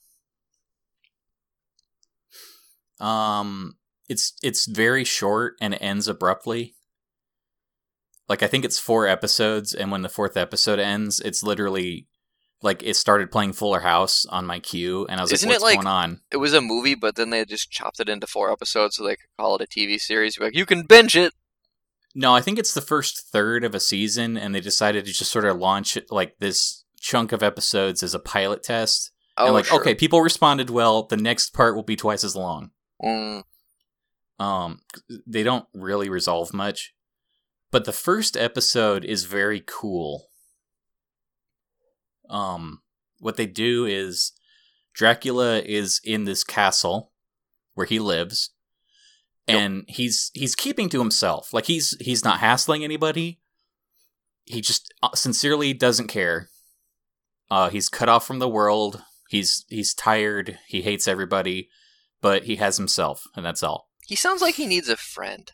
Um, 2.99 3.75
it's 4.07 4.33
it's 4.41 4.65
very 4.65 5.03
short 5.03 5.55
and 5.61 5.73
it 5.73 5.81
ends 5.81 6.07
abruptly. 6.07 6.75
Like 8.27 8.43
I 8.43 8.47
think 8.47 8.65
it's 8.65 8.79
four 8.79 9.07
episodes, 9.07 9.73
and 9.73 9.91
when 9.91 10.01
the 10.01 10.09
fourth 10.09 10.37
episode 10.37 10.79
ends, 10.79 11.19
it's 11.19 11.41
literally 11.43 12.07
like 12.61 12.83
it 12.83 12.95
started 12.95 13.31
playing 13.31 13.53
Fuller 13.53 13.79
House 13.79 14.25
on 14.25 14.45
my 14.45 14.59
queue, 14.59 15.07
and 15.07 15.19
I 15.19 15.23
was 15.23 15.31
Isn't 15.31 15.49
like, 15.49 15.57
it 15.57 15.61
like- 15.63 15.75
going 15.77 15.87
on?" 15.87 16.21
It 16.31 16.37
was 16.37 16.53
a 16.53 16.61
movie, 16.61 16.95
but 16.95 17.15
then 17.15 17.29
they 17.31 17.43
just 17.45 17.71
chopped 17.71 17.99
it 17.99 18.09
into 18.09 18.27
four 18.27 18.51
episodes 18.51 18.97
so 18.97 19.03
they 19.03 19.15
could 19.15 19.29
call 19.39 19.55
it 19.55 19.61
a 19.61 19.67
TV 19.67 19.99
series. 19.99 20.37
Like, 20.39 20.55
you 20.55 20.65
can 20.65 20.83
binge 20.83 21.15
it. 21.15 21.33
No, 22.15 22.33
I 22.35 22.41
think 22.41 22.59
it's 22.59 22.73
the 22.73 22.81
first 22.81 23.31
third 23.31 23.63
of 23.63 23.73
a 23.73 23.79
season, 23.79 24.37
and 24.37 24.53
they 24.53 24.59
decided 24.59 25.05
to 25.05 25.13
just 25.13 25.31
sort 25.31 25.45
of 25.45 25.57
launch 25.57 25.95
it, 25.95 26.11
like 26.11 26.37
this 26.39 26.83
chunk 26.99 27.31
of 27.31 27.41
episodes 27.41 28.03
as 28.03 28.13
a 28.13 28.19
pilot 28.19 28.61
test. 28.63 29.11
Oh, 29.37 29.45
and 29.45 29.53
like, 29.53 29.65
sure. 29.65 29.79
okay, 29.79 29.95
people 29.95 30.21
responded 30.21 30.69
well. 30.69 31.03
The 31.03 31.17
next 31.17 31.53
part 31.53 31.75
will 31.75 31.83
be 31.83 31.95
twice 31.95 32.23
as 32.23 32.35
long. 32.35 32.71
Mm, 33.01 33.43
Um, 34.39 34.81
they 35.27 35.43
don't 35.43 35.67
really 35.73 36.09
resolve 36.09 36.53
much, 36.53 36.93
but 37.71 37.85
the 37.85 37.91
first 37.93 38.37
episode 38.37 39.03
is 39.05 39.25
very 39.25 39.61
cool. 39.65 40.27
Um, 42.29 42.81
what 43.19 43.37
they 43.37 43.45
do 43.47 43.85
is 43.85 44.31
Dracula 44.93 45.59
is 45.59 45.99
in 46.03 46.25
this 46.25 46.43
castle 46.43 47.11
where 47.73 47.85
he 47.87 47.99
lives, 47.99 48.51
Yep. 49.47 49.57
and 49.57 49.85
he's 49.87 50.29
he's 50.33 50.55
keeping 50.55 50.89
to 50.89 50.99
himself. 50.99 51.53
Like 51.53 51.65
he's 51.65 51.97
he's 51.99 52.23
not 52.23 52.39
hassling 52.39 52.83
anybody. 52.83 53.39
He 54.45 54.61
just 54.61 54.93
uh, 55.01 55.15
sincerely 55.15 55.73
doesn't 55.73 56.07
care. 56.07 56.49
Uh, 57.49 57.69
he's 57.69 57.89
cut 57.89 58.09
off 58.09 58.25
from 58.27 58.39
the 58.39 58.49
world. 58.49 59.03
He's 59.29 59.65
he's 59.69 59.93
tired. 59.93 60.59
He 60.67 60.81
hates 60.83 61.07
everybody, 61.07 61.69
but 62.21 62.43
he 62.43 62.57
has 62.57 62.77
himself, 62.77 63.25
and 63.35 63.45
that's 63.45 63.63
all. 63.63 63.89
he 64.05 64.15
sounds 64.15 64.41
like 64.41 64.55
he 64.55 64.67
needs 64.67 64.89
a 64.89 64.97
friend. 64.97 65.51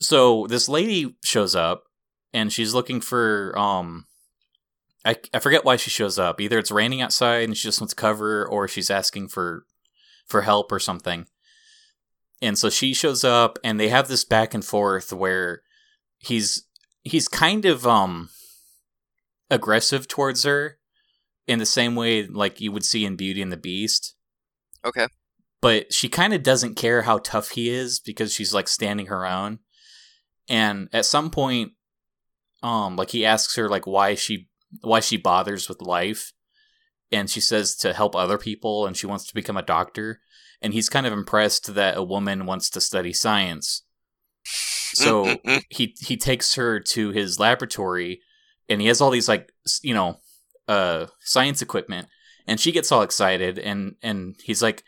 So 0.00 0.46
this 0.48 0.68
lady 0.68 1.16
shows 1.24 1.54
up, 1.54 1.84
and 2.32 2.52
she's 2.52 2.74
looking 2.74 3.00
for 3.00 3.56
um. 3.58 4.06
I, 5.06 5.16
I 5.34 5.38
forget 5.38 5.66
why 5.66 5.76
she 5.76 5.90
shows 5.90 6.18
up. 6.18 6.40
Either 6.40 6.58
it's 6.58 6.70
raining 6.70 7.02
outside 7.02 7.44
and 7.44 7.54
she 7.54 7.68
just 7.68 7.80
wants 7.80 7.92
cover, 7.92 8.46
or 8.46 8.66
she's 8.68 8.90
asking 8.90 9.28
for 9.28 9.66
for 10.26 10.42
help 10.42 10.72
or 10.72 10.78
something. 10.78 11.26
And 12.40 12.58
so 12.58 12.70
she 12.70 12.94
shows 12.94 13.22
up, 13.22 13.58
and 13.62 13.78
they 13.78 13.88
have 13.88 14.08
this 14.08 14.24
back 14.24 14.54
and 14.54 14.64
forth 14.64 15.12
where 15.12 15.60
he's 16.18 16.66
he's 17.02 17.28
kind 17.28 17.64
of 17.66 17.86
um 17.86 18.30
aggressive 19.50 20.08
towards 20.08 20.42
her 20.44 20.78
in 21.46 21.58
the 21.58 21.66
same 21.66 21.94
way 21.94 22.26
like 22.26 22.60
you 22.60 22.72
would 22.72 22.84
see 22.84 23.04
in 23.04 23.14
Beauty 23.14 23.42
and 23.42 23.52
the 23.52 23.58
Beast 23.58 24.14
Okay. 24.84 25.06
But 25.64 25.94
she 25.94 26.10
kind 26.10 26.34
of 26.34 26.42
doesn't 26.42 26.74
care 26.74 27.00
how 27.00 27.16
tough 27.16 27.52
he 27.52 27.70
is 27.70 27.98
because 27.98 28.34
she's 28.34 28.52
like 28.52 28.68
standing 28.68 29.06
her 29.06 29.24
own. 29.24 29.60
And 30.46 30.90
at 30.92 31.06
some 31.06 31.30
point 31.30 31.72
um 32.62 32.96
like 32.96 33.12
he 33.12 33.24
asks 33.24 33.56
her 33.56 33.66
like 33.66 33.86
why 33.86 34.14
she 34.14 34.50
why 34.82 35.00
she 35.00 35.16
bothers 35.16 35.66
with 35.66 35.80
life. 35.80 36.34
And 37.10 37.30
she 37.30 37.40
says 37.40 37.76
to 37.76 37.94
help 37.94 38.14
other 38.14 38.36
people 38.36 38.84
and 38.84 38.94
she 38.94 39.06
wants 39.06 39.26
to 39.26 39.34
become 39.34 39.56
a 39.56 39.62
doctor. 39.62 40.20
And 40.60 40.74
he's 40.74 40.90
kind 40.90 41.06
of 41.06 41.14
impressed 41.14 41.74
that 41.74 41.96
a 41.96 42.02
woman 42.02 42.44
wants 42.44 42.68
to 42.68 42.80
study 42.82 43.14
science. 43.14 43.84
So 44.44 45.38
he 45.70 45.96
he 45.98 46.18
takes 46.18 46.56
her 46.56 46.78
to 46.78 47.08
his 47.08 47.40
laboratory 47.40 48.20
and 48.68 48.82
he 48.82 48.88
has 48.88 49.00
all 49.00 49.10
these 49.10 49.30
like 49.30 49.50
you 49.82 49.94
know 49.94 50.18
uh 50.68 51.06
science 51.20 51.62
equipment. 51.62 52.08
And 52.46 52.60
she 52.60 52.70
gets 52.70 52.92
all 52.92 53.00
excited, 53.00 53.58
and 53.58 53.94
and 54.02 54.36
he's 54.44 54.62
like, 54.62 54.84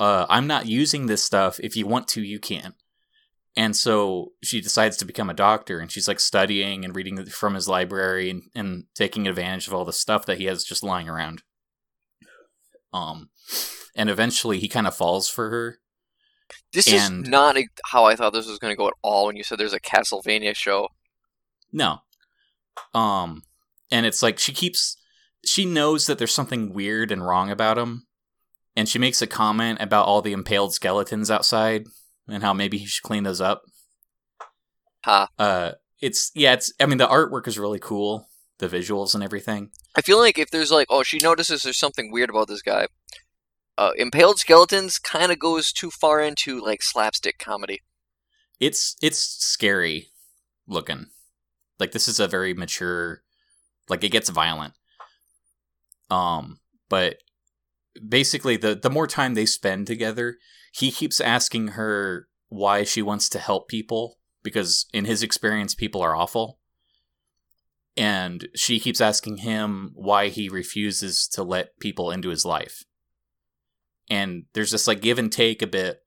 uh, 0.00 0.26
"I'm 0.28 0.48
not 0.48 0.66
using 0.66 1.06
this 1.06 1.22
stuff. 1.22 1.60
If 1.62 1.76
you 1.76 1.86
want 1.86 2.08
to, 2.08 2.22
you 2.22 2.40
can." 2.40 2.74
And 3.56 3.76
so 3.76 4.32
she 4.42 4.60
decides 4.60 4.96
to 4.96 5.04
become 5.04 5.28
a 5.30 5.34
doctor, 5.34 5.78
and 5.78 5.90
she's 5.92 6.08
like 6.08 6.18
studying 6.20 6.84
and 6.84 6.94
reading 6.96 7.24
from 7.26 7.54
his 7.54 7.68
library 7.68 8.30
and, 8.30 8.42
and 8.54 8.84
taking 8.94 9.28
advantage 9.28 9.66
of 9.68 9.74
all 9.74 9.84
the 9.84 9.92
stuff 9.92 10.24
that 10.26 10.38
he 10.38 10.46
has 10.46 10.64
just 10.64 10.82
lying 10.82 11.08
around. 11.08 11.42
Um, 12.92 13.30
and 13.96 14.08
eventually 14.10 14.58
he 14.58 14.68
kind 14.68 14.86
of 14.86 14.96
falls 14.96 15.28
for 15.28 15.50
her. 15.50 15.78
This 16.72 16.86
And- 16.92 17.24
is 17.26 17.30
not 17.30 17.56
how 17.86 18.04
I 18.04 18.16
thought 18.16 18.32
this 18.32 18.46
was 18.46 18.58
going 18.58 18.72
to 18.72 18.76
go 18.76 18.86
at 18.88 18.94
all. 19.02 19.26
When 19.26 19.36
you 19.36 19.44
said 19.44 19.58
there's 19.58 19.72
a 19.72 19.80
Castlevania 19.80 20.54
show, 20.54 20.88
No. 21.72 22.00
Um, 22.94 23.42
and 23.90 24.06
it's 24.06 24.22
like 24.22 24.38
she 24.38 24.52
keeps, 24.52 24.96
she 25.44 25.64
knows 25.64 26.06
that 26.06 26.18
there's 26.18 26.34
something 26.34 26.72
weird 26.72 27.12
and 27.12 27.24
wrong 27.26 27.50
about 27.50 27.78
him, 27.78 28.06
and 28.76 28.88
she 28.88 28.98
makes 28.98 29.20
a 29.22 29.26
comment 29.26 29.78
about 29.80 30.06
all 30.06 30.22
the 30.22 30.32
impaled 30.32 30.74
skeletons 30.74 31.30
outside 31.30 31.86
and 32.28 32.42
how 32.42 32.52
maybe 32.52 32.78
he 32.78 32.86
should 32.86 33.02
clean 33.02 33.24
those 33.24 33.40
up. 33.40 33.62
ha. 35.04 35.28
Uh, 35.38 35.72
it's 36.00 36.30
yeah, 36.34 36.54
it's. 36.54 36.72
I 36.80 36.86
mean, 36.86 36.98
the 36.98 37.06
artwork 37.06 37.46
is 37.46 37.58
really 37.58 37.78
cool, 37.78 38.28
the 38.58 38.68
visuals 38.68 39.14
and 39.14 39.22
everything. 39.22 39.70
I 39.94 40.02
feel 40.02 40.18
like 40.18 40.38
if 40.38 40.50
there's 40.50 40.70
like, 40.70 40.86
oh, 40.90 41.02
she 41.02 41.18
notices 41.18 41.62
there's 41.62 41.78
something 41.78 42.10
weird 42.10 42.30
about 42.30 42.48
this 42.48 42.62
guy. 42.62 42.86
Uh, 43.76 43.90
Impaled 43.96 44.38
Skeletons 44.38 44.98
kind 44.98 45.32
of 45.32 45.38
goes 45.38 45.72
too 45.72 45.90
far 45.90 46.20
into 46.20 46.60
like 46.62 46.82
slapstick 46.82 47.38
comedy. 47.38 47.82
It's 48.58 48.96
it's 49.02 49.18
scary 49.18 50.08
looking. 50.66 51.06
Like 51.78 51.92
this 51.92 52.08
is 52.08 52.20
a 52.20 52.28
very 52.28 52.54
mature. 52.54 53.22
Like 53.88 54.04
it 54.04 54.10
gets 54.10 54.28
violent. 54.28 54.74
Um, 56.10 56.60
but 56.88 57.18
basically, 58.06 58.56
the 58.56 58.74
the 58.74 58.90
more 58.90 59.06
time 59.06 59.34
they 59.34 59.46
spend 59.46 59.86
together, 59.86 60.38
he 60.72 60.90
keeps 60.90 61.20
asking 61.20 61.68
her 61.68 62.28
why 62.48 62.84
she 62.84 63.02
wants 63.02 63.28
to 63.30 63.38
help 63.38 63.68
people 63.68 64.18
because 64.42 64.86
in 64.92 65.04
his 65.04 65.22
experience, 65.22 65.74
people 65.74 66.02
are 66.02 66.16
awful. 66.16 66.58
And 67.96 68.48
she 68.54 68.80
keeps 68.80 69.00
asking 69.00 69.38
him 69.38 69.90
why 69.94 70.28
he 70.28 70.48
refuses 70.48 71.28
to 71.28 71.42
let 71.42 71.78
people 71.80 72.10
into 72.10 72.30
his 72.30 72.44
life. 72.44 72.84
And 74.08 74.44
there's 74.54 74.70
this 74.70 74.86
like 74.86 75.00
give 75.00 75.18
and 75.18 75.30
take 75.30 75.60
a 75.60 75.66
bit. 75.66 76.00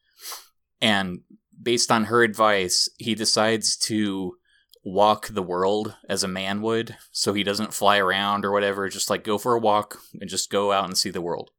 And 0.81 1.19
based 1.61 1.91
on 1.91 2.05
her 2.05 2.23
advice, 2.23 2.89
he 2.97 3.15
decides 3.15 3.77
to 3.77 4.35
walk 4.83 5.27
the 5.27 5.43
world 5.43 5.95
as 6.09 6.23
a 6.23 6.27
man 6.27 6.61
would. 6.61 6.97
So 7.11 7.33
he 7.33 7.43
doesn't 7.43 7.73
fly 7.73 7.97
around 7.97 8.43
or 8.43 8.51
whatever, 8.51 8.89
just 8.89 9.09
like 9.09 9.23
go 9.23 9.37
for 9.37 9.53
a 9.53 9.59
walk 9.59 9.99
and 10.19 10.29
just 10.29 10.49
go 10.49 10.71
out 10.71 10.85
and 10.85 10.97
see 10.97 11.09
the 11.09 11.21
world. 11.21 11.51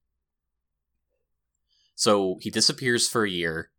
So 1.94 2.38
he 2.40 2.50
disappears 2.50 3.08
for 3.08 3.24
a 3.24 3.30
year 3.30 3.70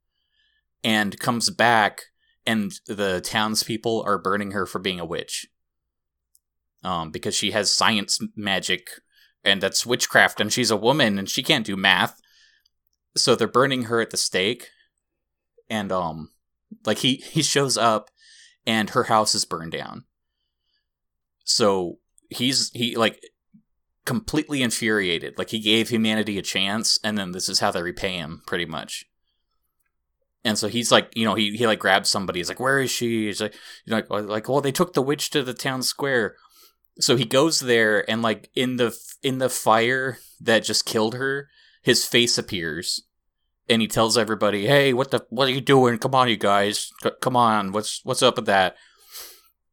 and 0.83 1.19
comes 1.19 1.49
back, 1.49 2.03
and 2.45 2.71
the 2.87 3.21
townspeople 3.21 4.03
are 4.05 4.17
burning 4.17 4.51
her 4.51 4.65
for 4.65 4.79
being 4.79 4.99
a 4.99 5.05
witch. 5.05 5.47
Um, 6.83 7.09
because 7.09 7.35
she 7.35 7.51
has 7.51 7.73
science 7.73 8.19
magic, 8.35 8.89
and 9.43 9.61
that's 9.61 9.85
witchcraft, 9.85 10.39
and 10.39 10.53
she's 10.53 10.71
a 10.71 10.77
woman, 10.77 11.17
and 11.17 11.27
she 11.27 11.41
can't 11.41 11.65
do 11.65 11.75
math. 11.75 12.21
So 13.15 13.35
they're 13.35 13.47
burning 13.47 13.83
her 13.83 13.99
at 14.01 14.11
the 14.11 14.17
stake, 14.17 14.69
and 15.69 15.91
um, 15.91 16.29
like 16.85 16.99
he 16.99 17.15
he 17.15 17.41
shows 17.41 17.77
up, 17.77 18.11
and 18.67 18.91
her 18.91 19.05
house 19.05 19.33
is 19.33 19.45
burned 19.45 19.71
down. 19.71 20.05
So 21.43 21.99
he's 22.29 22.69
he 22.71 22.95
like 22.95 23.19
completely 24.05 24.61
infuriated. 24.61 25.37
Like 25.37 25.49
he 25.49 25.59
gave 25.59 25.89
humanity 25.89 26.37
a 26.37 26.41
chance, 26.41 26.99
and 27.03 27.17
then 27.17 27.31
this 27.31 27.49
is 27.49 27.59
how 27.59 27.71
they 27.71 27.81
repay 27.81 28.17
him, 28.17 28.41
pretty 28.45 28.65
much. 28.65 29.05
And 30.43 30.59
so 30.59 30.67
he's 30.67 30.91
like, 30.91 31.11
you 31.15 31.25
know, 31.25 31.33
he, 31.33 31.57
he 31.57 31.65
like 31.65 31.79
grabs 31.79 32.09
somebody. 32.09 32.39
He's 32.39 32.49
like, 32.49 32.59
"Where 32.59 32.79
is 32.79 32.91
she?" 32.91 33.25
He's 33.25 33.41
like, 33.41 33.55
you 33.83 33.91
know, 33.91 34.03
like, 34.09 34.25
like, 34.25 34.49
well, 34.49 34.61
they 34.61 34.71
took 34.71 34.93
the 34.93 35.01
witch 35.01 35.31
to 35.31 35.41
the 35.41 35.55
town 35.55 35.81
square. 35.81 36.35
So 36.99 37.15
he 37.15 37.25
goes 37.25 37.59
there, 37.59 38.09
and 38.09 38.21
like 38.21 38.49
in 38.55 38.77
the 38.77 38.95
in 39.23 39.39
the 39.39 39.49
fire 39.49 40.19
that 40.39 40.63
just 40.63 40.85
killed 40.85 41.15
her, 41.15 41.49
his 41.81 42.05
face 42.05 42.37
appears, 42.37 43.01
and 43.67 43.81
he 43.81 43.87
tells 43.87 44.19
everybody, 44.19 44.67
"Hey, 44.67 44.93
what 44.93 45.09
the 45.09 45.25
what 45.29 45.47
are 45.47 45.51
you 45.51 45.61
doing? 45.61 45.97
Come 45.97 46.13
on, 46.13 46.29
you 46.29 46.37
guys, 46.37 46.91
C- 47.01 47.09
come 47.21 47.35
on, 47.35 47.71
what's 47.71 48.01
what's 48.03 48.23
up 48.23 48.35
with 48.35 48.45
that?" 48.45 48.75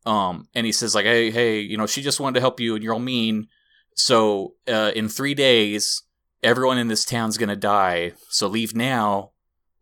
Um, 0.07 0.49
and 0.55 0.64
he 0.64 0.73
says 0.73 0.95
like, 0.95 1.05
"Hey, 1.05 1.31
hey, 1.31 1.61
you 1.61 1.77
know, 1.77 1.87
she 1.87 2.01
just 2.01 2.18
wanted 2.18 2.37
to 2.37 2.40
help 2.40 2.61
you, 2.61 2.75
and 2.75 2.83
you're 2.83 2.95
all 2.95 2.99
mean." 2.99 3.49
So 3.95 4.55
uh, 4.69 4.93
in 4.95 5.09
three 5.09 5.35
days, 5.35 6.03
everyone 6.43 6.79
in 6.79 6.89
this 6.89 7.05
town's 7.05 7.39
gonna 7.39 7.57
die. 7.57 8.13
So 8.29 8.47
leave 8.47 8.75
now, 8.75 9.31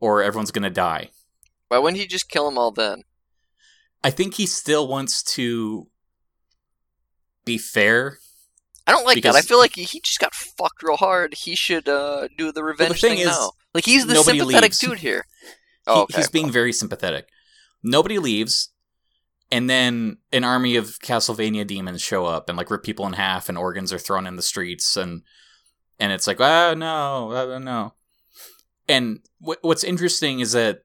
or 0.00 0.22
everyone's 0.22 0.50
gonna 0.50 0.70
die. 0.70 1.10
Why 1.68 1.78
wouldn't 1.78 2.00
he 2.00 2.06
just 2.06 2.28
kill 2.28 2.46
them 2.46 2.58
all 2.58 2.70
then? 2.70 3.02
I 4.02 4.10
think 4.10 4.34
he 4.34 4.46
still 4.46 4.88
wants 4.88 5.22
to 5.34 5.86
be 7.44 7.58
fair. 7.58 8.18
I 8.86 8.92
don't 8.92 9.04
like 9.04 9.14
Because- 9.16 9.34
that. 9.34 9.44
I 9.44 9.46
feel 9.46 9.58
like 9.58 9.74
he, 9.76 9.84
he 9.84 10.00
just 10.00 10.18
got 10.18 10.34
fucked 10.34 10.82
real 10.82 10.96
hard. 10.96 11.34
He 11.34 11.54
should 11.54 11.88
uh, 11.88 12.28
do 12.36 12.50
the 12.50 12.64
revenge 12.64 13.00
thing 13.00 13.16
thing, 13.16 13.18
is, 13.20 13.26
now. 13.28 13.52
Like 13.74 13.84
he's 13.84 14.06
the 14.06 14.16
sympathetic 14.16 14.70
leaves. 14.70 14.78
dude 14.78 14.98
here. 14.98 15.24
He- 15.42 15.48
Oh, 15.86 16.02
okay. 16.02 16.18
He's 16.18 16.28
being 16.28 16.50
very 16.50 16.72
sympathetic. 16.74 17.26
Nobody 17.82 18.18
leaves, 18.18 18.68
and 19.50 19.68
then 19.68 20.18
an 20.32 20.44
army 20.44 20.76
of 20.76 20.98
Castlevania 21.00 21.66
demons 21.66 22.00
show 22.00 22.26
up 22.26 22.48
and 22.48 22.56
like 22.56 22.70
rip 22.70 22.82
people 22.82 23.06
in 23.06 23.14
half, 23.14 23.48
and 23.48 23.58
organs 23.58 23.92
are 23.92 23.98
thrown 23.98 24.26
in 24.26 24.36
the 24.36 24.42
streets, 24.42 24.96
and 24.96 25.22
and 25.98 26.12
it's 26.12 26.26
like, 26.26 26.40
oh 26.40 26.74
no, 26.74 27.32
ah, 27.32 27.58
no. 27.58 27.94
And 28.88 29.20
wh- 29.44 29.62
what's 29.62 29.84
interesting 29.84 30.40
is 30.40 30.52
that 30.52 30.82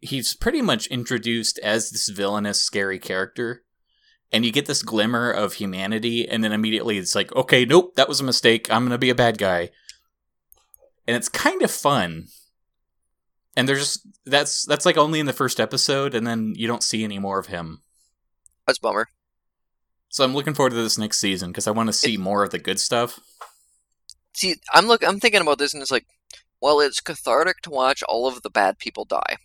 he's 0.00 0.34
pretty 0.34 0.62
much 0.62 0.86
introduced 0.88 1.58
as 1.60 1.90
this 1.90 2.08
villainous, 2.08 2.60
scary 2.60 2.98
character. 2.98 3.62
And 4.32 4.44
you 4.44 4.50
get 4.50 4.66
this 4.66 4.82
glimmer 4.82 5.30
of 5.30 5.54
humanity, 5.54 6.28
and 6.28 6.42
then 6.42 6.52
immediately 6.52 6.98
it's 6.98 7.14
like, 7.14 7.34
okay, 7.36 7.64
nope, 7.64 7.94
that 7.94 8.08
was 8.08 8.20
a 8.20 8.24
mistake. 8.24 8.70
I'm 8.70 8.84
gonna 8.84 8.98
be 8.98 9.10
a 9.10 9.14
bad 9.14 9.38
guy. 9.38 9.70
And 11.06 11.16
it's 11.16 11.28
kind 11.28 11.62
of 11.62 11.70
fun 11.70 12.28
and 13.56 13.68
there's 13.68 14.04
that's 14.26 14.64
that's 14.64 14.86
like 14.86 14.96
only 14.96 15.20
in 15.20 15.26
the 15.26 15.32
first 15.32 15.60
episode 15.60 16.14
and 16.14 16.26
then 16.26 16.54
you 16.56 16.66
don't 16.66 16.82
see 16.82 17.04
any 17.04 17.18
more 17.18 17.38
of 17.38 17.46
him 17.46 17.82
That's 18.66 18.78
a 18.78 18.82
bummer. 18.82 19.08
so 20.08 20.24
i'm 20.24 20.34
looking 20.34 20.54
forward 20.54 20.70
to 20.70 20.76
this 20.76 20.98
next 20.98 21.18
season 21.18 21.50
because 21.50 21.66
i 21.66 21.70
want 21.70 21.88
to 21.88 21.92
see 21.92 22.16
more 22.16 22.42
of 22.42 22.50
the 22.50 22.58
good 22.58 22.80
stuff 22.80 23.20
See, 24.36 24.56
I'm 24.72 24.86
look. 24.88 25.06
I'm 25.06 25.20
thinking 25.20 25.42
about 25.42 25.58
this, 25.58 25.72
and 25.72 25.80
it's 25.80 25.92
like, 25.92 26.06
well, 26.60 26.80
it's 26.80 27.00
cathartic 27.00 27.60
to 27.62 27.70
watch 27.70 28.02
all 28.02 28.26
of 28.26 28.42
the 28.42 28.50
bad 28.50 28.80
people 28.80 29.04
die. 29.04 29.36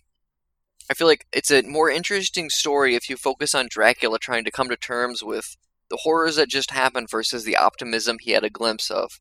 I 0.90 0.94
feel 0.94 1.06
like 1.06 1.26
it's 1.32 1.52
a 1.52 1.62
more 1.62 1.88
interesting 1.88 2.50
story 2.50 2.96
if 2.96 3.08
you 3.08 3.16
focus 3.16 3.54
on 3.54 3.68
Dracula 3.70 4.18
trying 4.18 4.42
to 4.44 4.50
come 4.50 4.68
to 4.68 4.76
terms 4.76 5.22
with 5.22 5.56
the 5.90 5.98
horrors 6.02 6.34
that 6.36 6.48
just 6.48 6.72
happened 6.72 7.08
versus 7.08 7.44
the 7.44 7.56
optimism 7.56 8.16
he 8.20 8.32
had 8.32 8.42
a 8.42 8.50
glimpse 8.50 8.90
of, 8.90 9.20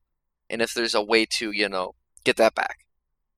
and 0.49 0.59
if 0.63 0.73
there's 0.73 0.95
a 0.95 1.03
way 1.03 1.27
to, 1.37 1.51
you 1.51 1.69
know, 1.69 1.93
get 2.23 2.37
that 2.37 2.55
back. 2.55 2.79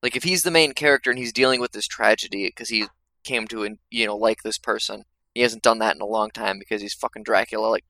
Like 0.02 0.16
if 0.16 0.24
he's 0.24 0.44
the 0.44 0.52
main 0.52 0.72
character 0.72 1.10
and 1.10 1.20
he's 1.20 1.34
dealing 1.34 1.60
with 1.60 1.74
this 1.74 1.86
tragedy 1.86 2.48
because 2.48 2.70
he 2.70 2.86
came 3.26 3.46
to, 3.50 3.64
and 3.64 3.78
you 3.90 4.06
know, 4.06 4.16
like 4.16 4.44
this 4.44 4.58
person, 4.58 5.04
he 5.34 5.42
hasn't 5.42 5.64
done 5.64 5.80
that 5.80 5.96
in 5.96 6.02
a 6.02 6.06
long 6.06 6.30
time 6.32 6.60
because 6.60 6.82
he's 6.82 6.94
fucking 6.94 7.24
Dracula. 7.24 7.68
Like 7.68 7.86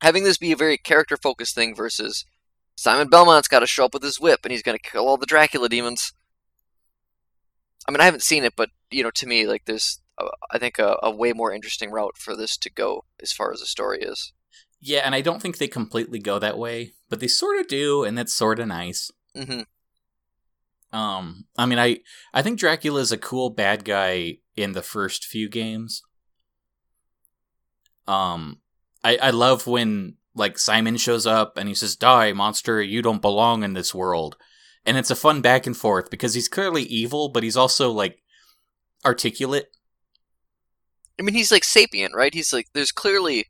having 0.00 0.24
this 0.24 0.38
be 0.38 0.52
a 0.52 0.56
very 0.56 0.76
character 0.78 1.16
focused 1.16 1.54
thing 1.54 1.74
versus 1.74 2.24
Simon 2.76 3.08
Belmont's 3.08 3.48
got 3.48 3.60
to 3.60 3.66
show 3.66 3.84
up 3.84 3.94
with 3.94 4.02
his 4.02 4.20
whip 4.20 4.40
and 4.44 4.52
he's 4.52 4.62
going 4.62 4.78
to 4.78 4.90
kill 4.90 5.06
all 5.06 5.16
the 5.16 5.26
Dracula 5.26 5.68
demons. 5.68 6.12
I 7.86 7.92
mean, 7.92 8.00
I 8.00 8.04
haven't 8.04 8.22
seen 8.22 8.44
it, 8.44 8.54
but 8.56 8.70
you 8.90 9.02
know, 9.02 9.10
to 9.12 9.26
me, 9.26 9.46
like 9.46 9.64
there's, 9.66 10.00
uh, 10.18 10.28
I 10.50 10.58
think, 10.58 10.78
a, 10.78 10.96
a 11.02 11.10
way 11.10 11.32
more 11.32 11.52
interesting 11.52 11.90
route 11.90 12.16
for 12.16 12.36
this 12.36 12.56
to 12.58 12.70
go 12.70 13.04
as 13.20 13.32
far 13.32 13.52
as 13.52 13.60
the 13.60 13.66
story 13.66 14.00
is. 14.02 14.32
yeah 14.80 15.02
and 15.04 15.14
i 15.14 15.20
don't 15.20 15.40
think 15.40 15.58
they 15.58 15.68
completely 15.68 16.18
go 16.18 16.38
that 16.40 16.58
way 16.58 16.92
but 17.08 17.20
they 17.20 17.28
sort 17.28 17.60
of 17.60 17.68
do 17.68 18.02
and 18.04 18.18
that's 18.18 18.32
sort 18.32 18.58
of 18.58 18.66
nice 18.66 19.10
hmm 19.36 19.62
um 20.92 21.44
i 21.56 21.64
mean 21.64 21.78
i 21.78 21.98
i 22.34 22.42
think 22.42 22.58
dracula 22.58 23.00
is 23.00 23.12
a 23.12 23.16
cool 23.16 23.48
bad 23.48 23.84
guy 23.84 24.38
in 24.56 24.72
the 24.72 24.82
first 24.82 25.24
few 25.24 25.48
games 25.48 26.02
um 28.12 28.58
i 29.04 29.16
i 29.16 29.30
love 29.30 29.66
when 29.66 30.14
like 30.34 30.58
simon 30.58 30.96
shows 30.96 31.26
up 31.26 31.56
and 31.58 31.68
he 31.68 31.74
says 31.74 31.96
die 31.96 32.32
monster 32.32 32.82
you 32.82 33.02
don't 33.02 33.22
belong 33.22 33.62
in 33.62 33.72
this 33.74 33.94
world 33.94 34.36
and 34.84 34.96
it's 34.98 35.10
a 35.10 35.16
fun 35.24 35.40
back 35.40 35.66
and 35.66 35.76
forth 35.76 36.10
because 36.10 36.34
he's 36.34 36.48
clearly 36.48 36.82
evil 36.84 37.28
but 37.28 37.42
he's 37.42 37.56
also 37.56 37.90
like 37.90 38.18
articulate 39.04 39.66
I 41.20 41.22
mean, 41.22 41.34
he's 41.34 41.52
like 41.52 41.62
sapient, 41.62 42.14
right? 42.16 42.32
He's 42.32 42.52
like, 42.52 42.68
there's 42.72 42.90
clearly 42.90 43.46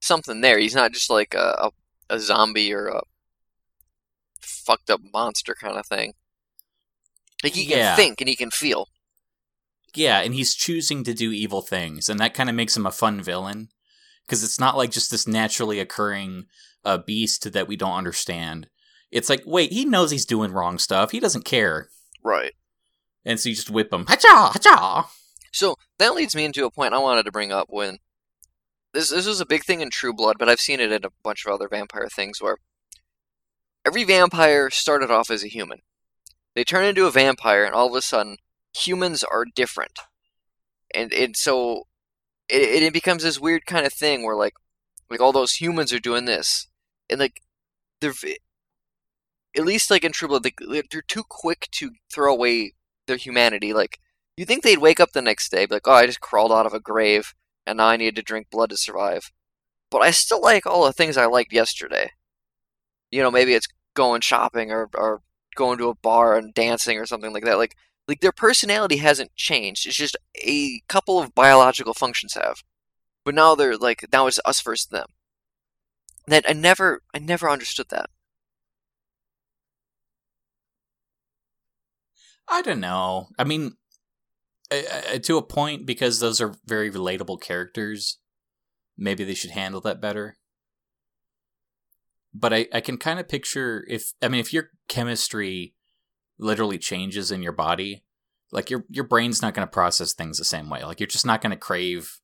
something 0.00 0.40
there. 0.40 0.58
He's 0.58 0.76
not 0.76 0.92
just 0.92 1.10
like 1.10 1.34
a, 1.34 1.68
a, 2.08 2.14
a 2.14 2.18
zombie 2.20 2.72
or 2.72 2.86
a 2.86 3.02
fucked 4.40 4.90
up 4.90 5.00
monster 5.12 5.54
kind 5.60 5.76
of 5.76 5.86
thing. 5.86 6.14
Like 7.42 7.54
he 7.54 7.66
can 7.66 7.78
Yeah. 7.78 7.96
think 7.96 8.20
and 8.20 8.28
he 8.28 8.36
can 8.36 8.50
feel. 8.50 8.88
Yeah, 9.94 10.20
and 10.20 10.34
he's 10.34 10.54
choosing 10.54 11.04
to 11.04 11.14
do 11.14 11.30
evil 11.32 11.62
things, 11.62 12.08
and 12.08 12.18
that 12.20 12.34
kind 12.34 12.48
of 12.48 12.56
makes 12.56 12.76
him 12.76 12.86
a 12.86 12.90
fun 12.92 13.20
villain 13.22 13.68
because 14.26 14.42
it's 14.42 14.60
not 14.60 14.76
like 14.76 14.90
just 14.90 15.10
this 15.10 15.26
naturally 15.26 15.80
occurring 15.80 16.46
uh, 16.84 16.98
beast 16.98 17.52
that 17.52 17.68
we 17.68 17.76
don't 17.76 17.96
understand. 17.96 18.68
it's 19.10 19.30
like, 19.30 19.42
wait, 19.46 19.72
he 19.72 19.84
knows 19.84 20.10
he's 20.10 20.26
doing 20.26 20.52
wrong 20.52 20.78
stuff. 20.78 21.12
He 21.12 21.20
doesn't 21.20 21.44
care. 21.44 21.88
Right. 22.22 22.52
And 23.24 23.38
so 23.38 23.48
you 23.48 23.54
just 23.54 23.70
whip 23.70 23.92
him. 23.92 24.06
Hacha, 24.06 24.26
hacha. 24.28 25.06
So 25.52 25.76
that 25.98 26.14
leads 26.14 26.34
me 26.34 26.44
into 26.44 26.66
a 26.66 26.70
point 26.70 26.94
I 26.94 26.98
wanted 26.98 27.24
to 27.24 27.32
bring 27.32 27.52
up 27.52 27.68
when 27.70 27.98
this 28.92 29.10
this 29.10 29.26
was 29.26 29.40
a 29.40 29.46
big 29.46 29.64
thing 29.64 29.80
in 29.80 29.90
True 29.90 30.12
Blood, 30.12 30.36
but 30.38 30.48
I've 30.48 30.60
seen 30.60 30.80
it 30.80 30.92
in 30.92 31.04
a 31.04 31.10
bunch 31.22 31.44
of 31.46 31.52
other 31.52 31.68
vampire 31.68 32.08
things 32.08 32.40
where 32.40 32.56
every 33.84 34.04
vampire 34.04 34.70
started 34.70 35.10
off 35.10 35.30
as 35.30 35.44
a 35.44 35.48
human. 35.48 35.78
They 36.54 36.64
turn 36.64 36.84
into 36.84 37.06
a 37.06 37.10
vampire, 37.10 37.64
and 37.64 37.74
all 37.74 37.88
of 37.88 37.94
a 37.94 38.02
sudden, 38.02 38.36
humans 38.76 39.24
are 39.24 39.44
different, 39.44 39.98
and 40.94 41.12
and 41.12 41.36
so 41.36 41.84
it 42.48 42.82
it 42.82 42.92
becomes 42.92 43.22
this 43.22 43.40
weird 43.40 43.66
kind 43.66 43.86
of 43.86 43.92
thing 43.92 44.24
where 44.24 44.36
like 44.36 44.54
like 45.10 45.20
all 45.20 45.32
those 45.32 45.54
humans 45.54 45.92
are 45.92 46.00
doing 46.00 46.24
this, 46.24 46.68
and 47.08 47.20
like 47.20 47.40
they're 48.00 48.14
at 49.56 49.64
least 49.64 49.90
like 49.90 50.04
in 50.04 50.12
True 50.12 50.28
Blood, 50.28 50.42
they, 50.42 50.82
they're 50.90 51.02
too 51.02 51.24
quick 51.28 51.68
to 51.72 51.90
throw 52.12 52.32
away 52.32 52.74
their 53.06 53.16
humanity. 53.16 53.72
Like 53.72 53.98
you 54.36 54.44
think 54.44 54.62
they'd 54.62 54.78
wake 54.78 55.00
up 55.00 55.12
the 55.12 55.22
next 55.22 55.50
day, 55.50 55.66
be 55.66 55.76
like, 55.76 55.88
"Oh, 55.88 55.92
I 55.92 56.06
just 56.06 56.20
crawled 56.20 56.52
out 56.52 56.66
of 56.66 56.74
a 56.74 56.80
grave, 56.80 57.34
and 57.66 57.78
now 57.78 57.86
I 57.86 57.96
need 57.96 58.16
to 58.16 58.22
drink 58.22 58.48
blood 58.50 58.70
to 58.70 58.76
survive." 58.76 59.30
But 59.90 60.02
I 60.02 60.10
still 60.10 60.42
like 60.42 60.66
all 60.66 60.84
the 60.84 60.92
things 60.92 61.16
I 61.16 61.26
liked 61.26 61.52
yesterday. 61.52 62.10
You 63.10 63.22
know, 63.22 63.30
maybe 63.30 63.54
it's 63.54 63.68
going 63.94 64.20
shopping 64.22 64.70
or 64.72 64.90
or 64.94 65.22
going 65.54 65.78
to 65.78 65.88
a 65.88 65.94
bar 65.94 66.36
and 66.36 66.52
dancing 66.54 66.98
or 66.98 67.06
something 67.06 67.32
like 67.32 67.44
that. 67.44 67.58
Like 67.58 67.76
like 68.06 68.20
their 68.20 68.32
personality 68.32 68.96
hasn't 68.98 69.34
changed. 69.34 69.86
It's 69.86 69.96
just 69.96 70.16
a 70.44 70.80
couple 70.88 71.18
of 71.18 71.34
biological 71.34 71.94
functions 71.94 72.34
have. 72.34 72.62
But 73.24 73.34
now 73.34 73.54
they're 73.54 73.76
like 73.76 74.04
now 74.12 74.26
it's 74.26 74.40
us 74.44 74.60
versus 74.60 74.86
them. 74.86 75.06
That 76.26 76.44
I 76.48 76.52
never 76.52 77.02
I 77.14 77.18
never 77.18 77.50
understood 77.50 77.86
that. 77.90 78.10
I 82.48 82.60
don't 82.62 82.80
know. 82.80 83.28
I 83.38 83.44
mean, 83.44 83.76
uh, 84.70 85.18
to 85.22 85.38
a 85.38 85.42
point, 85.42 85.86
because 85.86 86.20
those 86.20 86.40
are 86.40 86.54
very 86.66 86.90
relatable 86.90 87.40
characters, 87.40 88.18
maybe 88.98 89.24
they 89.24 89.34
should 89.34 89.52
handle 89.52 89.80
that 89.82 90.00
better. 90.00 90.36
But 92.34 92.52
I, 92.52 92.66
I 92.72 92.80
can 92.80 92.98
kind 92.98 93.18
of 93.20 93.28
picture 93.28 93.84
if 93.88 94.12
I 94.20 94.28
mean 94.28 94.40
if 94.40 94.52
your 94.52 94.70
chemistry 94.88 95.74
literally 96.38 96.78
changes 96.78 97.30
in 97.30 97.42
your 97.42 97.52
body, 97.52 98.04
like 98.52 98.70
your 98.70 98.84
your 98.88 99.04
brain's 99.04 99.42
not 99.42 99.54
going 99.54 99.66
to 99.66 99.72
process 99.72 100.12
things 100.12 100.38
the 100.38 100.44
same 100.44 100.68
way. 100.68 100.84
Like 100.84 101.00
you're 101.00 101.06
just 101.06 101.26
not 101.26 101.42
going 101.42 101.50
to 101.50 101.56
crave, 101.56 102.20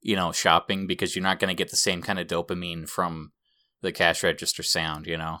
you 0.00 0.16
know, 0.16 0.32
shopping 0.32 0.86
because 0.86 1.14
you're 1.14 1.22
not 1.22 1.38
going 1.38 1.48
to 1.48 1.60
get 1.60 1.70
the 1.70 1.76
same 1.76 2.02
kind 2.02 2.18
of 2.18 2.26
dopamine 2.26 2.88
from 2.88 3.32
the 3.80 3.92
cash 3.92 4.22
register 4.22 4.62
sound. 4.62 5.06
You 5.06 5.16
know. 5.16 5.38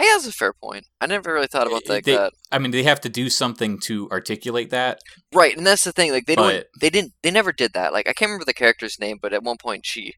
I 0.00 0.04
guess 0.04 0.22
that's 0.22 0.34
a 0.34 0.38
fair 0.38 0.52
point. 0.52 0.86
I 1.00 1.06
never 1.06 1.32
really 1.32 1.48
thought 1.48 1.66
about 1.66 1.82
eh, 1.86 1.92
like 1.92 2.04
They- 2.04 2.14
that. 2.14 2.32
I 2.52 2.58
mean, 2.58 2.70
they 2.70 2.84
have 2.84 3.00
to 3.00 3.08
do 3.08 3.28
something 3.28 3.80
to 3.80 4.08
articulate 4.10 4.70
that. 4.70 5.00
Right, 5.34 5.56
and 5.56 5.66
that's 5.66 5.82
the 5.84 5.92
thing. 5.92 6.12
Like 6.12 6.26
they 6.26 6.36
don't, 6.36 6.64
they 6.80 6.88
didn't, 6.88 7.14
they 7.22 7.32
never 7.32 7.52
did 7.52 7.72
that. 7.72 7.92
Like 7.92 8.08
I 8.08 8.12
can't 8.12 8.28
remember 8.28 8.44
the 8.44 8.54
character's 8.54 9.00
name, 9.00 9.18
but 9.20 9.32
at 9.32 9.42
one 9.42 9.56
point 9.60 9.84
she, 9.84 10.14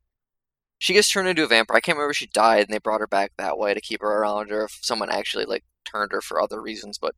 she 0.81 0.95
gets 0.95 1.09
turned 1.13 1.29
into 1.29 1.45
a 1.45 1.49
vampire. 1.49 1.77
I 1.77 1.81
can't 1.81 1.97
remember 1.97 2.11
if 2.13 2.17
she 2.17 2.27
died, 2.27 2.63
and 2.65 2.71
they 2.75 2.79
brought 2.79 3.01
her 3.03 3.07
back 3.07 3.33
that 3.39 3.59
way 3.59 3.75
to 3.75 3.81
keep 3.81 4.01
her 4.01 4.09
around, 4.09 4.51
or 4.51 4.65
if 4.65 4.79
someone 4.83 5.11
actually 5.11 5.45
like 5.45 5.65
turned 5.85 6.11
her 6.13 6.21
for 6.23 6.41
other 6.41 6.61
reasons. 6.61 6.99
But 6.99 7.15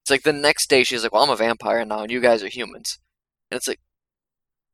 it's 0.00 0.10
like 0.10 0.22
the 0.24 0.32
next 0.32 0.68
day 0.70 0.82
she's 0.84 1.04
like, 1.04 1.12
"Well, 1.12 1.22
I'm 1.22 1.30
a 1.30 1.36
vampire 1.36 1.84
now, 1.84 2.00
and 2.02 2.10
you 2.10 2.20
guys 2.20 2.42
are 2.42 2.48
humans," 2.48 2.98
and 3.50 3.56
it's 3.58 3.68
like, 3.68 3.80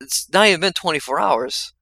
it's 0.01 0.29
not 0.33 0.47
even 0.47 0.61
been 0.61 0.73
24 0.73 1.21
hours. 1.21 1.73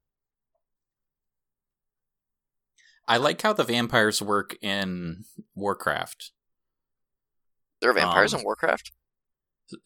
I 3.09 3.19
like 3.19 3.41
how 3.43 3.53
the 3.53 3.63
vampires 3.65 4.21
work 4.21 4.57
in 4.63 5.25
Warcraft, 5.55 6.33
There 7.81 7.91
are 7.91 7.95
vampires 7.95 8.35
Um, 8.35 8.41
in 8.41 8.45
Warcraft. 8.45 8.91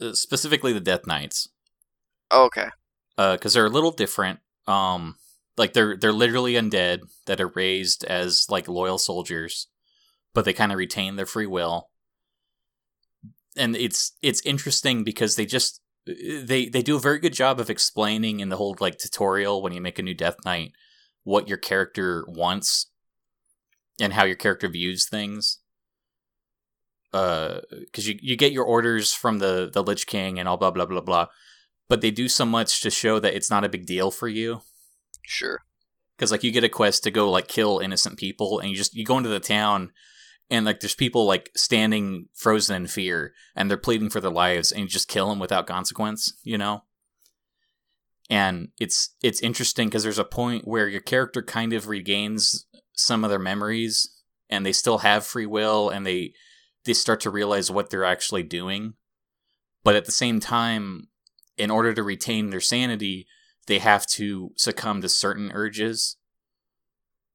uh, 0.00 0.12
specifically 0.14 0.72
the 0.72 0.80
Death 0.80 1.06
Knights. 1.06 1.48
Oh, 2.30 2.44
okay, 2.46 2.70
because 3.16 3.52
they're 3.54 3.66
a 3.66 3.70
little 3.70 3.90
different. 3.90 4.40
Um, 4.66 5.16
like 5.60 5.74
they're 5.74 5.96
they're 5.96 6.12
literally 6.12 6.54
undead 6.54 7.02
that 7.26 7.40
are 7.40 7.52
raised 7.54 8.02
as 8.04 8.46
like 8.48 8.66
loyal 8.66 8.96
soldiers, 8.98 9.68
but 10.32 10.44
they 10.44 10.54
kind 10.54 10.72
of 10.72 10.78
retain 10.78 11.16
their 11.16 11.26
free 11.26 11.46
will. 11.46 11.90
And 13.56 13.76
it's 13.76 14.12
it's 14.22 14.44
interesting 14.46 15.04
because 15.04 15.36
they 15.36 15.44
just 15.44 15.82
they 16.06 16.68
they 16.68 16.82
do 16.82 16.96
a 16.96 17.00
very 17.00 17.18
good 17.18 17.34
job 17.34 17.60
of 17.60 17.68
explaining 17.68 18.40
in 18.40 18.48
the 18.48 18.56
whole 18.56 18.74
like 18.80 18.96
tutorial 18.96 19.62
when 19.62 19.74
you 19.74 19.82
make 19.82 19.98
a 19.98 20.02
new 20.02 20.14
Death 20.14 20.36
Knight 20.46 20.72
what 21.24 21.46
your 21.46 21.58
character 21.58 22.24
wants 22.26 22.86
and 24.00 24.14
how 24.14 24.24
your 24.24 24.36
character 24.36 24.66
views 24.66 25.06
things. 25.06 25.58
Uh, 27.12 27.60
because 27.80 28.08
you 28.08 28.18
you 28.22 28.34
get 28.34 28.52
your 28.52 28.64
orders 28.64 29.12
from 29.12 29.40
the 29.40 29.70
the 29.70 29.82
Lich 29.82 30.06
King 30.06 30.38
and 30.38 30.48
all 30.48 30.56
blah 30.56 30.70
blah 30.70 30.86
blah 30.86 31.02
blah 31.02 31.26
but 31.88 32.02
they 32.02 32.12
do 32.12 32.28
so 32.28 32.46
much 32.46 32.80
to 32.80 32.88
show 32.88 33.18
that 33.18 33.34
it's 33.34 33.50
not 33.50 33.64
a 33.64 33.68
big 33.68 33.84
deal 33.84 34.12
for 34.12 34.28
you 34.28 34.62
sure. 35.22 35.60
because 36.16 36.30
like 36.30 36.44
you 36.44 36.50
get 36.50 36.64
a 36.64 36.68
quest 36.68 37.04
to 37.04 37.10
go 37.10 37.30
like 37.30 37.48
kill 37.48 37.78
innocent 37.78 38.18
people 38.18 38.58
and 38.58 38.70
you 38.70 38.76
just 38.76 38.94
you 38.94 39.04
go 39.04 39.16
into 39.16 39.28
the 39.28 39.40
town 39.40 39.90
and 40.50 40.66
like 40.66 40.80
there's 40.80 40.94
people 40.94 41.24
like 41.24 41.50
standing 41.56 42.26
frozen 42.34 42.76
in 42.76 42.86
fear 42.86 43.32
and 43.54 43.70
they're 43.70 43.78
pleading 43.78 44.10
for 44.10 44.20
their 44.20 44.30
lives 44.30 44.72
and 44.72 44.82
you 44.82 44.88
just 44.88 45.08
kill 45.08 45.28
them 45.28 45.38
without 45.38 45.66
consequence 45.66 46.34
you 46.42 46.58
know 46.58 46.82
and 48.28 48.68
it's 48.78 49.14
it's 49.22 49.42
interesting 49.42 49.88
because 49.88 50.02
there's 50.02 50.18
a 50.18 50.24
point 50.24 50.66
where 50.66 50.88
your 50.88 51.00
character 51.00 51.42
kind 51.42 51.72
of 51.72 51.88
regains 51.88 52.66
some 52.92 53.24
of 53.24 53.30
their 53.30 53.38
memories 53.38 54.08
and 54.48 54.64
they 54.64 54.72
still 54.72 54.98
have 54.98 55.24
free 55.24 55.46
will 55.46 55.88
and 55.90 56.06
they 56.06 56.32
they 56.84 56.92
start 56.92 57.20
to 57.20 57.30
realize 57.30 57.70
what 57.70 57.90
they're 57.90 58.04
actually 58.04 58.42
doing 58.42 58.94
but 59.82 59.96
at 59.96 60.04
the 60.04 60.12
same 60.12 60.40
time 60.40 61.08
in 61.56 61.70
order 61.70 61.92
to 61.92 62.02
retain 62.02 62.50
their 62.50 62.60
sanity 62.60 63.26
they 63.66 63.78
have 63.78 64.06
to 64.06 64.52
succumb 64.56 65.00
to 65.02 65.08
certain 65.08 65.50
urges. 65.52 66.16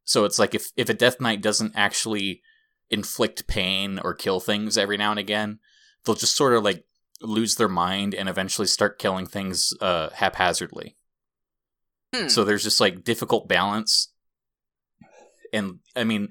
So 0.03 0.25
it's 0.25 0.39
like 0.39 0.53
if 0.53 0.71
if 0.75 0.89
a 0.89 0.93
death 0.93 1.19
knight 1.19 1.41
doesn't 1.41 1.73
actually 1.75 2.41
inflict 2.89 3.47
pain 3.47 3.99
or 4.03 4.13
kill 4.13 4.39
things 4.39 4.77
every 4.77 4.97
now 4.97 5.09
and 5.11 5.19
again 5.19 5.59
they'll 6.03 6.15
just 6.15 6.35
sort 6.35 6.53
of 6.53 6.63
like 6.63 6.85
lose 7.21 7.55
their 7.55 7.69
mind 7.69 8.13
and 8.13 8.29
eventually 8.29 8.67
start 8.67 8.99
killing 8.99 9.25
things 9.25 9.73
uh 9.81 10.09
haphazardly. 10.11 10.95
Hmm. 12.13 12.27
so 12.27 12.43
there's 12.43 12.63
just 12.63 12.79
like 12.79 13.03
difficult 13.03 13.47
balance. 13.47 14.11
And 15.51 15.79
i 15.95 16.03
mean 16.03 16.29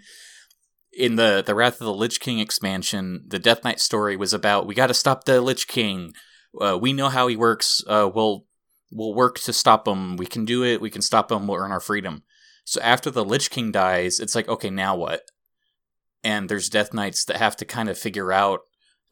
in 0.93 1.17
the 1.17 1.43
the 1.45 1.55
wrath 1.55 1.81
of 1.81 1.87
the 1.87 1.95
lich 1.95 2.21
king 2.21 2.39
expansion 2.39 3.25
the 3.27 3.41
death 3.41 3.65
knight 3.65 3.81
story 3.81 4.17
was 4.17 4.33
about 4.33 4.67
we 4.67 4.75
got 4.75 4.87
to 4.87 4.95
stop 4.95 5.25
the 5.25 5.41
lich 5.41 5.67
king. 5.67 6.13
Uh, 6.61 6.79
we 6.81 6.93
know 6.93 7.09
how 7.09 7.27
he 7.27 7.35
works. 7.35 7.83
Uh, 7.85 8.09
we'll 8.15 8.47
we'll 8.95 9.13
work 9.13 9.39
to 9.41 9.53
stop 9.53 9.85
them. 9.85 10.17
we 10.17 10.25
can 10.25 10.45
do 10.45 10.65
it. 10.65 10.81
We 10.81 10.89
can 10.89 11.03
stop 11.03 11.29
them. 11.29 11.47
we'll 11.47 11.59
earn 11.61 11.73
our 11.73 11.81
freedom. 11.81 12.23
So 12.65 12.81
after 12.81 13.11
the 13.11 13.25
lich 13.25 13.51
king 13.51 13.73
dies 13.73 14.21
it's 14.21 14.35
like 14.35 14.49
okay 14.49 14.71
now 14.71 14.97
what? 14.97 15.23
And 16.23 16.49
there's 16.49 16.71
death 16.71 16.95
knights 16.95 17.25
that 17.27 17.37
have 17.37 17.57
to 17.57 17.67
kind 17.67 17.91
of 17.91 17.99
figure 17.99 18.33
out 18.33 18.61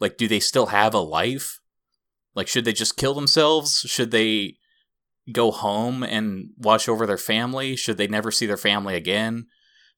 like 0.01 0.17
do 0.17 0.27
they 0.29 0.41
still 0.41 0.67
have 0.67 0.95
a 0.95 0.99
life? 1.01 1.61
Like 2.35 2.49
should 2.49 2.65
they 2.65 2.73
just 2.73 2.97
kill 2.97 3.13
themselves? 3.13 3.81
Should 3.81 4.13
they 4.13 4.57
go 5.31 5.51
home 5.51 6.03
and 6.03 6.51
watch 6.57 6.89
over 6.89 7.07
their 7.07 7.19
family? 7.19 7.77
Should 7.77 7.99
they 7.99 8.07
never 8.09 8.31
see 8.31 8.47
their 8.47 8.57
family 8.57 8.95
again? 8.95 9.47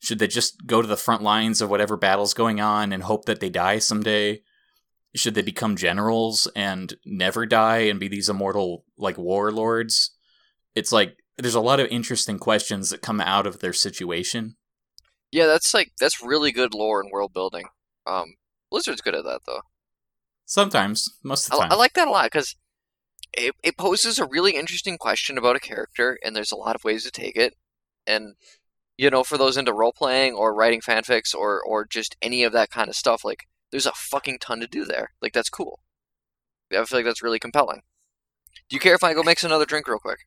Should 0.00 0.18
they 0.18 0.26
just 0.26 0.66
go 0.66 0.82
to 0.82 0.88
the 0.88 0.96
front 0.96 1.22
lines 1.22 1.62
of 1.62 1.70
whatever 1.70 1.96
battle's 1.96 2.34
going 2.34 2.60
on 2.60 2.92
and 2.92 3.02
hope 3.02 3.24
that 3.26 3.40
they 3.40 3.48
die 3.48 3.78
someday 3.78 4.42
should 5.14 5.34
they 5.34 5.42
become 5.42 5.76
generals 5.76 6.48
and 6.56 6.94
never 7.04 7.46
die 7.46 7.78
and 7.78 8.00
be 8.00 8.08
these 8.08 8.28
immortal 8.28 8.84
like 8.98 9.16
warlords 9.16 10.10
it's 10.74 10.92
like 10.92 11.16
there's 11.36 11.54
a 11.54 11.60
lot 11.60 11.80
of 11.80 11.88
interesting 11.88 12.38
questions 12.38 12.90
that 12.90 13.02
come 13.02 13.20
out 13.20 13.46
of 13.46 13.58
their 13.60 13.72
situation 13.72 14.56
Yeah, 15.32 15.46
that's 15.46 15.74
like 15.74 15.92
that's 15.98 16.22
really 16.22 16.52
good 16.52 16.74
lore 16.74 17.00
and 17.00 17.10
world 17.10 17.32
building. 17.32 17.66
Um, 18.06 18.34
Blizzard's 18.70 19.00
good 19.00 19.14
at 19.16 19.24
that 19.24 19.40
though. 19.46 19.62
sometimes 20.46 21.08
most 21.22 21.46
of 21.46 21.50
the 21.50 21.56
I, 21.56 21.60
time 21.62 21.72
I 21.72 21.74
like 21.74 21.94
that 21.94 22.08
a 22.08 22.10
lot 22.10 22.26
because 22.26 22.54
it, 23.36 23.54
it 23.62 23.76
poses 23.76 24.18
a 24.18 24.26
really 24.26 24.52
interesting 24.52 24.96
question 24.96 25.36
about 25.38 25.56
a 25.56 25.60
character, 25.60 26.18
and 26.24 26.36
there's 26.36 26.52
a 26.52 26.56
lot 26.56 26.76
of 26.76 26.84
ways 26.84 27.02
to 27.04 27.10
take 27.10 27.36
it. 27.36 27.54
And 28.06 28.34
you 28.96 29.10
know, 29.10 29.24
for 29.24 29.36
those 29.36 29.56
into 29.56 29.72
role 29.72 29.92
playing 29.92 30.34
or 30.34 30.54
writing 30.54 30.80
fanfics 30.80 31.34
or 31.34 31.60
or 31.62 31.84
just 31.84 32.16
any 32.22 32.44
of 32.44 32.52
that 32.52 32.70
kind 32.70 32.88
of 32.88 32.94
stuff, 32.94 33.24
like 33.24 33.48
there's 33.74 33.86
a 33.86 33.92
fucking 33.92 34.38
ton 34.38 34.60
to 34.60 34.68
do 34.68 34.84
there. 34.84 35.10
Like 35.20 35.32
that's 35.32 35.50
cool. 35.50 35.80
I 36.70 36.84
feel 36.84 36.98
like 37.00 37.04
that's 37.04 37.24
really 37.24 37.40
compelling. 37.40 37.82
Do 38.68 38.76
you 38.76 38.78
care 38.78 38.94
if 38.94 39.02
I 39.02 39.14
go 39.14 39.24
mix 39.24 39.42
another 39.42 39.66
drink 39.66 39.88
real 39.88 39.98
quick? 39.98 40.20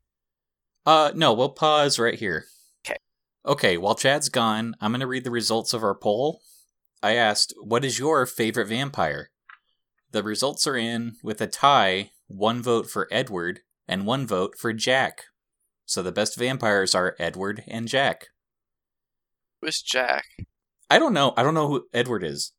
Uh, 0.86 1.12
no, 1.16 1.32
we'll 1.32 1.54
pause 1.54 1.98
right 1.98 2.20
here. 2.20 2.44
'Kay. 2.84 2.98
Okay, 3.46 3.78
while 3.78 3.96
Chad's 3.96 4.28
gone, 4.28 4.76
I'm 4.82 4.92
going 4.92 5.00
to 5.00 5.08
read 5.08 5.24
the 5.24 5.32
results 5.32 5.72
of 5.72 5.82
our 5.82 5.96
poll. 5.96 6.42
I 7.02 7.14
asked, 7.14 7.54
what 7.62 7.86
is 7.86 8.00
your 8.00 8.26
favorite 8.26 8.68
vampire? 8.68 9.30
The 10.12 10.24
results 10.24 10.68
are 10.68 10.76
in 10.76 11.16
with 11.24 11.40
a 11.40 11.48
tie 11.48 12.12
one 12.28 12.62
vote 12.62 12.90
for 12.90 13.08
Edward 13.12 13.62
and 13.88 14.06
one 14.06 14.28
vote 14.28 14.58
for 14.58 14.74
Jack. 14.74 15.24
So 15.86 16.04
the 16.04 16.12
best 16.12 16.38
vampires 16.38 16.94
are 16.94 17.16
Edward 17.18 17.64
and 17.66 17.88
Jack. 17.88 18.26
Who's 19.62 19.82
Jack? 19.82 20.26
I 20.90 21.00
don't 21.00 21.14
know. 21.14 21.34
I 21.38 21.44
don't 21.44 21.54
know 21.54 21.70
who 21.70 21.88
Edward 21.94 22.26
is. 22.26 22.52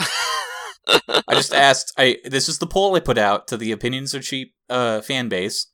I 0.00 1.34
just 1.34 1.54
asked. 1.54 1.92
I 1.96 2.18
this 2.24 2.48
is 2.48 2.58
the 2.58 2.66
poll 2.66 2.94
I 2.96 3.00
put 3.00 3.18
out 3.18 3.46
to 3.48 3.56
the 3.56 3.72
opinions 3.72 4.14
are 4.14 4.20
cheap 4.20 4.54
uh, 4.68 5.00
fan 5.00 5.28
base, 5.28 5.66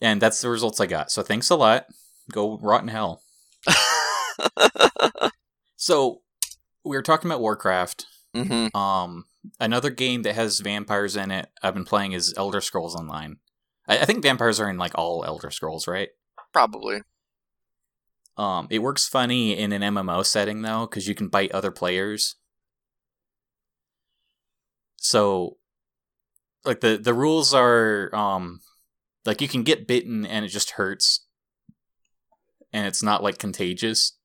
and 0.00 0.20
that's 0.20 0.40
the 0.40 0.50
results 0.50 0.80
I 0.80 0.86
got. 0.86 1.10
So 1.10 1.22
thanks 1.22 1.50
a 1.50 1.56
lot. 1.56 1.86
Go 2.30 2.58
rot 2.58 2.82
in 2.82 2.88
hell. 2.88 3.22
so 5.76 6.22
we 6.84 6.96
were 6.96 7.02
talking 7.02 7.30
about 7.30 7.40
Warcraft. 7.40 8.06
hmm 8.34 8.68
Um, 8.74 9.26
another 9.60 9.90
game 9.90 10.22
that 10.22 10.34
has 10.34 10.60
vampires 10.60 11.16
in 11.16 11.30
it. 11.30 11.48
I've 11.62 11.74
been 11.74 11.84
playing 11.84 12.12
is 12.12 12.34
Elder 12.36 12.60
Scrolls 12.60 12.94
Online. 12.94 13.38
I, 13.88 13.98
I 13.98 14.04
think 14.04 14.22
vampires 14.22 14.60
are 14.60 14.70
in 14.70 14.78
like 14.78 14.92
all 14.94 15.24
Elder 15.24 15.50
Scrolls, 15.50 15.86
right? 15.86 16.10
Probably. 16.52 17.02
Um, 18.36 18.66
it 18.70 18.78
works 18.78 19.06
funny 19.08 19.56
in 19.56 19.72
an 19.72 19.82
MMO 19.82 20.24
setting 20.24 20.62
though, 20.62 20.86
because 20.86 21.06
you 21.06 21.14
can 21.14 21.28
bite 21.28 21.52
other 21.52 21.70
players. 21.70 22.36
So, 25.02 25.56
like 26.64 26.80
the 26.80 26.96
the 26.96 27.12
rules 27.12 27.52
are, 27.52 28.14
um, 28.14 28.60
like 29.26 29.40
you 29.40 29.48
can 29.48 29.64
get 29.64 29.88
bitten 29.88 30.24
and 30.24 30.44
it 30.44 30.48
just 30.48 30.70
hurts, 30.72 31.26
and 32.72 32.86
it's 32.86 33.02
not 33.02 33.20
like 33.22 33.38
contagious. 33.38 34.16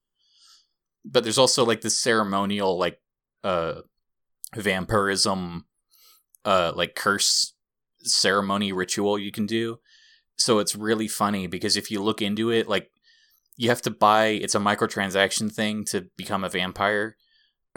But 1.03 1.23
there's 1.23 1.39
also 1.39 1.65
like 1.65 1.81
this 1.81 1.97
ceremonial 1.97 2.77
like 2.77 3.01
uh 3.43 3.81
vampirism, 4.55 5.65
uh 6.45 6.73
like 6.75 6.93
curse 6.93 7.53
ceremony 8.03 8.71
ritual 8.71 9.17
you 9.17 9.31
can 9.31 9.47
do. 9.47 9.79
So 10.37 10.59
it's 10.59 10.75
really 10.75 11.07
funny 11.07 11.47
because 11.47 11.75
if 11.75 11.89
you 11.89 12.03
look 12.03 12.21
into 12.21 12.51
it, 12.51 12.69
like 12.69 12.91
you 13.55 13.69
have 13.69 13.81
to 13.81 13.89
buy 13.89 14.27
it's 14.27 14.53
a 14.53 14.59
microtransaction 14.59 15.51
thing 15.51 15.85
to 15.85 16.01
become 16.17 16.43
a 16.43 16.49
vampire 16.49 17.17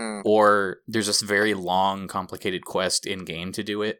Hmm. 0.00 0.20
or 0.24 0.78
there's 0.88 1.06
this 1.08 1.20
very 1.20 1.52
long 1.52 2.08
complicated 2.08 2.64
quest 2.64 3.06
in 3.06 3.24
game 3.24 3.52
to 3.52 3.62
do 3.62 3.82
it 3.82 3.98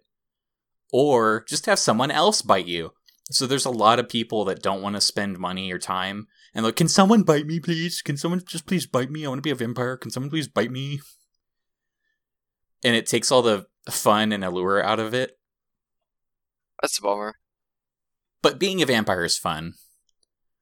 or 0.92 1.44
just 1.48 1.66
have 1.66 1.78
someone 1.78 2.10
else 2.10 2.40
bite 2.42 2.66
you 2.66 2.92
so 3.30 3.46
there's 3.46 3.66
a 3.66 3.70
lot 3.70 3.98
of 3.98 4.08
people 4.08 4.44
that 4.46 4.62
don't 4.62 4.82
want 4.82 4.94
to 4.96 5.00
spend 5.00 5.38
money 5.38 5.70
or 5.72 5.78
time 5.78 6.26
and 6.54 6.64
like 6.64 6.76
can 6.76 6.88
someone 6.88 7.22
bite 7.22 7.46
me 7.46 7.60
please 7.60 8.00
can 8.02 8.16
someone 8.16 8.40
just 8.46 8.66
please 8.66 8.86
bite 8.86 9.10
me 9.10 9.24
i 9.24 9.28
want 9.28 9.38
to 9.38 9.42
be 9.42 9.50
a 9.50 9.54
vampire 9.54 9.96
can 9.96 10.10
someone 10.10 10.30
please 10.30 10.48
bite 10.48 10.70
me 10.70 11.00
and 12.82 12.96
it 12.96 13.06
takes 13.06 13.30
all 13.30 13.42
the 13.42 13.66
fun 13.90 14.32
and 14.32 14.44
allure 14.44 14.82
out 14.82 14.98
of 15.00 15.12
it 15.14 15.38
That's 16.80 16.98
a 16.98 17.02
bummer. 17.02 17.34
but 18.42 18.58
being 18.58 18.80
a 18.82 18.86
vampire 18.86 19.24
is 19.24 19.36
fun 19.38 19.74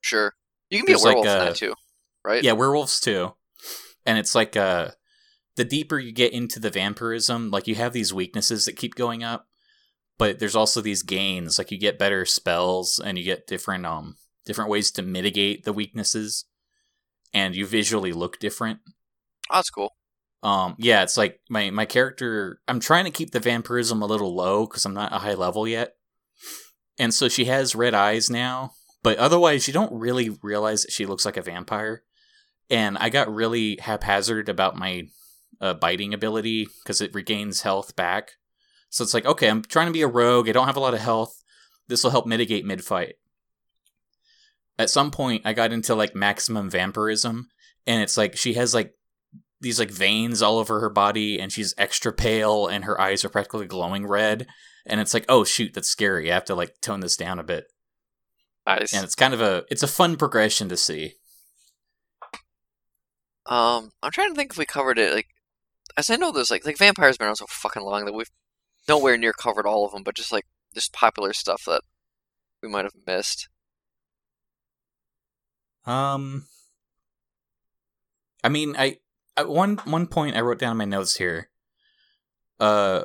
Sure. 0.00 0.32
You 0.70 0.78
can 0.78 0.86
be 0.86 0.92
There's 0.92 1.02
a 1.02 1.06
like 1.08 1.16
werewolf 1.16 1.26
in 1.36 1.42
a- 1.42 1.44
that 1.46 1.56
too, 1.56 1.74
right? 2.24 2.42
Yeah, 2.44 2.52
werewolves 2.52 3.00
too. 3.00 3.34
And 4.06 4.16
it's 4.16 4.32
like 4.34 4.56
uh 4.56 4.90
the 5.58 5.64
deeper 5.64 5.98
you 5.98 6.12
get 6.12 6.32
into 6.32 6.60
the 6.60 6.70
vampirism, 6.70 7.50
like 7.50 7.66
you 7.66 7.74
have 7.74 7.92
these 7.92 8.14
weaknesses 8.14 8.64
that 8.64 8.76
keep 8.76 8.94
going 8.94 9.24
up, 9.24 9.48
but 10.16 10.38
there's 10.38 10.54
also 10.54 10.80
these 10.80 11.02
gains, 11.02 11.58
like 11.58 11.72
you 11.72 11.78
get 11.78 11.98
better 11.98 12.24
spells 12.24 13.00
and 13.04 13.18
you 13.18 13.24
get 13.24 13.48
different 13.48 13.84
um 13.84 14.16
different 14.46 14.70
ways 14.70 14.92
to 14.92 15.02
mitigate 15.02 15.64
the 15.64 15.72
weaknesses 15.72 16.44
and 17.34 17.56
you 17.56 17.66
visually 17.66 18.12
look 18.12 18.38
different. 18.38 18.78
Oh, 19.50 19.56
that's 19.56 19.68
cool. 19.68 19.96
Um 20.44 20.76
yeah, 20.78 21.02
it's 21.02 21.16
like 21.16 21.40
my 21.50 21.70
my 21.70 21.86
character 21.86 22.60
I'm 22.68 22.78
trying 22.78 23.04
to 23.06 23.10
keep 23.10 23.32
the 23.32 23.40
vampirism 23.40 24.00
a 24.00 24.06
little 24.06 24.36
low 24.36 24.64
cuz 24.68 24.84
I'm 24.86 24.94
not 24.94 25.12
a 25.12 25.18
high 25.18 25.34
level 25.34 25.66
yet. 25.66 25.96
And 27.00 27.12
so 27.12 27.28
she 27.28 27.46
has 27.46 27.74
red 27.74 27.94
eyes 27.94 28.30
now, 28.30 28.74
but 29.02 29.18
otherwise 29.18 29.66
you 29.66 29.74
don't 29.74 29.92
really 29.92 30.30
realize 30.40 30.82
that 30.82 30.92
she 30.92 31.04
looks 31.04 31.24
like 31.24 31.36
a 31.36 31.42
vampire. 31.42 32.04
And 32.70 32.96
I 32.98 33.08
got 33.08 33.34
really 33.34 33.76
haphazard 33.80 34.48
about 34.48 34.76
my 34.76 35.08
uh, 35.60 35.74
biting 35.74 36.14
ability 36.14 36.68
because 36.82 37.00
it 37.00 37.14
regains 37.14 37.62
health 37.62 37.96
back. 37.96 38.32
So 38.90 39.02
it's 39.04 39.14
like, 39.14 39.26
okay, 39.26 39.48
I'm 39.48 39.62
trying 39.62 39.86
to 39.86 39.92
be 39.92 40.02
a 40.02 40.08
rogue. 40.08 40.48
I 40.48 40.52
don't 40.52 40.66
have 40.66 40.76
a 40.76 40.80
lot 40.80 40.94
of 40.94 41.00
health. 41.00 41.42
This 41.88 42.04
will 42.04 42.10
help 42.10 42.26
mitigate 42.26 42.64
mid 42.64 42.84
fight. 42.84 43.16
At 44.78 44.90
some 44.90 45.10
point, 45.10 45.42
I 45.44 45.52
got 45.52 45.72
into 45.72 45.94
like 45.94 46.14
maximum 46.14 46.70
vampirism, 46.70 47.48
and 47.86 48.02
it's 48.02 48.16
like 48.16 48.36
she 48.36 48.54
has 48.54 48.74
like 48.74 48.94
these 49.60 49.78
like 49.78 49.90
veins 49.90 50.40
all 50.40 50.58
over 50.58 50.80
her 50.80 50.90
body, 50.90 51.40
and 51.40 51.50
she's 51.50 51.74
extra 51.76 52.12
pale, 52.12 52.66
and 52.66 52.84
her 52.84 53.00
eyes 53.00 53.24
are 53.24 53.30
practically 53.30 53.66
glowing 53.66 54.06
red. 54.06 54.46
And 54.86 55.00
it's 55.00 55.12
like, 55.12 55.26
oh 55.28 55.44
shoot, 55.44 55.74
that's 55.74 55.88
scary. 55.88 56.30
I 56.30 56.34
have 56.34 56.44
to 56.46 56.54
like 56.54 56.80
tone 56.80 57.00
this 57.00 57.16
down 57.16 57.38
a 57.38 57.44
bit. 57.44 57.64
Nice. 58.66 58.92
And 58.92 59.04
it's 59.04 59.14
kind 59.14 59.34
of 59.34 59.40
a 59.40 59.64
it's 59.70 59.82
a 59.82 59.88
fun 59.88 60.16
progression 60.16 60.68
to 60.68 60.76
see. 60.76 61.14
Um, 63.46 63.92
I'm 64.02 64.10
trying 64.12 64.28
to 64.28 64.34
think 64.34 64.52
if 64.52 64.58
we 64.58 64.66
covered 64.66 64.98
it. 64.98 65.14
Like, 65.14 65.28
as 65.98 66.08
I 66.08 66.16
know, 66.16 66.30
there's 66.30 66.50
like 66.50 66.64
like 66.64 66.78
vampires 66.78 67.18
been 67.18 67.26
around 67.26 67.36
so 67.36 67.46
fucking 67.48 67.82
long 67.82 68.04
that 68.04 68.14
we've 68.14 68.30
nowhere 68.88 69.18
near 69.18 69.32
covered 69.32 69.66
all 69.66 69.84
of 69.84 69.92
them, 69.92 70.04
but 70.04 70.14
just 70.14 70.30
like 70.32 70.46
just 70.72 70.92
popular 70.92 71.32
stuff 71.32 71.64
that 71.66 71.82
we 72.62 72.68
might 72.68 72.84
have 72.84 72.94
missed. 73.06 73.48
Um, 75.84 76.46
I 78.44 78.48
mean, 78.48 78.76
I 78.78 78.98
at 79.36 79.48
one 79.48 79.78
one 79.78 80.06
point 80.06 80.36
I 80.36 80.40
wrote 80.40 80.60
down 80.60 80.72
in 80.72 80.76
my 80.78 80.84
notes 80.84 81.16
here. 81.16 81.50
Uh, 82.60 83.04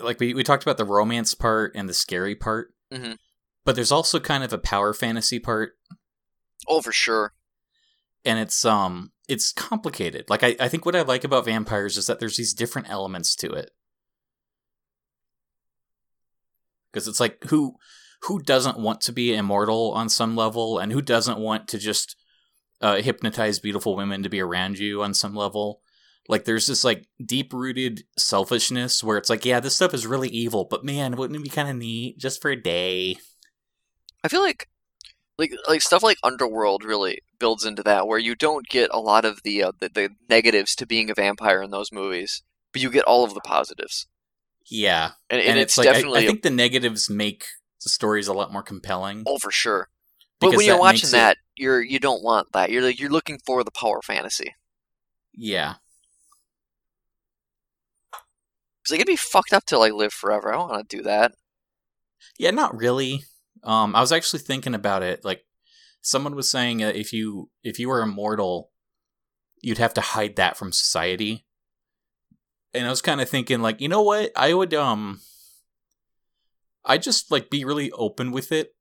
like 0.00 0.20
we 0.20 0.34
we 0.34 0.44
talked 0.44 0.64
about 0.64 0.76
the 0.76 0.84
romance 0.84 1.34
part 1.34 1.72
and 1.74 1.88
the 1.88 1.94
scary 1.94 2.34
part, 2.34 2.74
Mhm. 2.92 3.16
but 3.64 3.74
there's 3.74 3.92
also 3.92 4.20
kind 4.20 4.44
of 4.44 4.52
a 4.52 4.58
power 4.58 4.92
fantasy 4.92 5.38
part, 5.38 5.78
Oh, 6.68 6.82
for 6.82 6.92
sure. 6.92 7.32
and 8.24 8.38
it's 8.38 8.64
um 8.66 9.12
it's 9.28 9.52
complicated. 9.52 10.26
Like 10.28 10.42
I 10.42 10.56
I 10.60 10.68
think 10.68 10.84
what 10.84 10.96
I 10.96 11.02
like 11.02 11.24
about 11.24 11.46
vampires 11.46 11.96
is 11.96 12.06
that 12.06 12.20
there's 12.20 12.36
these 12.36 12.54
different 12.54 12.90
elements 12.90 13.34
to 13.36 13.50
it. 13.52 13.70
Because 16.92 17.08
it's 17.08 17.20
like 17.20 17.42
who 17.44 17.76
who 18.22 18.40
doesn't 18.40 18.78
want 18.78 19.00
to 19.02 19.12
be 19.12 19.34
immortal 19.34 19.92
on 19.92 20.08
some 20.08 20.36
level, 20.36 20.78
and 20.78 20.92
who 20.92 21.02
doesn't 21.02 21.38
want 21.38 21.68
to 21.68 21.78
just 21.78 22.16
uh, 22.80 22.96
hypnotize 22.96 23.58
beautiful 23.58 23.96
women 23.96 24.22
to 24.22 24.28
be 24.28 24.40
around 24.40 24.78
you 24.78 25.02
on 25.02 25.14
some 25.14 25.34
level. 25.34 25.80
Like 26.28 26.44
there's 26.44 26.66
this 26.66 26.84
like 26.84 27.06
deep 27.24 27.52
rooted 27.52 28.04
selfishness 28.16 29.04
where 29.04 29.18
it's 29.18 29.28
like, 29.28 29.44
yeah, 29.44 29.60
this 29.60 29.76
stuff 29.76 29.92
is 29.92 30.06
really 30.06 30.28
evil, 30.28 30.64
but 30.64 30.84
man, 30.84 31.16
wouldn't 31.16 31.38
it 31.38 31.42
be 31.42 31.50
kind 31.50 31.68
of 31.68 31.76
neat 31.76 32.18
just 32.18 32.40
for 32.40 32.50
a 32.50 32.60
day? 32.60 33.16
I 34.22 34.28
feel 34.28 34.40
like 34.40 34.68
like 35.38 35.52
like 35.68 35.82
stuff 35.82 36.02
like 36.02 36.18
Underworld 36.22 36.84
really 36.84 37.18
builds 37.38 37.64
into 37.64 37.82
that, 37.82 38.06
where 38.06 38.18
you 38.18 38.34
don't 38.34 38.66
get 38.68 38.90
a 38.92 39.00
lot 39.00 39.24
of 39.24 39.42
the 39.42 39.62
uh, 39.64 39.72
the, 39.80 39.88
the 39.88 40.08
negatives 40.28 40.74
to 40.76 40.86
being 40.86 41.10
a 41.10 41.14
vampire 41.14 41.62
in 41.62 41.70
those 41.70 41.90
movies, 41.92 42.42
but 42.72 42.82
you 42.82 42.90
get 42.90 43.04
all 43.04 43.24
of 43.24 43.34
the 43.34 43.40
positives, 43.40 44.06
Yeah, 44.70 45.12
and, 45.30 45.40
and, 45.40 45.50
and, 45.50 45.58
it's, 45.58 45.72
it's, 45.72 45.78
like 45.78 45.88
I- 45.88 45.92
definitely 45.94 46.24
I, 46.24 46.26
think 46.26 46.42
the 46.42 46.50
negatives 46.50 47.10
make 47.10 47.46
the 47.82 47.90
stories 47.90 48.28
a 48.28 48.32
lot 48.34 48.52
more 48.52 48.62
compelling. 48.62 49.24
oh 49.26 49.38
for 49.38 49.50
sure. 49.50 49.88
But 50.40 50.48
because 50.48 50.58
when 50.58 50.66
you're 50.66 50.78
watching 50.78 50.98
makes 50.98 51.08
it- 51.08 51.16
that, 51.16 51.36
you're 51.56 51.82
you 51.82 51.98
don't 51.98 52.22
want 52.22 52.52
that. 52.52 52.70
You're 52.70 52.82
like 52.82 52.98
you're 53.00 53.10
looking 53.10 53.38
for 53.44 53.62
the 53.64 53.70
power 53.70 54.00
fantasy. 54.02 54.54
yeah, 55.32 55.74
Cause 58.12 58.90
like 58.90 59.00
it'd 59.00 59.06
be 59.06 59.16
fucked 59.16 59.52
up 59.52 59.64
to 59.66 59.78
like 59.78 59.92
live 59.94 60.12
forever. 60.12 60.52
I 60.52 60.56
don't 60.58 60.68
want 60.68 60.88
to 60.88 60.96
do 60.96 61.02
that. 61.04 61.32
Yeah, 62.38 62.50
not 62.50 62.76
really. 62.76 63.24
Um, 63.64 63.96
I 63.96 64.00
was 64.00 64.12
actually 64.12 64.40
thinking 64.40 64.74
about 64.74 65.02
it. 65.02 65.24
Like, 65.24 65.44
someone 66.04 66.36
was 66.36 66.50
saying 66.50 66.84
uh, 66.84 66.92
if 66.94 67.12
you 67.12 67.50
if 67.62 67.78
you 67.78 67.88
were 67.88 68.02
immortal, 68.02 68.70
you'd 69.62 69.78
have 69.78 69.94
to 69.94 70.00
hide 70.00 70.36
that 70.36 70.56
from 70.56 70.70
society. 70.70 71.46
And 72.74 72.86
I 72.86 72.90
was 72.90 73.00
kind 73.00 73.20
of 73.20 73.28
thinking, 73.28 73.60
like, 73.60 73.80
you 73.80 73.88
know 73.88 74.02
what? 74.02 74.30
I 74.36 74.52
would 74.52 74.74
um, 74.74 75.20
I 76.84 76.98
just 76.98 77.30
like 77.30 77.48
be 77.48 77.64
really 77.64 77.90
open 77.92 78.32
with 78.32 78.52
it. 78.52 78.74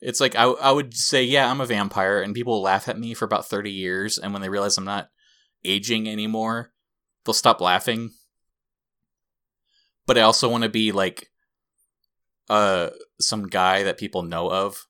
It's 0.00 0.20
like 0.20 0.36
I 0.36 0.44
I 0.44 0.70
would 0.70 0.94
say, 0.94 1.24
yeah, 1.24 1.50
I'm 1.50 1.60
a 1.60 1.66
vampire, 1.66 2.20
and 2.22 2.34
people 2.34 2.62
laugh 2.62 2.88
at 2.88 2.98
me 2.98 3.14
for 3.14 3.24
about 3.24 3.48
thirty 3.48 3.72
years, 3.72 4.18
and 4.18 4.32
when 4.32 4.42
they 4.42 4.48
realize 4.48 4.78
I'm 4.78 4.84
not 4.84 5.10
aging 5.64 6.08
anymore, 6.08 6.72
they'll 7.24 7.34
stop 7.34 7.60
laughing. 7.60 8.10
But 10.06 10.18
I 10.18 10.22
also 10.22 10.48
want 10.48 10.62
to 10.62 10.70
be 10.70 10.92
like 10.92 11.31
uh 12.50 12.90
some 13.20 13.46
guy 13.46 13.82
that 13.82 13.98
people 13.98 14.22
know 14.22 14.50
of 14.50 14.86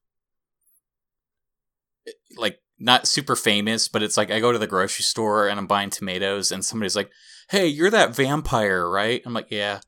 like 2.36 2.58
not 2.78 3.06
super 3.06 3.36
famous 3.36 3.88
but 3.88 4.02
it's 4.02 4.16
like 4.16 4.30
i 4.30 4.40
go 4.40 4.50
to 4.52 4.58
the 4.58 4.66
grocery 4.66 5.02
store 5.04 5.48
and 5.48 5.58
i'm 5.58 5.66
buying 5.66 5.90
tomatoes 5.90 6.50
and 6.50 6.64
somebody's 6.64 6.96
like 6.96 7.10
hey 7.50 7.66
you're 7.66 7.90
that 7.90 8.14
vampire 8.16 8.88
right 8.88 9.22
i'm 9.26 9.34
like 9.34 9.50
yeah 9.50 9.80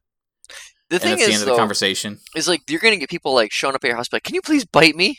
The 0.91 0.97
and 0.97 1.03
thing 1.03 1.11
that's 1.12 1.23
the 1.23 1.25
end 1.27 1.35
is 1.35 1.41
of 1.43 1.47
the 1.47 1.53
though, 1.53 1.59
conversation 1.59 2.19
is 2.37 2.47
like 2.47 2.61
you're 2.69 2.81
gonna 2.81 2.97
get 2.97 3.09
people 3.11 3.35
like 3.35 3.51
showing 3.53 3.75
up 3.75 3.83
at 3.83 3.89
your 3.89 3.97
house, 3.97 4.12
like, 4.12 4.23
can 4.23 4.35
you 4.35 4.43
please 4.43 4.65
bite 4.65 4.95
me? 4.95 5.19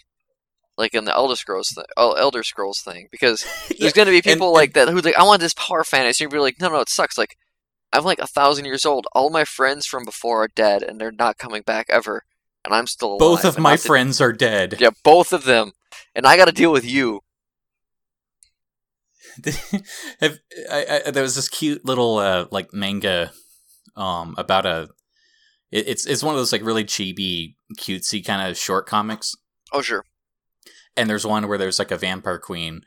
Like 0.77 0.93
in 0.93 1.05
the 1.05 1.13
Elder 1.13 1.35
Scrolls, 1.35 1.69
th- 1.69 1.87
oh, 1.97 2.13
Elder 2.13 2.43
Scrolls 2.43 2.81
thing, 2.81 3.07
because 3.11 3.45
Yeah, 3.69 3.77
there's 3.79 3.93
gonna 3.93 4.11
be 4.11 4.17
and- 4.17 4.23
people 4.25 4.53
like 4.53 4.73
that 4.73 4.87
who's 4.89 5.03
like, 5.05 5.17
I 5.17 5.23
want 5.23 5.39
this 5.41 5.53
power 5.55 5.83
fantasy. 5.83 6.23
And 6.23 6.31
you're 6.31 6.39
be 6.39 6.43
like, 6.43 6.59
no, 6.61 6.69
no, 6.69 6.81
it 6.81 6.89
sucks. 6.89 7.17
Like, 7.17 7.35
I'm 7.93 8.03
like 8.03 8.19
a 8.19 8.27
thousand 8.27 8.65
years 8.65 8.85
old. 8.85 9.07
All 9.13 9.29
my 9.29 9.43
friends 9.45 9.85
from 9.85 10.03
before 10.05 10.43
are 10.43 10.49
dead, 10.49 10.83
and 10.83 10.99
they're 10.99 11.11
not 11.13 11.37
coming 11.37 11.61
back 11.63 11.87
ever. 11.89 12.23
And 12.65 12.73
I'm 12.73 12.87
still 12.87 13.09
alive. 13.09 13.19
both 13.19 13.45
of 13.45 13.59
my 13.59 13.71
have 13.71 13.81
to- 13.81 13.87
friends 13.87 14.19
are 14.19 14.33
dead 14.33 14.75
Yeah, 14.79 14.89
both 15.03 15.31
of 15.31 15.43
them, 15.45 15.73
and 16.15 16.25
I 16.25 16.35
got 16.35 16.45
to 16.45 16.51
deal 16.51 16.71
with 16.71 16.83
you. 16.83 17.21
have, 20.21 20.39
I, 20.71 21.01
I, 21.05 21.11
there 21.11 21.23
was 21.23 21.35
this 21.35 21.49
cute 21.49 21.85
little 21.85 22.17
uh, 22.17 22.45
like 22.51 22.73
manga 22.73 23.31
um, 23.95 24.33
about 24.37 24.65
a. 24.65 24.89
It, 25.71 25.87
it's 25.89 26.05
it's 26.05 26.23
one 26.23 26.33
of 26.33 26.39
those 26.39 26.51
like 26.51 26.63
really 26.63 26.85
chibi, 26.85 27.55
cutesy 27.77 28.25
kind 28.25 28.49
of 28.49 28.57
short 28.57 28.85
comics. 28.87 29.35
Oh 29.73 29.81
sure. 29.81 30.05
And 30.97 31.09
there's 31.09 31.25
one 31.25 31.47
where 31.47 31.57
there's 31.57 31.79
like 31.79 31.91
a 31.91 31.97
vampire 31.97 32.39
queen, 32.39 32.83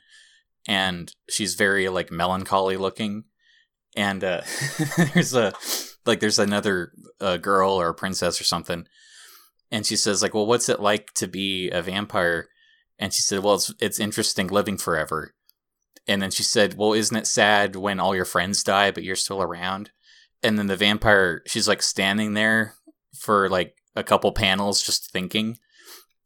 and 0.67 1.13
she's 1.29 1.55
very 1.55 1.89
like 1.89 2.11
melancholy 2.11 2.77
looking, 2.79 3.25
and 3.95 4.25
uh, 4.25 4.41
there's 5.15 5.35
a 5.35 5.53
like 6.07 6.21
there's 6.21 6.39
another 6.39 6.93
uh, 7.21 7.37
girl 7.37 7.73
or 7.73 7.89
a 7.91 7.95
princess 7.95 8.41
or 8.41 8.45
something, 8.45 8.87
and 9.71 9.87
she 9.87 9.97
says 9.97 10.23
like, 10.23 10.35
well, 10.35 10.47
what's 10.47 10.69
it 10.69 10.81
like 10.81 11.13
to 11.15 11.27
be 11.27 11.71
a 11.71 11.83
vampire? 11.83 12.49
And 12.99 13.13
she 13.13 13.23
said, 13.23 13.43
well, 13.43 13.55
it's 13.55 13.73
it's 13.81 14.01
interesting 14.01 14.49
living 14.49 14.79
forever. 14.79 15.35
And 16.07 16.23
then 16.23 16.31
she 16.31 16.43
said, 16.43 16.77
well, 16.77 16.95
isn't 16.95 17.17
it 17.17 17.27
sad 17.27 17.77
when 17.77 18.01
all 18.01 18.17
your 18.17 18.25
friends 18.25 18.65
die 18.65 18.91
but 18.91 19.05
you're 19.05 19.15
still 19.15 19.43
around? 19.43 19.91
And 20.43 20.59
then 20.59 20.67
the 20.67 20.77
vampire, 20.77 21.43
she's 21.47 21.69
like 21.69 21.83
standing 21.83 22.33
there 22.35 22.75
for 23.19 23.49
like 23.51 23.75
a 23.95 24.03
couple 24.03 24.33
panels 24.33 24.83
just 24.83 25.11
thinking. 25.13 25.59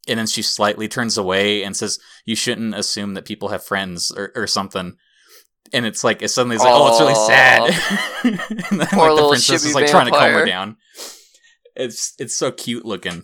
And 0.07 0.19
then 0.19 0.27
she 0.27 0.41
slightly 0.41 0.87
turns 0.87 1.17
away 1.17 1.63
and 1.63 1.75
says, 1.75 1.99
You 2.25 2.35
shouldn't 2.35 2.75
assume 2.75 3.13
that 3.15 3.25
people 3.25 3.49
have 3.49 3.63
friends 3.63 4.11
or, 4.11 4.31
or 4.35 4.47
something. 4.47 4.95
And 5.73 5.85
it's 5.85 6.03
like, 6.03 6.21
it 6.21 6.29
suddenly 6.29 6.55
it's 6.55 6.63
like, 6.63 6.73
Oh, 6.73 6.89
it's 6.89 7.01
really 7.01 7.15
sad. 7.15 8.61
and 8.71 8.79
then 8.79 8.87
Poor 8.87 8.99
like, 8.99 9.09
the 9.09 9.13
little 9.13 9.29
princess 9.29 9.65
is 9.65 9.75
like 9.75 9.87
trying 9.87 10.05
to 10.05 10.11
calm 10.11 10.31
her 10.33 10.45
down. 10.45 10.77
It's 11.75 12.13
it's 12.19 12.35
so 12.35 12.51
cute 12.51 12.85
looking. 12.85 13.23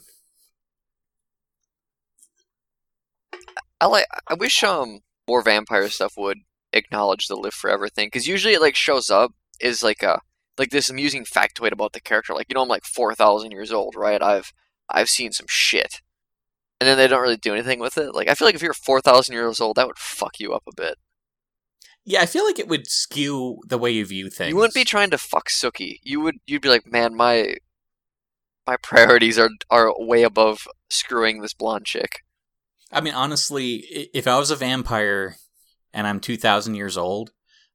I 3.81 3.87
like. 3.87 4.05
I 4.27 4.33
wish 4.33 4.63
um 4.63 4.99
more 5.27 5.41
vampire 5.41 5.89
stuff 5.89 6.13
would 6.17 6.39
acknowledge 6.73 7.27
the 7.27 7.35
live 7.35 7.53
forever 7.53 7.87
thing 7.87 8.07
because 8.07 8.27
usually 8.27 8.53
it 8.53 8.61
like 8.61 8.75
shows 8.75 9.09
up 9.09 9.31
is 9.59 9.83
like 9.83 10.03
a 10.03 10.19
like 10.57 10.69
this 10.69 10.89
amusing 10.89 11.23
factoid 11.23 11.71
about 11.71 11.93
the 11.93 12.01
character. 12.01 12.33
Like 12.33 12.47
you 12.49 12.55
know 12.55 12.63
I'm 12.63 12.69
like 12.69 12.83
four 12.83 13.15
thousand 13.15 13.51
years 13.51 13.71
old, 13.71 13.95
right? 13.95 14.21
I've 14.21 14.51
I've 14.89 15.09
seen 15.09 15.31
some 15.31 15.47
shit, 15.49 16.01
and 16.79 16.87
then 16.87 16.97
they 16.97 17.07
don't 17.07 17.21
really 17.21 17.37
do 17.37 17.53
anything 17.53 17.79
with 17.79 17.97
it. 17.97 18.13
Like 18.13 18.27
I 18.27 18.35
feel 18.35 18.47
like 18.47 18.55
if 18.55 18.61
you're 18.61 18.73
four 18.73 19.01
thousand 19.01 19.33
years 19.33 19.61
old, 19.61 19.77
that 19.77 19.87
would 19.87 19.97
fuck 19.97 20.39
you 20.39 20.53
up 20.53 20.63
a 20.67 20.75
bit. 20.75 20.95
Yeah, 22.05 22.21
I 22.21 22.25
feel 22.25 22.45
like 22.45 22.59
it 22.59 22.67
would 22.67 22.89
skew 22.89 23.59
the 23.67 23.77
way 23.77 23.91
you 23.91 24.05
view 24.05 24.29
things. 24.29 24.49
You 24.49 24.55
wouldn't 24.55 24.73
be 24.73 24.83
trying 24.83 25.11
to 25.11 25.17
fuck 25.17 25.47
Sookie. 25.49 25.99
You 26.03 26.21
would. 26.21 26.35
You'd 26.45 26.61
be 26.61 26.69
like, 26.69 26.91
man, 26.91 27.15
my 27.15 27.55
my 28.67 28.77
priorities 28.83 29.39
are 29.39 29.49
are 29.69 29.93
way 29.97 30.23
above 30.23 30.67
screwing 30.89 31.41
this 31.41 31.53
blonde 31.53 31.85
chick. 31.85 32.23
I 32.91 33.01
mean, 33.01 33.13
honestly, 33.13 33.75
if 34.13 34.27
I 34.27 34.37
was 34.39 34.51
a 34.51 34.55
vampire 34.55 35.35
and 35.93 36.07
I'm 36.07 36.19
2,000 36.19 36.75
years 36.75 36.97
old, 36.97 37.31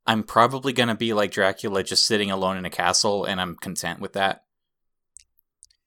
I'm 0.06 0.22
probably 0.22 0.72
going 0.72 0.88
to 0.88 0.94
be 0.94 1.12
like 1.12 1.30
Dracula, 1.30 1.82
just 1.82 2.06
sitting 2.06 2.30
alone 2.30 2.56
in 2.56 2.64
a 2.64 2.70
castle, 2.70 3.24
and 3.24 3.40
I'm 3.40 3.56
content 3.56 4.00
with 4.00 4.12
that. 4.14 4.44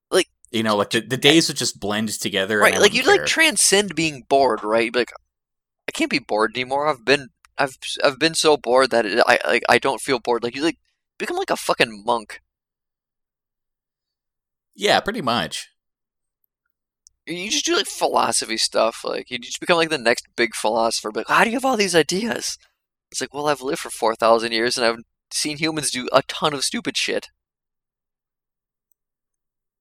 Like- 0.10 0.30
you 0.52 0.64
know, 0.64 0.78
like 0.78 0.92
the, 0.92 1.02
the 1.02 1.18
days 1.18 1.50
would 1.50 1.58
just 1.58 1.80
blend 1.80 2.10
together. 2.10 2.60
Right, 2.60 2.80
like 2.80 2.94
you'd 2.94 3.06
like 3.06 3.26
transcend 3.26 3.96
being 3.96 4.24
bored, 4.28 4.64
right? 4.64 4.96
Like, 4.96 5.12
I 5.88 5.92
can't 5.92 6.10
be 6.10 6.20
bored 6.20 6.56
anymore. 6.56 6.88
I've 6.88 7.04
been, 7.04 7.30
I've, 7.58 7.78
I've 8.04 8.18
been 8.18 8.34
so 8.34 8.56
bored 8.56 8.92
that 8.92 9.06
it, 9.06 9.22
I, 9.28 9.40
like, 9.46 9.64
I 9.68 9.78
don't 9.78 10.02
feel 10.02 10.20
bored. 10.20 10.44
Like 10.44 10.56
you, 10.56 10.64
like 10.64 10.78
become 11.18 11.38
like 11.38 11.50
a 11.50 11.58
fucking 11.58 12.04
monk. 12.06 12.42
yeah, 14.74 15.00
pretty 15.00 15.22
much. 15.22 15.70
You 17.28 17.50
just 17.50 17.66
do 17.66 17.76
like 17.76 17.88
philosophy 17.88 18.58
stuff. 18.58 19.02
Like 19.04 19.30
you 19.30 19.38
just 19.38 19.60
become 19.60 19.78
like 19.78 19.90
the 19.90 19.98
next 19.98 20.28
big 20.36 20.56
philosopher. 20.56 21.12
But 21.12 21.28
how 21.28 21.44
do 21.44 21.50
you 21.50 21.56
have 21.58 21.66
all 21.66 21.78
these 21.78 21.96
ideas? 21.96 22.58
It's 23.12 23.22
like, 23.22 23.34
well, 23.34 23.48
I've 23.48 23.62
lived 23.62 23.80
for 23.80 23.90
four 23.90 24.16
thousand 24.16 24.54
years 24.54 24.78
and 24.78 24.86
I've 24.86 25.00
seen 25.32 25.58
humans 25.58 25.92
do 25.92 26.08
a 26.14 26.22
ton 26.24 26.54
of 26.54 26.64
stupid 26.64 26.96
shit. 26.98 27.28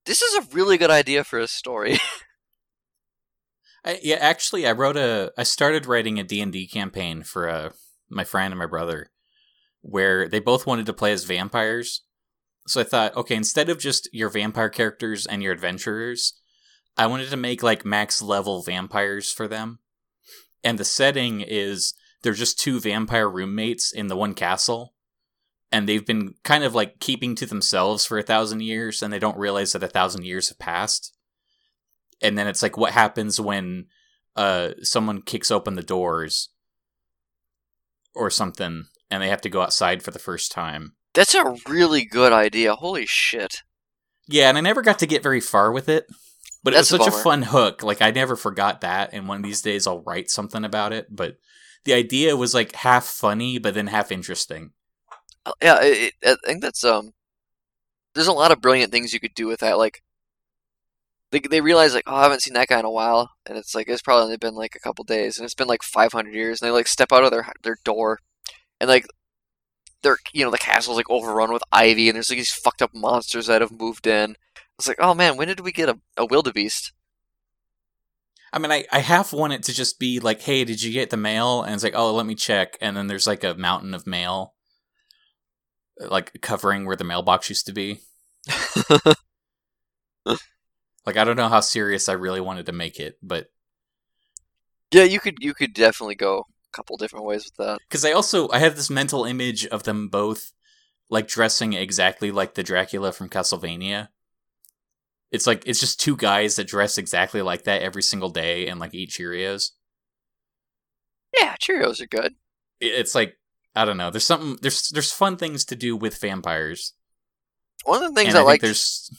This 0.06 0.22
is 0.22 0.34
a 0.34 0.54
really 0.54 0.78
good 0.78 0.90
idea 0.90 1.24
for 1.24 1.38
a 1.38 1.48
story. 1.48 1.98
I, 3.84 4.00
yeah, 4.02 4.16
actually, 4.16 4.66
I 4.66 4.72
wrote 4.72 4.96
a. 4.96 5.32
I 5.38 5.44
started 5.44 5.86
writing 5.86 6.18
a 6.18 6.24
D 6.24 6.40
and 6.40 6.52
D 6.52 6.66
campaign 6.66 7.22
for 7.22 7.48
uh, 7.48 7.70
my 8.08 8.24
friend 8.24 8.52
and 8.52 8.58
my 8.58 8.66
brother, 8.66 9.10
where 9.80 10.28
they 10.28 10.40
both 10.40 10.66
wanted 10.66 10.86
to 10.86 10.92
play 10.92 11.12
as 11.12 11.24
vampires. 11.24 12.02
So 12.66 12.80
I 12.80 12.84
thought, 12.84 13.16
okay, 13.16 13.36
instead 13.36 13.68
of 13.68 13.78
just 13.78 14.08
your 14.12 14.28
vampire 14.28 14.68
characters 14.68 15.24
and 15.24 15.40
your 15.40 15.52
adventurers, 15.52 16.40
I 16.96 17.06
wanted 17.06 17.30
to 17.30 17.36
make 17.36 17.62
like 17.62 17.84
max 17.84 18.22
level 18.22 18.62
vampires 18.62 19.30
for 19.32 19.46
them. 19.48 19.80
And 20.64 20.78
the 20.78 20.84
setting 20.84 21.40
is 21.40 21.94
they're 22.22 22.32
just 22.32 22.58
two 22.58 22.80
vampire 22.80 23.28
roommates 23.28 23.92
in 23.92 24.06
the 24.08 24.16
one 24.16 24.34
castle. 24.34 24.94
And 25.70 25.88
they've 25.88 26.06
been 26.06 26.34
kind 26.42 26.64
of 26.64 26.74
like 26.74 27.00
keeping 27.00 27.34
to 27.36 27.46
themselves 27.46 28.04
for 28.06 28.18
a 28.18 28.22
thousand 28.22 28.60
years, 28.60 29.02
and 29.02 29.12
they 29.12 29.18
don't 29.18 29.36
realize 29.36 29.72
that 29.72 29.82
a 29.82 29.88
thousand 29.88 30.24
years 30.24 30.48
have 30.48 30.58
passed 30.58 31.12
and 32.22 32.38
then 32.38 32.46
it's 32.46 32.62
like 32.62 32.76
what 32.76 32.92
happens 32.92 33.40
when 33.40 33.86
uh 34.36 34.70
someone 34.82 35.22
kicks 35.22 35.50
open 35.50 35.74
the 35.74 35.82
doors 35.82 36.48
or 38.14 38.30
something 38.30 38.86
and 39.10 39.22
they 39.22 39.28
have 39.28 39.40
to 39.42 39.50
go 39.50 39.60
outside 39.62 40.02
for 40.02 40.10
the 40.10 40.18
first 40.18 40.50
time 40.52 40.94
That's 41.14 41.34
a 41.34 41.56
really 41.68 42.04
good 42.04 42.32
idea. 42.32 42.74
Holy 42.74 43.06
shit. 43.06 43.62
yeah 44.26 44.48
and 44.48 44.56
i 44.58 44.60
never 44.60 44.82
got 44.82 44.98
to 45.00 45.06
get 45.06 45.22
very 45.22 45.40
far 45.40 45.70
with 45.72 45.88
it 45.88 46.06
but 46.62 46.74
it 46.74 46.78
was 46.78 46.88
That's 46.88 47.02
a 47.02 47.04
such 47.04 47.14
a, 47.14 47.22
fun 47.22 47.42
hook 47.42 47.82
like 47.82 48.02
i 48.02 48.10
never 48.10 48.36
forgot 48.36 48.80
that 48.82 49.10
and 49.12 49.28
one 49.28 49.38
of 49.38 49.42
these 49.42 49.62
days 49.62 49.86
i'll 49.86 50.02
write 50.02 50.30
something 50.30 50.64
about 50.64 50.92
it 50.92 51.14
but 51.14 51.38
the 51.84 51.94
idea 51.94 52.36
was 52.36 52.54
like 52.54 52.74
half 52.74 53.04
funny 53.06 53.58
but 53.58 53.74
then 53.74 53.86
half 53.88 54.12
interesting 54.12 54.72
Uh, 55.44 55.52
Yeah, 55.62 55.78
it, 55.82 56.14
it, 56.22 56.38
I 56.44 56.46
think 56.46 56.62
that's 56.62 56.84
um. 56.84 57.12
There's 58.14 58.26
a 58.26 58.32
lot 58.32 58.50
of 58.50 58.60
brilliant 58.60 58.90
things 58.92 59.12
you 59.12 59.20
could 59.20 59.34
do 59.34 59.46
with 59.46 59.60
that. 59.60 59.78
Like, 59.78 60.02
they 61.30 61.40
they 61.40 61.60
realize 61.60 61.94
like, 61.94 62.04
oh, 62.06 62.14
I 62.16 62.22
haven't 62.22 62.42
seen 62.42 62.54
that 62.54 62.68
guy 62.68 62.78
in 62.78 62.84
a 62.84 62.90
while, 62.90 63.30
and 63.46 63.58
it's 63.58 63.74
like 63.74 63.88
it's 63.88 64.02
probably 64.02 64.24
only 64.24 64.36
been 64.38 64.54
like 64.54 64.74
a 64.74 64.80
couple 64.80 65.04
days, 65.04 65.38
and 65.38 65.44
it's 65.44 65.54
been 65.54 65.68
like 65.68 65.82
500 65.82 66.34
years, 66.34 66.60
and 66.60 66.68
they 66.68 66.72
like 66.72 66.88
step 66.88 67.12
out 67.12 67.24
of 67.24 67.30
their 67.30 67.46
their 67.62 67.76
door, 67.84 68.20
and 68.80 68.88
like, 68.88 69.06
they're 70.02 70.18
you 70.32 70.44
know 70.44 70.50
the 70.50 70.58
castle's 70.58 70.96
like 70.96 71.10
overrun 71.10 71.52
with 71.52 71.62
ivy, 71.72 72.08
and 72.08 72.16
there's 72.16 72.30
like 72.30 72.38
these 72.38 72.52
fucked 72.52 72.82
up 72.82 72.94
monsters 72.94 73.46
that 73.48 73.60
have 73.62 73.72
moved 73.72 74.06
in. 74.06 74.36
It's 74.78 74.88
like, 74.88 74.98
oh 75.00 75.14
man, 75.14 75.36
when 75.36 75.48
did 75.48 75.60
we 75.60 75.72
get 75.72 75.88
a, 75.88 75.98
a 76.16 76.26
wildebeest? 76.26 76.92
I 78.52 78.58
mean, 78.58 78.72
I, 78.72 78.84
I 78.92 79.00
half 79.00 79.32
want 79.32 79.52
it 79.52 79.62
to 79.64 79.74
just 79.74 79.98
be 79.98 80.20
like, 80.20 80.40
hey, 80.40 80.64
did 80.64 80.82
you 80.82 80.92
get 80.92 81.10
the 81.10 81.16
mail? 81.16 81.62
And 81.62 81.74
it's 81.74 81.84
like, 81.84 81.96
oh, 81.96 82.14
let 82.14 82.26
me 82.26 82.34
check. 82.34 82.78
And 82.80 82.96
then 82.96 83.06
there's 83.06 83.26
like 83.26 83.44
a 83.44 83.54
mountain 83.54 83.92
of 83.92 84.06
mail, 84.06 84.54
uh, 86.00 86.08
like 86.08 86.40
covering 86.40 86.86
where 86.86 86.96
the 86.96 87.04
mailbox 87.04 87.48
used 87.48 87.66
to 87.66 87.72
be. 87.72 88.00
Like, 91.06 91.16
I 91.16 91.22
don't 91.24 91.36
know 91.36 91.48
how 91.48 91.60
serious 91.60 92.08
I 92.08 92.14
really 92.14 92.40
wanted 92.40 92.66
to 92.66 92.72
make 92.72 92.98
it, 92.98 93.16
but 93.22 93.46
yeah, 94.90 95.04
you 95.04 95.20
could 95.20 95.36
you 95.40 95.54
could 95.54 95.72
definitely 95.72 96.16
go 96.16 96.38
a 96.40 96.76
couple 96.76 96.96
different 96.96 97.26
ways 97.26 97.44
with 97.44 97.54
that. 97.64 97.78
because 97.88 98.04
I 98.04 98.10
also 98.10 98.48
I 98.50 98.58
have 98.58 98.74
this 98.74 98.90
mental 98.90 99.24
image 99.24 99.66
of 99.66 99.84
them 99.84 100.08
both 100.08 100.52
like 101.08 101.28
dressing 101.28 101.74
exactly 101.74 102.32
like 102.32 102.54
the 102.54 102.64
Dracula 102.64 103.12
from 103.12 103.28
Castlevania. 103.28 104.08
It's 105.30 105.46
like 105.46 105.64
it's 105.66 105.80
just 105.80 106.00
two 106.00 106.16
guys 106.16 106.56
that 106.56 106.68
dress 106.68 106.98
exactly 106.98 107.42
like 107.42 107.64
that 107.64 107.82
every 107.82 108.02
single 108.02 108.30
day 108.30 108.68
and 108.68 108.78
like 108.78 108.94
eat 108.94 109.10
Cheerios. 109.10 109.70
Yeah, 111.38 111.56
Cheerios 111.60 112.00
are 112.00 112.06
good. 112.06 112.34
It's 112.80 113.14
like 113.14 113.36
I 113.74 113.84
don't 113.84 113.96
know. 113.96 114.10
There's 114.10 114.26
something 114.26 114.56
there's 114.62 114.88
there's 114.88 115.12
fun 115.12 115.36
things 115.36 115.64
to 115.66 115.76
do 115.76 115.96
with 115.96 116.20
vampires. 116.20 116.92
One 117.84 118.02
of 118.02 118.14
the 118.14 118.18
things 118.18 118.34
and 118.34 118.38
I, 118.38 118.40
I 118.40 118.44
like 118.44 118.60
there's 118.60 119.10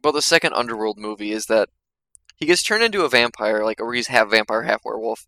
about 0.00 0.14
the 0.14 0.22
second 0.22 0.54
Underworld 0.54 0.98
movie 0.98 1.32
is 1.32 1.46
that 1.46 1.68
he 2.36 2.46
gets 2.46 2.62
turned 2.62 2.82
into 2.82 3.04
a 3.04 3.08
vampire, 3.08 3.64
like 3.64 3.80
or 3.80 3.92
he's 3.94 4.08
half 4.08 4.30
vampire, 4.30 4.62
half 4.62 4.84
werewolf, 4.84 5.26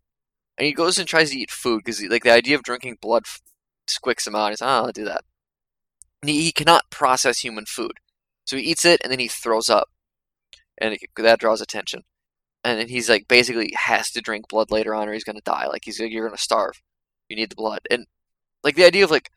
and 0.57 0.65
he 0.65 0.73
goes 0.73 0.97
and 0.97 1.07
tries 1.07 1.31
to 1.31 1.39
eat 1.39 1.51
food 1.51 1.81
because 1.83 2.03
like 2.03 2.23
the 2.23 2.31
idea 2.31 2.55
of 2.55 2.63
drinking 2.63 2.97
blood 3.01 3.23
f- 3.25 3.41
squicks 3.87 4.27
him 4.27 4.35
out. 4.35 4.49
He's 4.49 4.61
like, 4.61 4.69
oh, 4.69 4.85
I'll 4.85 4.91
do 4.91 5.05
that. 5.05 5.23
And 6.21 6.29
he, 6.29 6.41
he 6.41 6.51
cannot 6.51 6.89
process 6.89 7.39
human 7.39 7.65
food, 7.65 7.93
so 8.45 8.57
he 8.57 8.63
eats 8.63 8.83
it 8.83 8.99
and 9.03 9.11
then 9.11 9.19
he 9.19 9.27
throws 9.27 9.69
up, 9.69 9.89
and 10.77 10.93
it, 10.93 11.01
that 11.17 11.39
draws 11.39 11.61
attention. 11.61 12.03
And 12.63 12.89
he's 12.89 13.09
like 13.09 13.27
basically 13.27 13.73
has 13.75 14.09
to 14.11 14.21
drink 14.21 14.47
blood 14.47 14.71
later 14.71 14.95
on, 14.95 15.07
or 15.07 15.13
he's 15.13 15.23
gonna 15.23 15.41
die. 15.41 15.67
Like 15.67 15.83
he's 15.85 15.99
you're 15.99 16.27
gonna 16.27 16.37
starve. 16.37 16.81
You 17.29 17.35
need 17.35 17.51
the 17.51 17.55
blood, 17.55 17.81
and 17.89 18.07
like 18.63 18.75
the 18.75 18.85
idea 18.85 19.03
of 19.03 19.11
like 19.11 19.31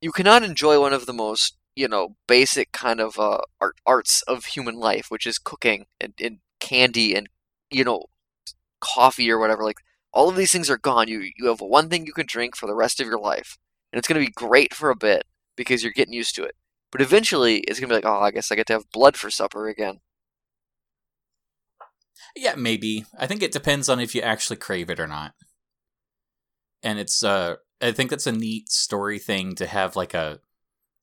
you 0.00 0.12
cannot 0.12 0.42
enjoy 0.42 0.80
one 0.80 0.92
of 0.92 1.06
the 1.06 1.12
most 1.12 1.56
you 1.76 1.88
know 1.88 2.16
basic 2.26 2.72
kind 2.72 3.00
of 3.00 3.18
uh, 3.18 3.38
art 3.60 3.76
arts 3.86 4.22
of 4.22 4.46
human 4.46 4.76
life, 4.76 5.06
which 5.08 5.26
is 5.26 5.38
cooking 5.38 5.86
and, 6.00 6.14
and 6.20 6.38
candy 6.58 7.14
and 7.14 7.28
you 7.70 7.84
know 7.84 8.04
coffee 8.80 9.30
or 9.30 9.38
whatever. 9.38 9.62
Like 9.62 9.78
all 10.12 10.28
of 10.28 10.36
these 10.36 10.50
things 10.52 10.70
are 10.70 10.78
gone. 10.78 11.08
You 11.08 11.30
you 11.36 11.46
have 11.46 11.60
one 11.60 11.88
thing 11.88 12.06
you 12.06 12.12
can 12.12 12.26
drink 12.26 12.56
for 12.56 12.66
the 12.66 12.74
rest 12.74 13.00
of 13.00 13.06
your 13.06 13.20
life, 13.20 13.58
and 13.92 13.98
it's 13.98 14.08
to 14.08 14.14
be 14.14 14.28
great 14.28 14.74
for 14.74 14.90
a 14.90 14.96
bit 14.96 15.24
because 15.56 15.82
you're 15.82 15.92
getting 15.92 16.14
used 16.14 16.34
to 16.36 16.44
it. 16.44 16.56
But 16.90 17.00
eventually, 17.00 17.58
it's 17.60 17.78
to 17.80 17.86
be 17.86 17.94
like, 17.94 18.06
oh, 18.06 18.20
I 18.20 18.30
guess 18.30 18.50
I 18.50 18.54
get 18.54 18.66
to 18.68 18.72
have 18.74 18.90
blood 18.90 19.16
for 19.16 19.30
supper 19.30 19.68
again. 19.68 20.00
Yeah 22.36 22.54
maybe. 22.56 23.04
I 23.18 23.26
think 23.26 23.42
it 23.42 23.52
depends 23.52 23.88
on 23.88 24.00
if 24.00 24.14
you 24.14 24.22
actually 24.22 24.56
crave 24.56 24.90
it 24.90 25.00
or 25.00 25.06
not. 25.06 25.34
And 26.82 26.98
it's 26.98 27.24
uh 27.24 27.56
I 27.80 27.92
think 27.92 28.10
that's 28.10 28.26
a 28.26 28.32
neat 28.32 28.70
story 28.70 29.18
thing 29.18 29.54
to 29.56 29.66
have 29.66 29.96
like 29.96 30.14
a 30.14 30.40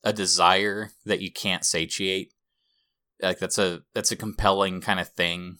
a 0.02 0.12
desire 0.12 0.90
that 1.04 1.20
you 1.20 1.32
can't 1.32 1.64
satiate. 1.64 2.32
Like 3.20 3.38
that's 3.38 3.58
a 3.58 3.82
that's 3.94 4.12
a 4.12 4.16
compelling 4.16 4.80
kind 4.80 5.00
of 5.00 5.08
thing. 5.08 5.56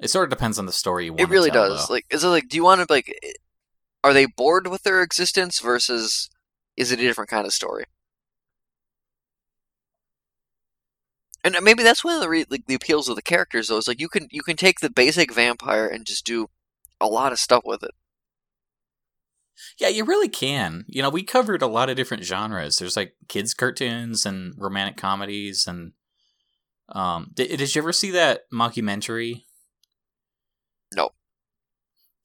It 0.00 0.10
sort 0.10 0.24
of 0.24 0.30
depends 0.30 0.58
on 0.58 0.66
the 0.66 0.72
story 0.72 1.06
you 1.06 1.12
want. 1.12 1.20
It 1.20 1.28
really 1.28 1.50
tell, 1.50 1.68
does. 1.68 1.86
though. 1.86 1.94
Like, 1.94 2.06
is 2.10 2.24
it 2.24 2.28
like? 2.28 2.48
Do 2.48 2.56
you 2.56 2.64
want 2.64 2.80
to 2.80 2.92
like? 2.92 3.14
Are 4.02 4.12
they 4.12 4.26
bored 4.26 4.66
with 4.66 4.82
their 4.82 5.02
existence 5.02 5.60
versus? 5.60 6.28
Is 6.76 6.90
it 6.90 6.98
a 6.98 7.02
different 7.02 7.30
kind 7.30 7.46
of 7.46 7.52
story? 7.52 7.84
And 11.44 11.56
maybe 11.62 11.82
that's 11.82 12.02
one 12.02 12.14
of 12.14 12.22
the 12.22 12.28
re- 12.28 12.46
like 12.48 12.66
the 12.66 12.74
appeals 12.74 13.08
of 13.08 13.16
the 13.16 13.22
characters, 13.22 13.68
though. 13.68 13.76
Is 13.76 13.86
like 13.86 14.00
you 14.00 14.08
can 14.08 14.28
you 14.30 14.42
can 14.42 14.56
take 14.56 14.80
the 14.80 14.90
basic 14.90 15.32
vampire 15.32 15.86
and 15.86 16.06
just 16.06 16.24
do 16.24 16.48
a 17.00 17.06
lot 17.06 17.32
of 17.32 17.38
stuff 17.38 17.62
with 17.66 17.82
it. 17.82 17.90
Yeah, 19.78 19.88
you 19.88 20.04
really 20.04 20.28
can. 20.28 20.84
You 20.88 21.02
know, 21.02 21.10
we 21.10 21.22
covered 21.22 21.62
a 21.62 21.66
lot 21.66 21.90
of 21.90 21.96
different 21.96 22.24
genres. 22.24 22.76
There's 22.76 22.96
like 22.96 23.14
kids 23.28 23.54
cartoons 23.54 24.24
and 24.24 24.54
romantic 24.56 24.96
comedies 24.96 25.66
and 25.66 25.92
um 26.90 27.30
did, 27.34 27.56
did 27.58 27.74
you 27.74 27.80
ever 27.80 27.92
see 27.92 28.10
that 28.10 28.42
mockumentary? 28.52 29.44
No. 30.94 31.10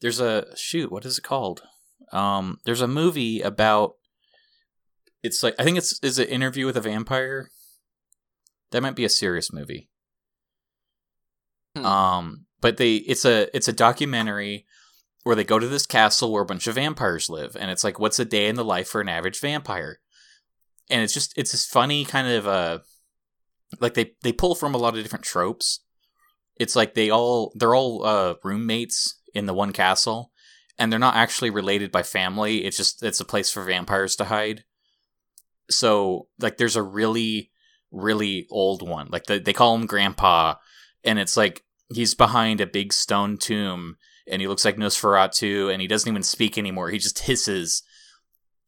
There's 0.02 0.20
a 0.20 0.56
shoot, 0.56 0.92
what 0.92 1.06
is 1.06 1.18
it 1.18 1.24
called? 1.24 1.64
Um 2.12 2.60
there's 2.66 2.82
a 2.82 2.88
movie 2.88 3.42
about 3.42 3.96
it's 5.24 5.44
like 5.44 5.56
I 5.60 5.64
think 5.64 5.78
it's 5.78 6.00
is 6.04 6.20
it 6.20 6.30
interview 6.30 6.66
with 6.66 6.78
a 6.78 6.82
vampire? 6.82 7.50
That 8.72 8.84
might 8.84 8.96
be 8.96 9.06
a 9.06 9.10
serious 9.10 9.52
movie. 9.52 9.90
Hmm. 11.76 11.86
Um 11.86 12.46
but 12.62 12.78
they 12.78 12.96
it's 12.96 13.26
a 13.26 13.56
it's 13.56 13.68
a 13.68 13.74
documentary 13.74 14.66
where 15.24 15.36
they 15.36 15.44
go 15.44 15.60
to 15.60 15.68
this 15.68 15.86
castle 15.86 16.32
where 16.32 16.44
a 16.44 16.46
bunch 16.46 16.68
of 16.68 16.76
vampires 16.76 17.30
live 17.30 17.56
and 17.60 17.70
it's 17.70 17.84
like 17.84 18.00
what's 18.00 18.20
a 18.20 18.26
day 18.26 18.48
in 18.48 18.56
the 18.56 18.66
life 18.66 18.88
for 18.88 19.02
an 19.02 19.10
average 19.10 19.40
vampire 19.40 20.00
and 20.90 21.02
it's 21.02 21.14
just 21.14 21.34
it's 21.38 21.52
this 21.52 21.66
funny 21.66 22.06
kind 22.06 22.28
of 22.28 22.48
uh 22.48 22.80
like 23.80 23.94
they 23.94 24.14
they 24.24 24.34
pull 24.34 24.56
from 24.56 24.74
a 24.74 24.78
lot 24.78 24.98
of 24.98 25.04
different 25.04 25.26
tropes 25.26 25.82
it's 26.56 26.76
like 26.76 26.94
they 26.94 27.10
all 27.10 27.54
they're 27.56 27.76
all 27.76 28.06
uh 28.06 28.36
roommates 28.44 29.22
in 29.34 29.46
the 29.46 29.54
one 29.54 29.72
castle 29.72 30.32
and 30.78 30.92
they're 30.92 31.00
not 31.00 31.16
actually 31.16 31.50
related 31.50 31.92
by 31.92 32.02
family 32.02 32.66
it's 32.66 32.78
just 32.78 33.04
it's 33.04 33.20
a 33.20 33.26
place 33.26 33.52
for 33.52 33.64
vampires 33.64 34.16
to 34.16 34.26
hide 34.26 34.64
so 35.70 36.28
like 36.40 36.58
there's 36.58 36.76
a 36.76 36.82
really 36.82 37.52
really 37.92 38.48
old 38.52 38.88
one 38.88 39.08
like 39.12 39.26
the, 39.26 39.40
they 39.40 39.54
call 39.54 39.76
him 39.76 39.86
grandpa 39.86 40.56
and 41.04 41.18
it's 41.18 41.36
like 41.36 41.64
he's 41.92 42.14
behind 42.14 42.62
a 42.62 42.68
big 42.68 42.94
stone 42.94 43.38
tomb 43.38 43.96
and 44.30 44.42
he 44.42 44.48
looks 44.48 44.64
like 44.64 44.78
Nosferatu, 44.78 45.72
and 45.72 45.82
he 45.82 45.88
doesn't 45.88 46.10
even 46.10 46.24
speak 46.24 46.58
anymore. 46.58 46.90
He 46.90 47.00
just 47.00 47.20
hisses. 47.20 47.84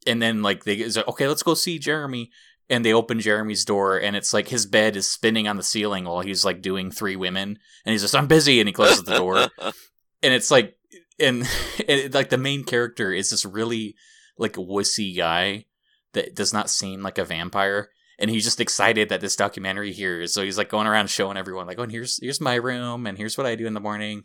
And 0.06 0.20
then 0.20 0.42
like 0.42 0.64
they 0.64 0.84
like, 0.84 1.08
okay, 1.08 1.28
let's 1.28 1.42
go 1.42 1.54
see 1.54 1.78
Jeremy. 1.78 2.30
And 2.68 2.84
they 2.84 2.92
open 2.92 3.20
Jeremy's 3.20 3.64
door, 3.64 3.98
and 3.98 4.16
it's 4.16 4.32
like 4.32 4.48
his 4.48 4.66
bed 4.66 4.96
is 4.96 5.10
spinning 5.10 5.46
on 5.46 5.56
the 5.56 5.62
ceiling 5.62 6.04
while 6.04 6.20
he's 6.20 6.44
like 6.44 6.62
doing 6.62 6.90
three 6.90 7.16
women, 7.16 7.58
and 7.84 7.92
he's 7.92 8.02
just 8.02 8.14
I'm 8.14 8.28
busy, 8.28 8.60
and 8.60 8.68
he 8.68 8.72
closes 8.72 9.04
the 9.04 9.16
door. 9.16 9.36
and 9.58 9.74
it's 10.22 10.50
like, 10.50 10.74
and, 11.18 11.46
and 11.88 12.14
like 12.14 12.30
the 12.30 12.38
main 12.38 12.64
character 12.64 13.12
is 13.12 13.30
this 13.30 13.44
really 13.44 13.94
like 14.38 14.54
wussy 14.54 15.14
guy 15.14 15.66
that 16.14 16.34
does 16.34 16.52
not 16.52 16.70
seem 16.70 17.02
like 17.02 17.18
a 17.18 17.24
vampire. 17.24 17.90
And 18.22 18.30
he's 18.30 18.44
just 18.44 18.60
excited 18.60 19.10
that 19.10 19.20
this 19.20 19.36
documentary 19.36 19.92
here 19.92 20.20
is 20.22 20.32
so 20.32 20.42
he's 20.42 20.56
like 20.56 20.70
going 20.70 20.86
around 20.86 21.10
showing 21.10 21.36
everyone 21.36 21.66
like, 21.66 21.78
oh, 21.78 21.82
and 21.82 21.92
here's 21.92 22.18
here's 22.22 22.40
my 22.40 22.54
room, 22.54 23.06
and 23.06 23.18
here's 23.18 23.36
what 23.36 23.46
I 23.46 23.56
do 23.56 23.66
in 23.66 23.74
the 23.74 23.80
morning 23.80 24.24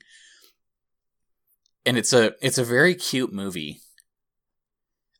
and 1.87 1.97
it's 1.97 2.11
a 2.11 2.33
it's 2.41 2.57
a 2.57 2.65
very 2.65 2.93
cute 2.93 3.31
movie. 3.31 3.79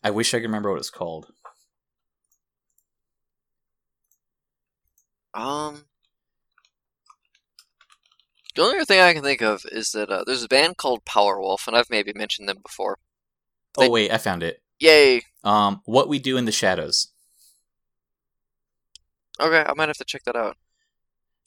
I 0.04 0.12
wish 0.12 0.34
I 0.34 0.38
could 0.38 0.44
remember 0.44 0.70
what 0.70 0.80
it's 0.80 0.90
called. 0.90 1.28
Um, 5.34 5.86
the 8.56 8.64
only 8.64 8.76
other 8.78 8.86
thing 8.86 9.00
I 9.00 9.14
can 9.14 9.24
think 9.24 9.42
of 9.42 9.62
is 9.72 9.92
that 9.92 10.10
uh, 10.10 10.24
there's 10.26 10.44
a 10.44 10.48
band 10.48 10.78
called 10.78 11.06
Powerwolf, 11.06 11.68
and 11.68 11.76
I've 11.76 11.90
maybe 11.90 12.12
mentioned 12.14 12.50
them 12.50 12.58
before. 12.62 12.98
They- 13.78 13.88
oh 13.88 13.90
wait, 13.90 14.12
I 14.12 14.18
found 14.18 14.44
it. 14.44 14.62
Yay! 14.80 15.22
Um, 15.44 15.82
what 15.86 16.10
we 16.10 16.20
do 16.20 16.36
in 16.38 16.46
the 16.46 16.52
shadows. 16.52 17.08
Okay, 19.40 19.64
I 19.68 19.74
might 19.76 19.90
have 19.90 19.98
to 19.98 20.06
check 20.06 20.24
that 20.26 20.36
out. 20.36 20.58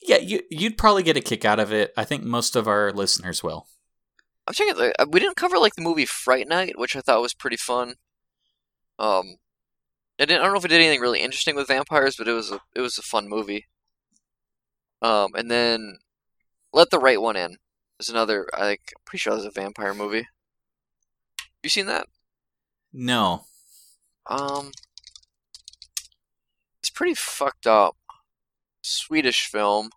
Yeah, 0.03 0.19
you 0.19 0.41
you'd 0.51 0.79
probably 0.79 1.03
get 1.03 1.17
a 1.17 1.21
kick 1.21 1.45
out 1.45 1.61
of 1.61 1.73
it. 1.73 1.93
I 1.97 2.05
think 2.05 2.25
most 2.25 2.57
of 2.57 2.67
our 2.67 2.93
listeners 2.93 3.43
will. 3.43 3.67
I'm 4.47 4.55
checking. 4.55 4.77
The, 4.77 4.95
uh, 5.01 5.07
we 5.11 5.21
didn't 5.21 5.37
cover 5.37 5.59
like 5.59 5.75
the 5.75 5.83
movie 5.83 6.07
Fright 6.07 6.49
Night, 6.49 6.79
which 6.79 6.97
I 6.97 7.01
thought 7.01 7.21
was 7.21 7.35
pretty 7.35 7.57
fun. 7.57 7.95
Um, 8.99 9.37
I 10.19 10.25
didn't. 10.25 10.41
I 10.41 10.45
don't 10.45 10.53
know 10.53 10.59
if 10.59 10.65
it 10.65 10.69
did 10.69 10.81
anything 10.81 11.01
really 11.01 11.21
interesting 11.21 11.55
with 11.57 11.69
vampires, 11.69 12.17
but 12.17 12.29
it 12.29 12.33
was 12.33 12.51
a 12.51 12.61
it 12.75 12.81
was 12.81 12.97
a 12.99 13.03
fun 13.03 13.29
movie. 13.29 13.67
Um, 15.03 15.31
and 15.35 15.51
then 15.51 15.99
Let 16.73 16.91
the 16.91 16.99
Right 16.99 17.21
One 17.21 17.37
In 17.37 17.57
is 17.99 18.09
another. 18.09 18.49
I 18.55 18.61
think 18.61 18.81
I'm 18.97 19.03
pretty 19.05 19.21
sure 19.21 19.35
that's 19.35 19.47
a 19.47 19.51
vampire 19.51 19.95
movie. 19.95 20.27
You 21.63 21.71
seen 21.71 21.87
that? 21.87 22.07
No. 22.93 23.45
Um, 24.27 24.73
pretty 27.01 27.15
fucked 27.15 27.67
up. 27.67 27.97
Swedish 28.83 29.47
film. 29.47 29.89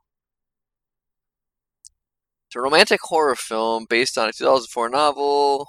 It's 2.47 2.56
a 2.56 2.62
romantic 2.62 3.01
horror 3.01 3.36
film 3.36 3.86
based 3.89 4.18
on 4.18 4.30
a 4.30 4.32
2004 4.32 4.88
novel. 4.88 5.68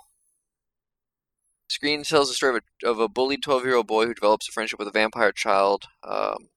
Screen 1.68 2.04
tells 2.04 2.28
the 2.28 2.34
story 2.34 2.58
of 2.58 2.62
a, 2.84 2.88
of 2.88 3.00
a 3.00 3.08
bullied 3.08 3.42
12 3.42 3.64
year 3.64 3.74
old 3.74 3.88
boy 3.88 4.06
who 4.06 4.14
develops 4.14 4.48
a 4.48 4.52
friendship 4.52 4.78
with 4.78 4.86
a 4.86 4.92
vampire 4.92 5.32
child. 5.32 5.86
Um, 6.04 6.50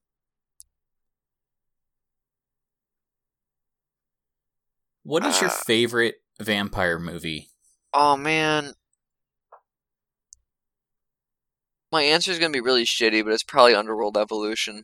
What 5.01 5.25
is 5.25 5.41
your 5.41 5.49
Uh, 5.49 5.53
favorite 5.65 6.17
vampire 6.39 6.99
movie? 6.99 7.49
oh 7.93 8.15
man. 8.15 8.73
My 11.91 12.03
answer 12.03 12.31
is 12.31 12.39
going 12.39 12.51
to 12.51 12.57
be 12.57 12.63
really 12.65 12.83
shitty, 12.85 13.23
but 13.23 13.31
it's 13.33 13.43
probably 13.43 13.73
Underworld 13.75 14.17
Evolution. 14.17 14.83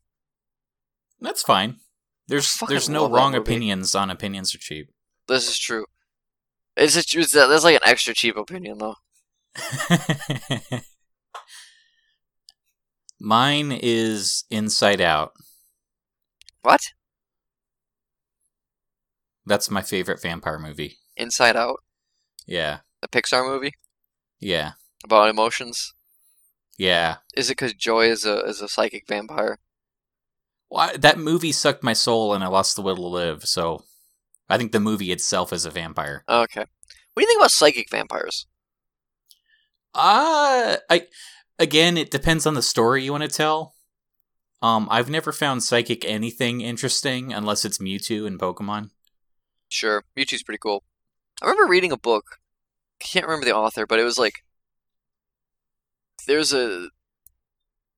That's 1.19 1.41
fine. 1.41 1.77
There's 2.27 2.57
there's 2.69 2.87
no 2.89 3.09
wrong 3.09 3.35
opinions 3.35 3.93
on 3.95 4.09
opinions 4.09 4.55
are 4.55 4.59
cheap. 4.59 4.87
This 5.27 5.49
is 5.49 5.57
true. 5.59 5.85
It's, 6.77 6.95
it's, 6.95 7.13
it's 7.15 7.31
that's 7.33 7.63
like 7.63 7.75
an 7.75 7.81
extra 7.85 8.13
cheap 8.13 8.35
opinion, 8.37 8.77
though. 8.79 8.95
Mine 13.19 13.71
is 13.81 14.43
Inside 14.49 15.01
Out. 15.01 15.31
What? 16.61 16.81
That's 19.45 19.69
my 19.69 19.81
favorite 19.81 20.21
vampire 20.21 20.59
movie. 20.59 20.97
Inside 21.17 21.55
Out, 21.55 21.77
Yeah. 22.47 22.79
the 23.01 23.07
Pixar 23.07 23.45
movie 23.45 23.73
Yeah. 24.39 24.71
about 25.03 25.29
emotions. 25.29 25.93
Yeah. 26.77 27.17
Is 27.35 27.49
it 27.49 27.53
because 27.53 27.73
Joy 27.73 28.09
is 28.09 28.25
a 28.25 28.39
is 28.45 28.61
a 28.61 28.67
psychic 28.67 29.07
vampire? 29.07 29.59
Well, 30.69 30.89
I- 30.89 30.97
that 30.97 31.19
movie 31.19 31.51
sucked 31.51 31.83
my 31.83 31.93
soul 31.93 32.33
and 32.33 32.43
I 32.43 32.47
lost 32.47 32.75
the 32.75 32.81
will 32.81 32.95
to 32.95 33.01
live, 33.07 33.43
so 33.45 33.83
I 34.49 34.57
think 34.57 34.71
the 34.71 34.79
movie 34.79 35.11
itself 35.11 35.53
is 35.53 35.65
a 35.65 35.71
vampire. 35.71 36.23
Okay. 36.27 36.61
What 36.61 36.67
do 37.17 37.21
you 37.21 37.27
think 37.27 37.39
about 37.39 37.51
psychic 37.51 37.89
vampires? 37.91 38.47
Uh 39.95 40.77
I 40.89 41.07
again, 41.59 41.97
it 41.97 42.09
depends 42.11 42.45
on 42.45 42.55
the 42.55 42.61
story 42.61 43.03
you 43.03 43.11
want 43.11 43.23
to 43.23 43.29
tell. 43.29 43.75
Um, 44.61 44.87
I've 44.89 45.09
never 45.09 45.31
found 45.33 45.61
psychic 45.61 46.05
anything 46.05 46.61
interesting 46.61 47.33
unless 47.33 47.65
it's 47.65 47.79
Mewtwo 47.79 48.25
and 48.25 48.39
Pokemon. 48.39 48.91
Sure, 49.67 50.05
Mewtwo's 50.17 50.41
pretty 50.43 50.57
cool. 50.59 50.83
I 51.41 51.45
remember 51.47 51.69
reading 51.69 51.91
a 51.91 51.97
book. 51.97 52.23
I 53.01 53.03
can't 53.05 53.25
remember 53.25 53.45
the 53.45 53.55
author, 53.55 53.85
but 53.85 53.99
it 53.99 54.03
was 54.03 54.17
like 54.17 54.45
there's 56.25 56.53
a 56.53 56.89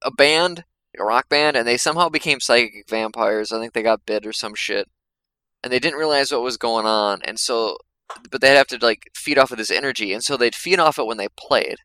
a 0.03 0.11
band, 0.11 0.65
a 0.99 1.03
rock 1.03 1.29
band, 1.29 1.57
and 1.57 1.67
they 1.67 1.77
somehow 1.77 2.09
became 2.09 2.39
psychic 2.39 2.89
vampires. 2.89 3.51
I 3.51 3.59
think 3.59 3.73
they 3.73 3.83
got 3.83 4.05
bit 4.05 4.25
or 4.25 4.33
some 4.33 4.53
shit, 4.55 4.87
and 5.63 5.71
they 5.71 5.79
didn't 5.79 5.99
realize 5.99 6.31
what 6.31 6.41
was 6.41 6.57
going 6.57 6.85
on, 6.85 7.21
and 7.23 7.39
so 7.39 7.77
but 8.29 8.41
they'd 8.41 8.55
have 8.55 8.67
to 8.67 8.77
like 8.81 9.09
feed 9.15 9.37
off 9.37 9.51
of 9.51 9.57
this 9.57 9.71
energy, 9.71 10.13
and 10.13 10.23
so 10.23 10.37
they'd 10.37 10.55
feed 10.55 10.79
off 10.79 10.99
it 10.99 11.05
when 11.05 11.17
they 11.17 11.27
played. 11.37 11.77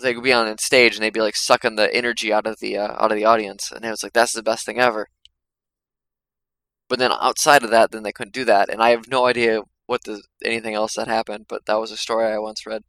They 0.00 0.14
could 0.14 0.24
be 0.24 0.32
on 0.32 0.56
stage 0.58 0.94
and 0.94 1.02
they'd 1.02 1.12
be 1.12 1.20
like 1.20 1.36
sucking 1.36 1.76
the 1.76 1.94
energy 1.94 2.32
out 2.32 2.46
of 2.46 2.58
the 2.60 2.78
uh, 2.78 2.92
out 2.98 3.12
of 3.12 3.16
the 3.16 3.24
audience, 3.24 3.70
and 3.70 3.84
it 3.84 3.90
was 3.90 4.02
like 4.02 4.12
that's 4.12 4.32
the 4.32 4.42
best 4.42 4.66
thing 4.66 4.78
ever. 4.78 5.08
But 6.88 6.98
then 6.98 7.12
outside 7.12 7.62
of 7.62 7.70
that, 7.70 7.90
then 7.90 8.02
they 8.02 8.12
couldn't 8.12 8.34
do 8.34 8.44
that, 8.46 8.68
and 8.68 8.82
I 8.82 8.90
have 8.90 9.08
no 9.08 9.26
idea 9.26 9.62
what 9.86 10.04
the 10.04 10.22
anything 10.44 10.74
else 10.74 10.94
that 10.96 11.08
happened. 11.08 11.46
But 11.48 11.66
that 11.66 11.80
was 11.80 11.90
a 11.92 11.96
story 11.96 12.26
I 12.26 12.38
once 12.38 12.66
read. 12.66 12.82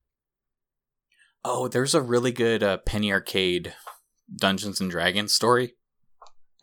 Oh, 1.46 1.68
there's 1.68 1.94
a 1.94 2.02
really 2.02 2.32
good 2.32 2.64
uh, 2.64 2.78
Penny 2.78 3.12
Arcade 3.12 3.74
Dungeons 4.34 4.80
and 4.80 4.90
Dragons 4.90 5.34
story. 5.34 5.76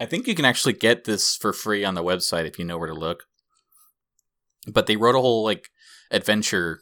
I 0.00 0.06
think 0.06 0.26
you 0.26 0.34
can 0.34 0.46
actually 0.46 0.72
get 0.72 1.04
this 1.04 1.36
for 1.36 1.52
free 1.52 1.84
on 1.84 1.94
the 1.94 2.02
website 2.02 2.46
if 2.46 2.58
you 2.58 2.64
know 2.64 2.78
where 2.78 2.88
to 2.88 2.94
look. 2.94 3.24
But 4.66 4.86
they 4.86 4.96
wrote 4.96 5.14
a 5.14 5.20
whole 5.20 5.44
like 5.44 5.68
adventure, 6.10 6.80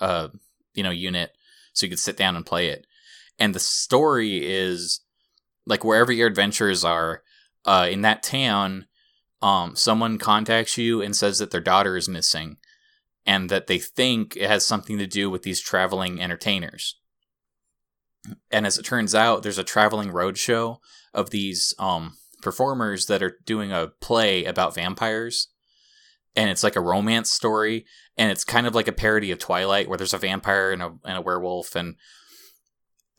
uh, 0.00 0.28
you 0.74 0.82
know, 0.82 0.90
unit 0.90 1.32
so 1.72 1.86
you 1.86 1.90
could 1.90 1.98
sit 1.98 2.16
down 2.16 2.36
and 2.36 2.46
play 2.46 2.68
it. 2.68 2.86
and 3.38 3.54
the 3.54 3.60
story 3.60 4.46
is 4.46 5.00
like 5.66 5.84
wherever 5.84 6.12
your 6.12 6.28
adventures 6.28 6.84
are 6.84 7.22
uh, 7.64 7.88
in 7.90 8.02
that 8.02 8.22
town 8.22 8.86
um, 9.42 9.76
someone 9.76 10.18
contacts 10.18 10.78
you 10.78 11.02
and 11.02 11.14
says 11.16 11.38
that 11.38 11.50
their 11.50 11.60
daughter 11.60 11.96
is 11.96 12.08
missing 12.08 12.56
and 13.26 13.50
that 13.50 13.66
they 13.66 13.78
think 13.78 14.36
it 14.36 14.48
has 14.48 14.64
something 14.64 14.98
to 14.98 15.06
do 15.06 15.28
with 15.28 15.42
these 15.42 15.60
traveling 15.60 16.20
entertainers 16.20 16.96
and 18.50 18.66
as 18.66 18.78
it 18.78 18.84
turns 18.84 19.14
out 19.14 19.42
there's 19.42 19.58
a 19.58 19.64
traveling 19.64 20.10
roadshow 20.10 20.78
of 21.12 21.30
these 21.30 21.74
um, 21.78 22.16
performers 22.42 23.06
that 23.06 23.22
are 23.22 23.38
doing 23.44 23.72
a 23.72 23.88
play 24.00 24.44
about 24.44 24.74
vampires. 24.74 25.48
And 26.36 26.50
it's 26.50 26.62
like 26.62 26.76
a 26.76 26.80
romance 26.80 27.30
story. 27.30 27.86
And 28.16 28.30
it's 28.30 28.44
kind 28.44 28.66
of 28.66 28.74
like 28.74 28.88
a 28.88 28.92
parody 28.92 29.30
of 29.30 29.38
twilight 29.38 29.88
where 29.88 29.96
there's 29.96 30.14
a 30.14 30.18
vampire 30.18 30.72
and 30.72 30.82
a, 30.82 30.92
and 31.04 31.18
a 31.18 31.22
werewolf 31.22 31.74
and 31.74 31.96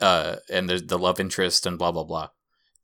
uh 0.01 0.35
and 0.49 0.69
there's 0.69 0.83
the 0.83 0.99
love 0.99 1.21
interest 1.21 1.65
and 1.65 1.77
blah 1.77 1.91
blah 1.91 2.03
blah. 2.03 2.29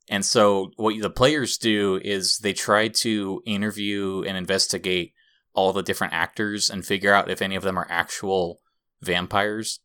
And 0.08 0.24
so 0.24 0.72
what 0.76 1.00
the 1.00 1.10
players 1.10 1.58
do 1.58 2.00
is 2.02 2.38
they 2.38 2.54
try 2.54 2.88
to 2.88 3.42
interview 3.46 4.24
and 4.26 4.36
investigate 4.36 5.12
all 5.54 5.72
the 5.72 5.82
different 5.82 6.14
actors 6.14 6.70
and 6.70 6.84
figure 6.84 7.12
out 7.12 7.30
if 7.30 7.42
any 7.42 7.54
of 7.54 7.62
them 7.62 7.78
are 7.78 7.86
actual 7.90 8.60
vampires 9.02 9.80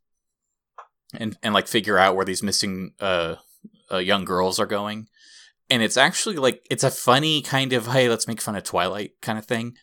and 1.13 1.37
and 1.43 1.53
like 1.53 1.67
figure 1.67 1.97
out 1.97 2.15
where 2.15 2.25
these 2.25 2.43
missing 2.43 2.91
uh, 2.99 3.35
uh 3.91 3.97
young 3.97 4.25
girls 4.25 4.59
are 4.59 4.65
going 4.65 5.07
and 5.69 5.81
it's 5.83 5.97
actually 5.97 6.35
like 6.35 6.65
it's 6.69 6.83
a 6.83 6.91
funny 6.91 7.41
kind 7.41 7.73
of 7.73 7.87
hey 7.87 8.09
let's 8.09 8.27
make 8.27 8.41
fun 8.41 8.55
of 8.55 8.63
twilight 8.63 9.11
kind 9.21 9.37
of 9.39 9.45
thing 9.45 9.75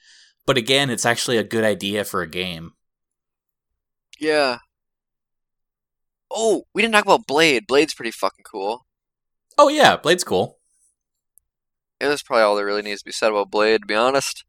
but 0.47 0.57
again 0.59 0.91
it's 0.91 1.07
actually 1.07 1.37
a 1.39 1.45
good 1.45 1.65
idea 1.65 2.05
for 2.05 2.21
a 2.23 2.29
game 2.29 2.73
Yeah. 4.21 4.59
Oh, 6.37 6.65
we 6.75 6.83
didn't 6.83 6.95
talk 6.95 7.05
about 7.05 7.27
Blade. 7.27 7.67
Blade's 7.67 7.95
pretty 7.95 8.11
fucking 8.11 8.45
cool. 8.51 8.87
oh 9.57 9.69
yeah 9.69 9.97
blade's 9.97 10.25
cool 10.25 10.59
Yeah, 12.01 12.09
that's 12.09 12.23
probably 12.23 12.43
all 12.43 12.57
that 12.57 12.65
really 12.65 12.83
needs 12.83 13.01
to 13.03 13.07
be 13.07 13.13
said 13.13 13.31
about 13.31 13.51
Blade, 13.51 13.83
to 13.83 13.87
be 13.87 13.95
honest. 13.95 14.45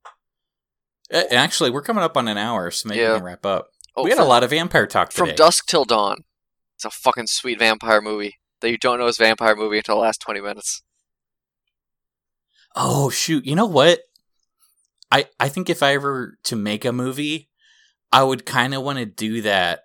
And 1.11 1.32
actually 1.34 1.69
we're 1.69 1.84
coming 1.84 2.03
up 2.03 2.17
on 2.17 2.28
an 2.28 2.38
hour 2.38 2.71
so 2.71 2.89
maybe 2.89 3.01
Yeah. 3.01 3.13
we 3.13 3.17
can 3.19 3.26
wrap 3.26 3.45
up 3.45 3.69
Oh, 3.95 4.03
we 4.03 4.09
had 4.09 4.17
from, 4.17 4.26
a 4.26 4.30
lot 4.30 4.43
of 4.43 4.49
vampire 4.49 4.88
talk 4.88 5.09
today 5.11 5.28
From 5.30 5.36
Dusk 5.36 5.67
Till 5.67 5.86
Dawn. 5.86 6.17
It's 6.76 6.86
a 6.86 6.89
fucking 6.89 7.28
sweet 7.28 7.59
vampire 7.59 8.01
movie 8.01 8.38
that 8.61 8.69
you 8.69 8.78
don't 8.78 8.99
know 8.99 9.07
is 9.07 9.19
a 9.19 9.23
vampire 9.23 9.55
movie 9.55 9.78
until 9.78 9.95
the 9.95 10.01
last 10.01 10.21
20 10.21 10.41
minutes. 10.41 10.84
Oh 12.76 13.09
shoot! 13.09 13.45
You 13.45 13.55
know 13.55 13.65
what? 13.65 13.99
I 15.11 15.28
I 15.39 15.47
think 15.47 15.69
if 15.69 15.82
I 15.82 15.93
ever 15.93 16.38
to 16.43 16.55
make 16.55 16.84
a 16.84 16.91
movie, 16.91 17.49
I 18.11 18.23
would 18.23 18.45
kind 18.45 18.73
of 18.73 18.84
want 18.84 18.99
to 18.99 19.05
do 19.05 19.41
that. 19.43 19.82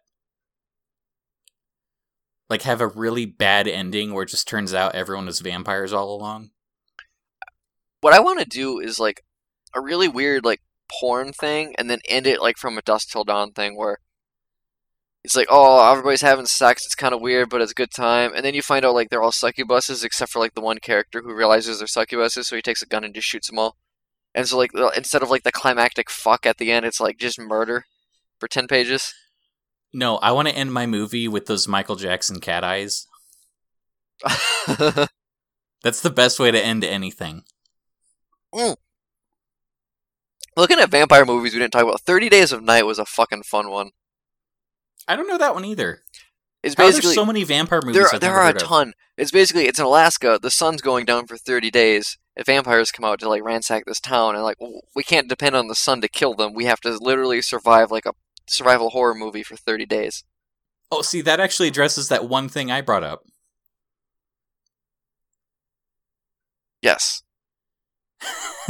Like 2.49 2.63
have 2.63 2.81
a 2.81 2.89
really 2.89 3.27
bad 3.27 3.69
ending 3.69 4.13
where 4.13 4.25
it 4.25 4.31
just 4.31 4.49
turns 4.49 4.75
out 4.75 4.97
everyone 4.97 5.29
is 5.29 5.39
vampires 5.39 5.93
all 5.93 6.13
along. 6.15 6.51
What 8.01 8.13
I 8.13 8.19
want 8.19 8.41
to 8.41 8.45
do 8.45 8.81
is 8.81 8.99
like 8.99 9.23
a 9.73 9.81
really 9.81 10.09
weird 10.09 10.45
like 10.45 10.61
porn 10.91 11.33
thing 11.33 11.75
and 11.79 11.89
then 11.89 12.01
end 12.09 12.27
it 12.27 12.43
like 12.43 12.57
from 12.57 12.77
a 12.77 12.83
Dusk 12.83 13.11
Till 13.11 13.23
Dawn 13.23 13.53
thing 13.53 13.77
where 13.77 13.99
it's 15.23 15.37
like, 15.37 15.49
oh, 15.51 15.91
everybody's 15.91 16.23
having 16.23 16.47
sex. 16.47 16.87
It's 16.87 16.95
kind 16.95 17.15
of 17.15 17.21
weird, 17.21 17.51
but 17.51 17.61
it's 17.61 17.73
a 17.73 17.75
good 17.75 17.91
time. 17.91 18.33
And 18.35 18.45
then 18.45 18.55
you 18.55 18.63
find 18.63 18.85
out 18.85 18.95
like 18.95 19.11
they're 19.11 19.23
all 19.23 19.33
succubuses 19.33 20.05
except 20.05 20.33
for 20.33 20.39
like 20.39 20.55
the 20.55 20.63
one 20.63 20.79
character 20.79 21.21
who 21.23 21.35
realizes 21.35 21.79
they're 21.79 21.87
succubuses, 21.87 22.45
so 22.45 22.57
he 22.57 22.63
takes 22.63 22.83
a 22.83 22.87
gun 22.87 23.05
and 23.05 23.15
just 23.15 23.29
shoots 23.29 23.49
them 23.49 23.59
all. 23.59 23.77
And 24.35 24.49
so 24.49 24.57
like 24.57 24.71
instead 24.97 25.23
of 25.23 25.31
like 25.31 25.43
the 25.43 25.53
climactic 25.53 26.11
fuck 26.11 26.47
at 26.47 26.59
the 26.59 26.73
end, 26.73 26.87
it's 26.87 27.01
like 27.01 27.19
just 27.19 27.39
murder 27.39 27.85
for 28.39 28.49
10 28.49 28.67
pages. 28.67 29.13
No, 29.93 30.17
I 30.19 30.33
want 30.33 30.49
to 30.49 30.55
end 30.55 30.73
my 30.73 30.87
movie 30.87 31.29
with 31.29 31.47
those 31.47 31.69
Michael 31.69 31.97
Jackson 31.97 32.41
cat 32.41 32.65
eyes. 32.65 33.07
That's 35.83 36.01
the 36.01 36.11
best 36.11 36.39
way 36.39 36.51
to 36.51 36.65
end 36.65 36.85
anything. 36.85 37.43
Mm. 38.55 38.77
Looking 40.57 40.79
at 40.79 40.91
vampire 40.91 41.25
movies 41.25 41.53
we 41.53 41.59
didn't 41.59 41.73
talk 41.73 41.83
about, 41.83 42.01
30 42.03 42.29
Days 42.29 42.53
of 42.53 42.63
Night 42.63 42.87
was 42.87 42.99
a 42.99 43.05
fucking 43.05 43.45
fun 43.45 43.71
one. 43.71 43.91
I 45.09 45.17
don't 45.17 45.29
know 45.29 45.39
that 45.39 45.55
one 45.55 45.65
either. 45.65 46.03
It's 46.63 46.75
are 46.75 46.85
basically 46.85 47.15
so 47.15 47.25
many 47.25 47.43
vampire 47.45 47.81
movies. 47.83 47.97
there 47.97 48.15
I've 48.15 48.21
there 48.21 48.35
are 48.35 48.43
a 48.43 48.47
heard 48.47 48.57
of? 48.57 48.63
ton. 48.63 48.93
It's 49.17 49.31
basically 49.31 49.67
it's 49.67 49.79
in 49.79 49.85
Alaska. 49.85 50.39
The 50.41 50.51
sun's 50.51 50.83
going 50.83 51.07
down 51.07 51.27
for 51.27 51.37
30 51.37 51.71
days. 51.71 52.19
And 52.37 52.47
vampires 52.47 52.93
come 52.93 53.05
out 53.05 53.19
to 53.21 53.29
like 53.29 53.43
ransack 53.43 53.85
this 53.87 54.01
town, 54.01 54.35
and 54.35 54.45
like 54.45 54.59
we 54.95 55.03
can't 55.03 55.29
depend 55.29 55.57
on 55.57 55.67
the 55.69 55.75
sun 55.75 56.01
to 56.01 56.09
kill 56.09 56.35
them. 56.35 56.55
We 56.55 56.65
have 56.67 56.81
to 56.81 56.97
literally 57.01 57.43
survive 57.43 57.91
like 57.91 58.07
a 58.07 58.13
survival 58.49 58.91
horror 58.91 59.15
movie 59.15 59.43
for 59.43 59.57
30 59.57 59.85
days. 59.87 60.25
Oh, 60.93 61.03
see, 61.03 61.21
that 61.23 61.41
actually 61.41 61.69
addresses 61.69 62.09
that 62.09 62.29
one 62.29 62.49
thing 62.49 62.71
I 62.71 62.81
brought 62.81 63.05
up. 63.05 63.23
Yes. 66.83 67.23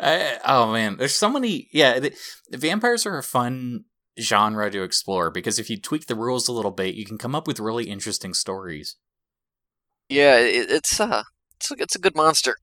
I, 0.00 0.38
oh 0.46 0.72
man, 0.72 0.96
there's 0.96 1.14
so 1.14 1.30
many. 1.30 1.68
Yeah, 1.72 1.98
the, 2.00 2.12
vampires 2.50 3.06
are 3.06 3.18
a 3.18 3.22
fun 3.22 3.84
genre 4.20 4.70
to 4.70 4.82
explore 4.82 5.30
because 5.30 5.58
if 5.58 5.70
you 5.70 5.80
tweak 5.80 6.06
the 6.06 6.14
rules 6.14 6.48
a 6.48 6.52
little 6.52 6.70
bit, 6.70 6.94
you 6.94 7.04
can 7.04 7.18
come 7.18 7.34
up 7.34 7.46
with 7.46 7.60
really 7.60 7.84
interesting 7.84 8.34
stories. 8.34 8.96
Yeah, 10.08 10.36
it, 10.38 10.70
it's 10.70 11.00
uh, 11.00 11.22
it's 11.56 11.70
a, 11.70 11.74
it's 11.78 11.96
a 11.96 11.98
good 11.98 12.14
monster. 12.14 12.56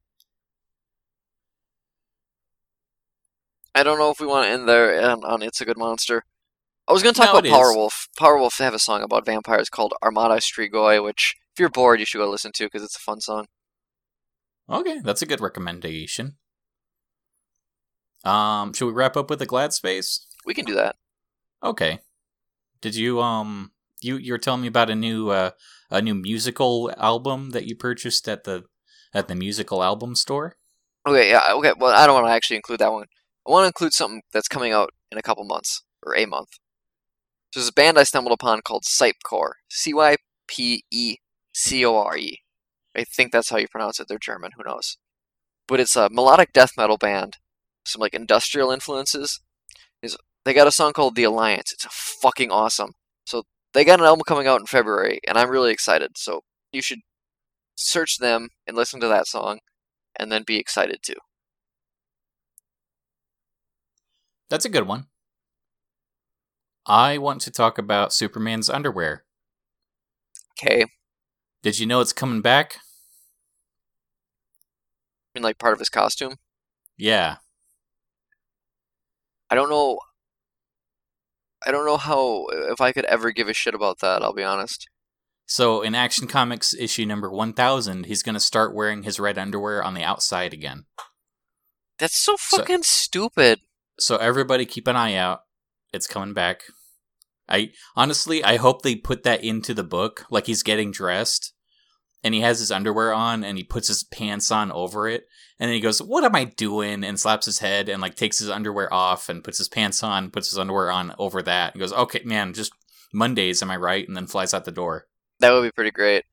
I 3.74 3.84
don't 3.84 4.00
know 4.00 4.12
if 4.12 4.20
we 4.20 4.28
want 4.28 4.46
to 4.46 4.52
end 4.52 4.68
there 4.68 5.10
on, 5.10 5.24
on 5.24 5.42
It's 5.42 5.62
a 5.62 5.66
Good 5.66 5.78
Monster. 5.78 6.24
I 6.88 6.92
was 6.92 7.04
going 7.04 7.14
to 7.14 7.22
talk 7.22 7.34
No, 7.34 7.40
about. 7.40 7.52
Powerwolf. 7.52 8.08
Powerwolf 8.20 8.60
have 8.60 8.74
a 8.74 8.80
song 8.80 9.04
about 9.04 9.26
vampires 9.26 9.70
called 9.70 9.94
Armata 10.04 10.36
Strigoi, 10.42 11.04
which 11.04 11.36
if 11.54 11.60
you're 11.60 11.70
bored, 11.70 12.00
you 12.00 12.06
should 12.06 12.18
go 12.18 12.30
listen 12.30 12.52
to 12.56 12.66
because 12.66 12.84
it's 12.84 12.98
a 12.98 13.00
fun 13.00 13.22
song. 13.22 13.46
Okay, 14.70 15.00
that's 15.04 15.22
a 15.22 15.26
good 15.26 15.40
recommendation. 15.40 16.38
Um, 18.26 18.74
should 18.74 18.88
we 18.88 18.92
wrap 18.92 19.16
up 19.16 19.30
with 19.30 19.42
a 19.42 19.46
Glad 19.46 19.72
Space? 19.74 20.26
We 20.46 20.54
can 20.54 20.66
do 20.66 20.76
that. 20.76 20.96
Okay. 21.64 22.00
Did 22.82 22.96
you 22.96 23.22
um 23.22 23.72
you 24.02 24.18
you 24.18 24.32
were 24.34 24.38
telling 24.38 24.62
me 24.62 24.68
about 24.68 24.90
a 24.90 24.96
new 24.96 25.30
uh 25.30 25.52
a 25.90 26.02
new 26.02 26.16
musical 26.16 26.92
album 26.98 27.52
that 27.52 27.66
you 27.66 27.76
purchased 27.76 28.28
at 28.28 28.44
the 28.44 28.66
at 29.14 29.28
the 29.28 29.36
musical 29.36 29.84
album 29.84 30.16
store? 30.16 30.56
Okay, 31.08 31.30
yeah, 31.30 31.54
okay. 31.54 31.74
Well, 31.78 31.94
I 31.94 32.06
don't 32.06 32.16
want 32.16 32.28
to 32.28 32.34
actually 32.34 32.58
include 32.58 32.80
that 32.80 32.92
one. 32.92 33.08
I 33.48 33.52
want 33.52 33.64
to 33.64 33.68
include 33.68 33.94
something 33.94 34.22
that's 34.32 34.48
coming 34.48 34.74
out 34.74 34.92
in 35.12 35.18
a 35.18 35.22
couple 35.22 35.44
months 35.44 35.84
or 36.06 36.16
a 36.16 36.26
month. 36.26 36.50
There's 37.54 37.70
a 37.70 37.74
band 37.74 37.98
I 37.98 38.04
stumbled 38.04 38.34
upon 38.34 38.62
called 38.62 38.84
Cypecore. 38.84 39.54
C 39.70 39.94
Y 39.94 40.18
P 40.48 40.84
E 40.92 41.16
C 41.54 41.84
O 41.86 41.98
R 41.98 42.18
E. 42.18 42.42
I 42.96 43.04
think 43.04 43.32
that's 43.32 43.50
how 43.50 43.58
you 43.58 43.68
pronounce 43.68 44.00
it. 44.00 44.08
They're 44.08 44.20
German. 44.20 44.52
Who 44.56 44.64
knows? 44.64 44.98
But 45.68 45.80
it's 45.80 45.96
a 45.96 46.10
melodic 46.12 46.54
death 46.54 46.72
metal 46.78 46.98
band. 46.98 47.38
Some 47.86 48.02
like 48.02 48.14
industrial 48.14 48.72
influences. 48.72 49.42
Is 50.02 50.18
they 50.50 50.54
got 50.56 50.66
a 50.66 50.72
song 50.72 50.94
called 50.94 51.14
The 51.14 51.26
Alliance. 51.26 51.72
It's 51.72 51.86
fucking 52.24 52.50
awesome. 52.50 52.94
So 53.24 53.44
they 53.76 53.86
got 53.86 54.00
an 54.00 54.08
album 54.08 54.24
coming 54.28 54.48
out 54.48 54.60
in 54.60 54.66
February, 54.66 55.20
and 55.28 55.38
I'm 55.38 55.52
really 55.52 55.72
excited. 55.72 56.18
So 56.18 56.42
you 56.72 56.82
should 56.82 57.02
search 57.76 58.18
them 58.18 58.50
and 58.66 58.76
listen 58.76 59.00
to 59.02 59.08
that 59.10 59.28
song, 59.28 59.60
and 60.20 60.32
then 60.32 60.42
be 60.48 60.58
excited 60.58 61.02
too. 61.04 61.14
That's 64.50 64.66
a 64.66 64.70
good 64.70 64.88
one. 64.88 65.06
I 66.88 67.20
want 67.20 67.42
to 67.42 67.52
talk 67.52 67.78
about 67.78 68.12
Superman's 68.12 68.72
underwear. 68.72 69.26
Okay, 70.60 70.86
Did 71.62 71.78
you 71.78 71.86
know 71.86 72.02
it's 72.02 72.12
coming 72.12 72.42
back? 72.42 72.78
I 75.36 75.38
mean 75.38 75.44
like 75.44 75.60
part 75.60 75.74
of 75.74 75.80
his 75.80 75.90
costume. 75.90 76.38
Yeah. 76.98 77.36
I 79.52 79.54
don't 79.56 79.70
know. 79.70 80.00
I 81.70 81.72
don't 81.72 81.86
know 81.86 81.98
how 81.98 82.46
uh, 82.52 82.72
if 82.74 82.82
I 82.82 82.92
could 82.92 83.06
ever 83.06 83.32
give 83.32 83.48
a 83.48 83.54
shit 83.54 83.76
about 83.76 84.00
that. 84.00 84.24
I'll 84.24 84.34
be 84.34 84.44
honest. 84.44 84.90
So 85.46 85.84
in 85.84 85.94
Action 85.94 86.26
Comics 86.28 86.74
issue 86.74 87.06
number 87.06 87.30
1000, 87.30 88.08
he's 88.08 88.24
going 88.24 88.34
to 88.34 88.40
start 88.40 88.74
wearing 88.74 89.04
his 89.04 89.20
red 89.20 89.38
underwear 89.38 89.84
on 89.84 89.94
the 89.94 90.04
outside 90.04 90.52
again. 90.52 90.86
That's 92.00 92.20
so 92.20 92.36
So- 92.40 92.58
fucking 92.58 92.82
stupid. 92.84 93.60
So 94.00 94.18
everybody 94.18 94.66
keep 94.66 94.88
an 94.88 94.96
eye 94.96 95.14
out. 95.14 95.42
It's 95.94 96.08
coming 96.08 96.34
back. 96.34 96.62
I 97.48 97.72
honestly, 97.96 98.44
I 98.44 98.58
hope 98.58 98.82
they 98.82 98.96
put 98.96 99.22
that 99.24 99.44
into 99.44 99.76
the 99.76 99.84
book 99.84 100.26
like 100.32 100.48
he's 100.48 100.64
getting 100.64 100.92
dressed 100.92 101.54
and 102.24 102.34
he 102.34 102.42
has 102.42 102.60
his 102.60 102.72
underwear 102.72 103.14
on 103.14 103.44
and 103.44 103.58
he 103.58 103.64
puts 103.64 103.88
his 103.88 104.04
pants 104.04 104.52
on 104.52 104.72
over 104.72 105.08
it 105.08 105.26
and 105.60 105.68
then 105.68 105.76
he 105.76 105.82
goes, 105.82 106.02
"What 106.02 106.24
am 106.24 106.36
I 106.36 106.46
doing?" 106.46 107.04
and 107.04 107.20
slaps 107.20 107.46
his 107.46 107.60
head 107.60 107.90
and 107.90 108.02
like 108.02 108.16
takes 108.16 108.40
his 108.40 108.50
underwear 108.50 108.92
off 108.94 109.30
and 109.30 109.44
puts 109.44 109.58
his 109.58 109.68
pants 109.68 110.02
on, 110.04 110.32
puts 110.32 110.50
his 110.50 110.58
underwear 110.58 110.90
on 110.92 111.14
over 111.20 111.42
that. 111.44 111.74
He 111.74 111.80
goes, 111.80 111.94
"Okay, 111.94 112.22
man, 112.24 112.54
just 112.54 112.72
Mondays, 113.14 113.62
am 113.62 113.72
I 113.72 113.78
right?" 113.78 114.08
and 114.08 114.16
then 114.16 114.28
flies 114.28 114.54
out 114.54 114.66
the 114.66 114.72
door. 114.72 115.08
That 115.40 115.52
would 115.52 115.64
be 115.64 115.72
pretty 115.72 115.92
great. 115.92 116.26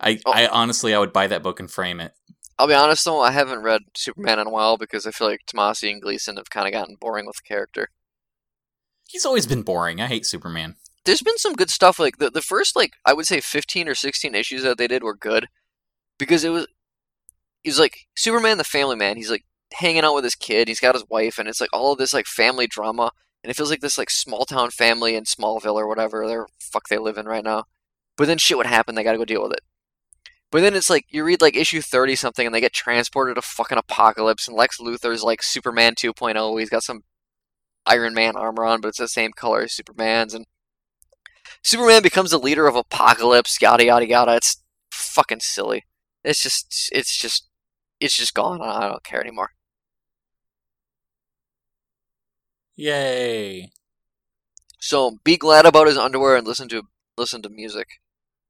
I, 0.00 0.18
Oh. 0.26 0.32
I 0.32 0.48
honestly, 0.48 0.94
I 0.94 0.98
would 0.98 1.12
buy 1.12 1.26
that 1.28 1.42
book 1.42 1.60
and 1.60 1.70
frame 1.70 2.00
it. 2.00 2.12
I'll 2.58 2.66
be 2.68 2.74
honest 2.74 3.04
though, 3.04 3.20
I 3.20 3.30
haven't 3.30 3.62
read 3.62 3.80
Superman 3.96 4.38
in 4.38 4.46
a 4.46 4.50
while 4.50 4.76
because 4.76 5.06
I 5.06 5.10
feel 5.10 5.28
like 5.28 5.40
Tomasi 5.46 5.90
and 5.90 6.02
Gleason 6.02 6.36
have 6.36 6.50
kind 6.50 6.66
of 6.66 6.72
gotten 6.72 6.96
boring 7.00 7.26
with 7.26 7.36
the 7.36 7.48
character. 7.48 7.88
He's 9.08 9.24
always 9.26 9.46
been 9.46 9.62
boring. 9.62 10.00
I 10.00 10.06
hate 10.06 10.26
Superman. 10.26 10.76
There's 11.04 11.22
been 11.22 11.38
some 11.38 11.54
good 11.54 11.70
stuff. 11.70 11.98
Like 11.98 12.18
the 12.18 12.30
the 12.30 12.42
first 12.42 12.76
like 12.76 12.92
I 13.04 13.12
would 13.12 13.26
say 13.26 13.40
15 13.40 13.88
or 13.88 13.94
16 13.94 14.34
issues 14.34 14.62
that 14.62 14.78
they 14.78 14.88
did 14.88 15.02
were 15.02 15.14
good 15.14 15.48
because 16.18 16.44
it 16.44 16.50
was 16.50 16.66
he's 17.62 17.78
like 17.78 18.06
Superman 18.16 18.58
the 18.58 18.64
Family 18.64 18.96
Man. 18.96 19.16
He's 19.16 19.30
like 19.30 19.44
hanging 19.74 20.04
out 20.04 20.14
with 20.14 20.24
his 20.24 20.34
kid. 20.34 20.68
He's 20.68 20.80
got 20.80 20.94
his 20.94 21.04
wife, 21.08 21.38
and 21.38 21.48
it's 21.48 21.60
like 21.60 21.70
all 21.72 21.92
of 21.92 21.98
this 21.98 22.14
like 22.14 22.26
family 22.26 22.66
drama, 22.66 23.10
and 23.42 23.50
it 23.50 23.56
feels 23.56 23.70
like 23.70 23.80
this 23.80 23.98
like 23.98 24.10
small 24.10 24.44
town 24.44 24.70
family 24.70 25.16
in 25.16 25.24
Smallville 25.24 25.74
or 25.74 25.88
whatever 25.88 26.26
they're 26.26 26.46
fuck 26.60 26.88
they 26.88 26.98
live 26.98 27.18
in 27.18 27.26
right 27.26 27.44
now. 27.44 27.64
But 28.16 28.26
then 28.26 28.38
shit 28.38 28.56
would 28.56 28.66
happen. 28.66 28.94
They 28.94 29.02
got 29.02 29.12
to 29.12 29.18
go 29.18 29.24
deal 29.24 29.42
with 29.42 29.52
it. 29.52 29.60
But 30.50 30.60
then 30.60 30.74
it's 30.74 30.90
like 30.90 31.06
you 31.08 31.24
read 31.24 31.40
like 31.40 31.56
issue 31.56 31.80
thirty 31.80 32.14
something, 32.14 32.46
and 32.46 32.54
they 32.54 32.60
get 32.60 32.74
transported 32.74 33.36
to 33.36 33.42
fucking 33.42 33.78
apocalypse, 33.78 34.46
and 34.46 34.56
Lex 34.56 34.78
Luthor's 34.78 35.22
like 35.22 35.42
Superman 35.42 35.94
2.0. 35.94 36.60
He's 36.60 36.70
got 36.70 36.82
some 36.82 37.02
Iron 37.86 38.14
Man 38.14 38.36
armor 38.36 38.64
on, 38.64 38.80
but 38.80 38.88
it's 38.88 38.98
the 38.98 39.08
same 39.08 39.32
color 39.32 39.62
as 39.62 39.72
Superman's, 39.72 40.34
and 40.34 40.46
Superman 41.62 42.02
becomes 42.02 42.30
the 42.30 42.38
leader 42.38 42.66
of 42.66 42.74
Apokolips. 42.74 43.60
Yada 43.60 43.84
yada 43.84 44.06
yada. 44.06 44.36
It's 44.36 44.62
fucking 44.90 45.40
silly. 45.40 45.84
It's 46.24 46.42
just, 46.42 46.90
it's 46.92 47.16
just, 47.16 47.48
it's 48.00 48.16
just 48.16 48.34
gone. 48.34 48.60
I 48.60 48.88
don't 48.88 49.04
care 49.04 49.20
anymore. 49.20 49.50
Yay! 52.74 53.70
So 54.80 55.18
be 55.22 55.36
glad 55.36 55.66
about 55.66 55.86
his 55.86 55.98
underwear 55.98 56.36
and 56.36 56.46
listen 56.46 56.68
to 56.70 56.82
listen 57.16 57.42
to 57.42 57.48
music. 57.48 57.86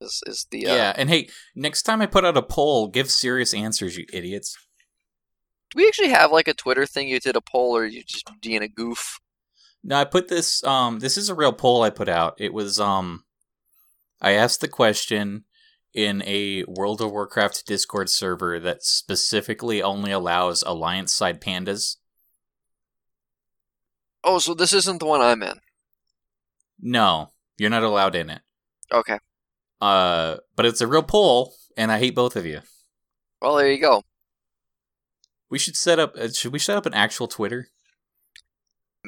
Is 0.01 0.23
is 0.27 0.47
the 0.51 0.67
uh, 0.67 0.75
Yeah, 0.75 0.93
and 0.97 1.11
hey, 1.11 1.29
next 1.55 1.83
time 1.83 2.01
I 2.01 2.07
put 2.07 2.25
out 2.25 2.37
a 2.37 2.43
poll, 2.43 2.89
give 2.89 3.11
serious 3.11 3.53
answers, 3.53 3.97
you 3.97 4.07
idiots. 4.13 4.57
Do 5.71 5.83
we 5.83 5.89
actually 5.89 6.11
have 6.11 6.33
like 6.33 6.49
a 6.49 6.55
Twitter 6.55 6.87
thing? 6.87 7.09
You 7.09 7.21
did 7.21 7.37
a 7.37 7.41
poll, 7.41 7.77
or 7.77 7.85
you 7.85 8.03
just 8.05 8.31
being 8.41 8.63
a 8.63 8.69
goof? 8.69 9.21
No, 9.85 9.97
I 9.97 10.05
put 10.05 10.29
this. 10.29 10.63
Um, 10.65 11.01
this 11.01 11.17
is 11.17 11.29
a 11.29 11.35
real 11.35 11.53
poll 11.53 11.83
I 11.83 11.91
put 11.91 12.09
out. 12.09 12.35
It 12.39 12.53
was 12.53 12.79
um, 12.79 13.25
I 14.21 14.33
asked 14.33 14.61
the 14.61 14.69
question 14.69 15.45
in 15.93 16.23
a 16.25 16.65
World 16.65 17.01
of 17.01 17.11
Warcraft 17.11 17.67
Discord 17.67 18.09
server 18.09 18.61
that 18.61 18.83
specifically 18.85 19.83
only 19.83 20.13
allows 20.13 20.63
Alliance 20.63 21.13
side 21.13 21.41
pandas. 21.41 21.97
Oh, 24.25 24.39
so 24.39 24.55
this 24.55 24.73
isn't 24.73 25.01
the 25.01 25.07
one 25.07 25.21
I'm 25.21 25.43
in. 25.43 25.61
No, 26.81 27.33
you're 27.59 27.71
not 27.71 27.83
allowed 27.83 28.15
in 28.15 28.31
it. 28.31 28.43
Okay. 28.93 29.19
Uh, 29.81 30.37
but 30.55 30.65
it's 30.65 30.81
a 30.81 30.87
real 30.87 31.03
poll, 31.03 31.55
and 31.77 31.91
I 31.91 31.99
hate 31.99 32.15
both 32.15 32.37
of 32.37 32.47
you. 32.47 32.61
Well, 33.41 33.57
there 33.57 33.71
you 33.71 33.81
go. 33.81 34.05
We 35.51 35.59
should 35.59 35.77
set 35.77 35.99
up. 35.99 36.15
Uh, 36.17 36.29
should 36.29 36.53
we 36.53 36.61
set 36.61 36.77
up 36.77 36.87
an 36.87 36.95
actual 36.95 37.27
Twitter? 37.27 37.69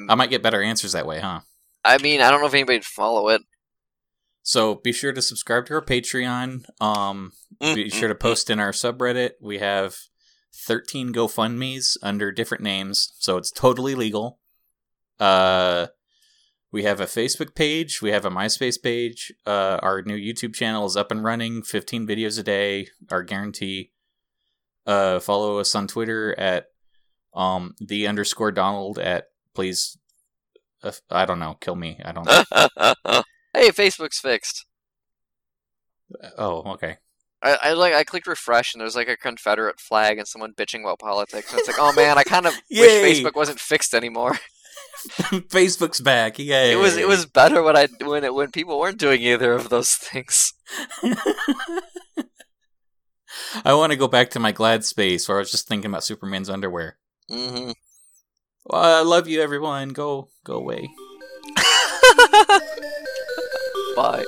I 0.09 0.15
might 0.15 0.29
get 0.29 0.43
better 0.43 0.61
answers 0.61 0.91
that 0.91 1.07
way, 1.07 1.19
huh? 1.19 1.41
I 1.83 1.97
mean, 1.99 2.21
I 2.21 2.31
don't 2.31 2.41
know 2.41 2.47
if 2.47 2.53
anybody'd 2.53 2.83
follow 2.83 3.29
it. 3.29 3.41
So 4.43 4.75
be 4.75 4.91
sure 4.91 5.13
to 5.13 5.21
subscribe 5.21 5.65
to 5.67 5.75
our 5.75 5.81
Patreon. 5.81 6.65
Um, 6.79 7.31
be 7.59 7.89
sure 7.89 8.07
to 8.07 8.15
post 8.15 8.49
in 8.49 8.59
our 8.59 8.71
subreddit. 8.71 9.31
We 9.41 9.57
have 9.57 9.95
13 10.53 11.13
GoFundMe's 11.13 11.97
under 12.03 12.31
different 12.31 12.63
names, 12.63 13.13
so 13.17 13.37
it's 13.37 13.51
totally 13.51 13.95
legal. 13.95 14.39
Uh, 15.19 15.87
we 16.71 16.83
have 16.83 16.99
a 16.99 17.05
Facebook 17.05 17.55
page. 17.55 18.01
We 18.01 18.11
have 18.11 18.25
a 18.25 18.29
MySpace 18.29 18.81
page. 18.81 19.33
Uh, 19.45 19.79
our 19.81 20.01
new 20.01 20.17
YouTube 20.17 20.53
channel 20.53 20.85
is 20.85 20.97
up 20.97 21.09
and 21.09 21.23
running. 21.23 21.63
15 21.63 22.05
videos 22.05 22.37
a 22.37 22.43
day, 22.43 22.87
our 23.09 23.23
guarantee. 23.23 23.91
Uh, 24.85 25.19
follow 25.19 25.57
us 25.57 25.73
on 25.73 25.87
Twitter 25.87 26.37
at 26.37 26.65
um 27.33 27.75
the 27.79 28.07
underscore 28.07 28.51
Donald 28.51 28.97
at 28.99 29.25
please. 29.55 29.97
Uh, 30.83 30.91
I 31.09 31.25
don't 31.25 31.39
know. 31.39 31.57
Kill 31.59 31.75
me. 31.75 31.99
I 32.03 32.11
don't. 32.11 32.25
know. 33.05 33.23
hey, 33.53 33.69
Facebook's 33.69 34.19
fixed. 34.19 34.65
oh, 36.37 36.73
okay. 36.73 36.97
I, 37.41 37.57
I 37.61 37.73
like 37.73 37.93
I 37.93 38.03
clicked 38.03 38.27
refresh 38.27 38.73
and 38.73 38.81
there's 38.81 38.95
like 38.95 39.07
a 39.07 39.15
Confederate 39.15 39.79
flag 39.79 40.17
and 40.17 40.27
someone 40.27 40.53
bitching 40.53 40.81
about 40.81 40.99
politics 40.99 41.51
and 41.51 41.59
it's 41.59 41.67
like 41.67 41.77
oh 41.79 41.93
man 41.93 42.17
I 42.17 42.23
kind 42.23 42.47
of 42.47 42.53
wish 42.71 43.23
Facebook 43.23 43.35
wasn't 43.35 43.59
fixed 43.59 43.93
anymore. 43.93 44.31
Facebook's 45.49 46.01
back. 46.01 46.39
Yay. 46.39 46.71
It 46.71 46.77
was 46.77 46.97
it 46.97 47.07
was 47.07 47.25
better 47.27 47.61
when 47.61 47.77
I 47.77 47.87
when 48.01 48.23
it 48.23 48.33
when 48.33 48.51
people 48.51 48.79
weren't 48.79 48.97
doing 48.97 49.21
either 49.21 49.53
of 49.53 49.69
those 49.69 49.93
things. 49.93 50.53
I 53.63 53.73
want 53.73 53.91
to 53.91 53.97
go 53.97 54.07
back 54.07 54.31
to 54.31 54.39
my 54.39 54.51
glad 54.51 54.83
space 54.83 55.27
where 55.27 55.37
I 55.37 55.41
was 55.41 55.51
just 55.51 55.67
thinking 55.67 55.91
about 55.91 56.03
Superman's 56.03 56.49
underwear. 56.49 56.97
hmm 57.29 57.71
Well, 58.67 58.81
I 58.81 59.01
love 59.01 59.27
you, 59.27 59.41
everyone. 59.41 59.89
Go, 59.89 60.29
go 60.43 60.55
away. 60.55 60.89
Bye. 63.95 64.25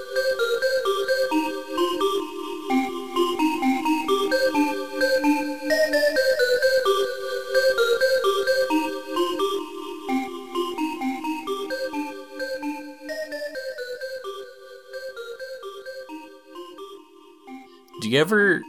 Do 18.00 18.10
you 18.10 18.20
ever 18.20 18.62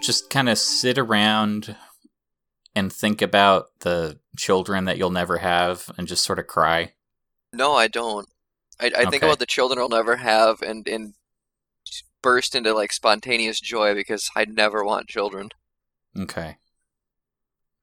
just 0.00 0.30
kind 0.30 0.48
of 0.48 0.56
sit 0.56 0.96
around 0.96 1.76
and 2.74 2.92
think 2.92 3.22
about 3.22 3.68
the 3.80 4.18
children 4.36 4.84
that 4.84 4.98
you'll 4.98 5.10
never 5.10 5.38
have 5.38 5.90
and 5.96 6.08
just 6.08 6.24
sort 6.24 6.38
of 6.38 6.46
cry? 6.46 6.92
No, 7.52 7.74
I 7.74 7.88
don't. 7.88 8.28
I, 8.80 8.90
I 8.96 9.04
think 9.04 9.22
about 9.22 9.38
the 9.38 9.46
children 9.46 9.78
I'll 9.78 9.88
never 9.88 10.16
have 10.16 10.60
and 10.60 10.86
and 10.88 11.14
burst 12.22 12.54
into 12.54 12.72
like 12.72 12.92
spontaneous 12.92 13.60
joy 13.60 13.94
because 13.94 14.30
I 14.34 14.46
never 14.46 14.82
want 14.82 15.08
children. 15.08 15.50
Okay. 16.18 16.56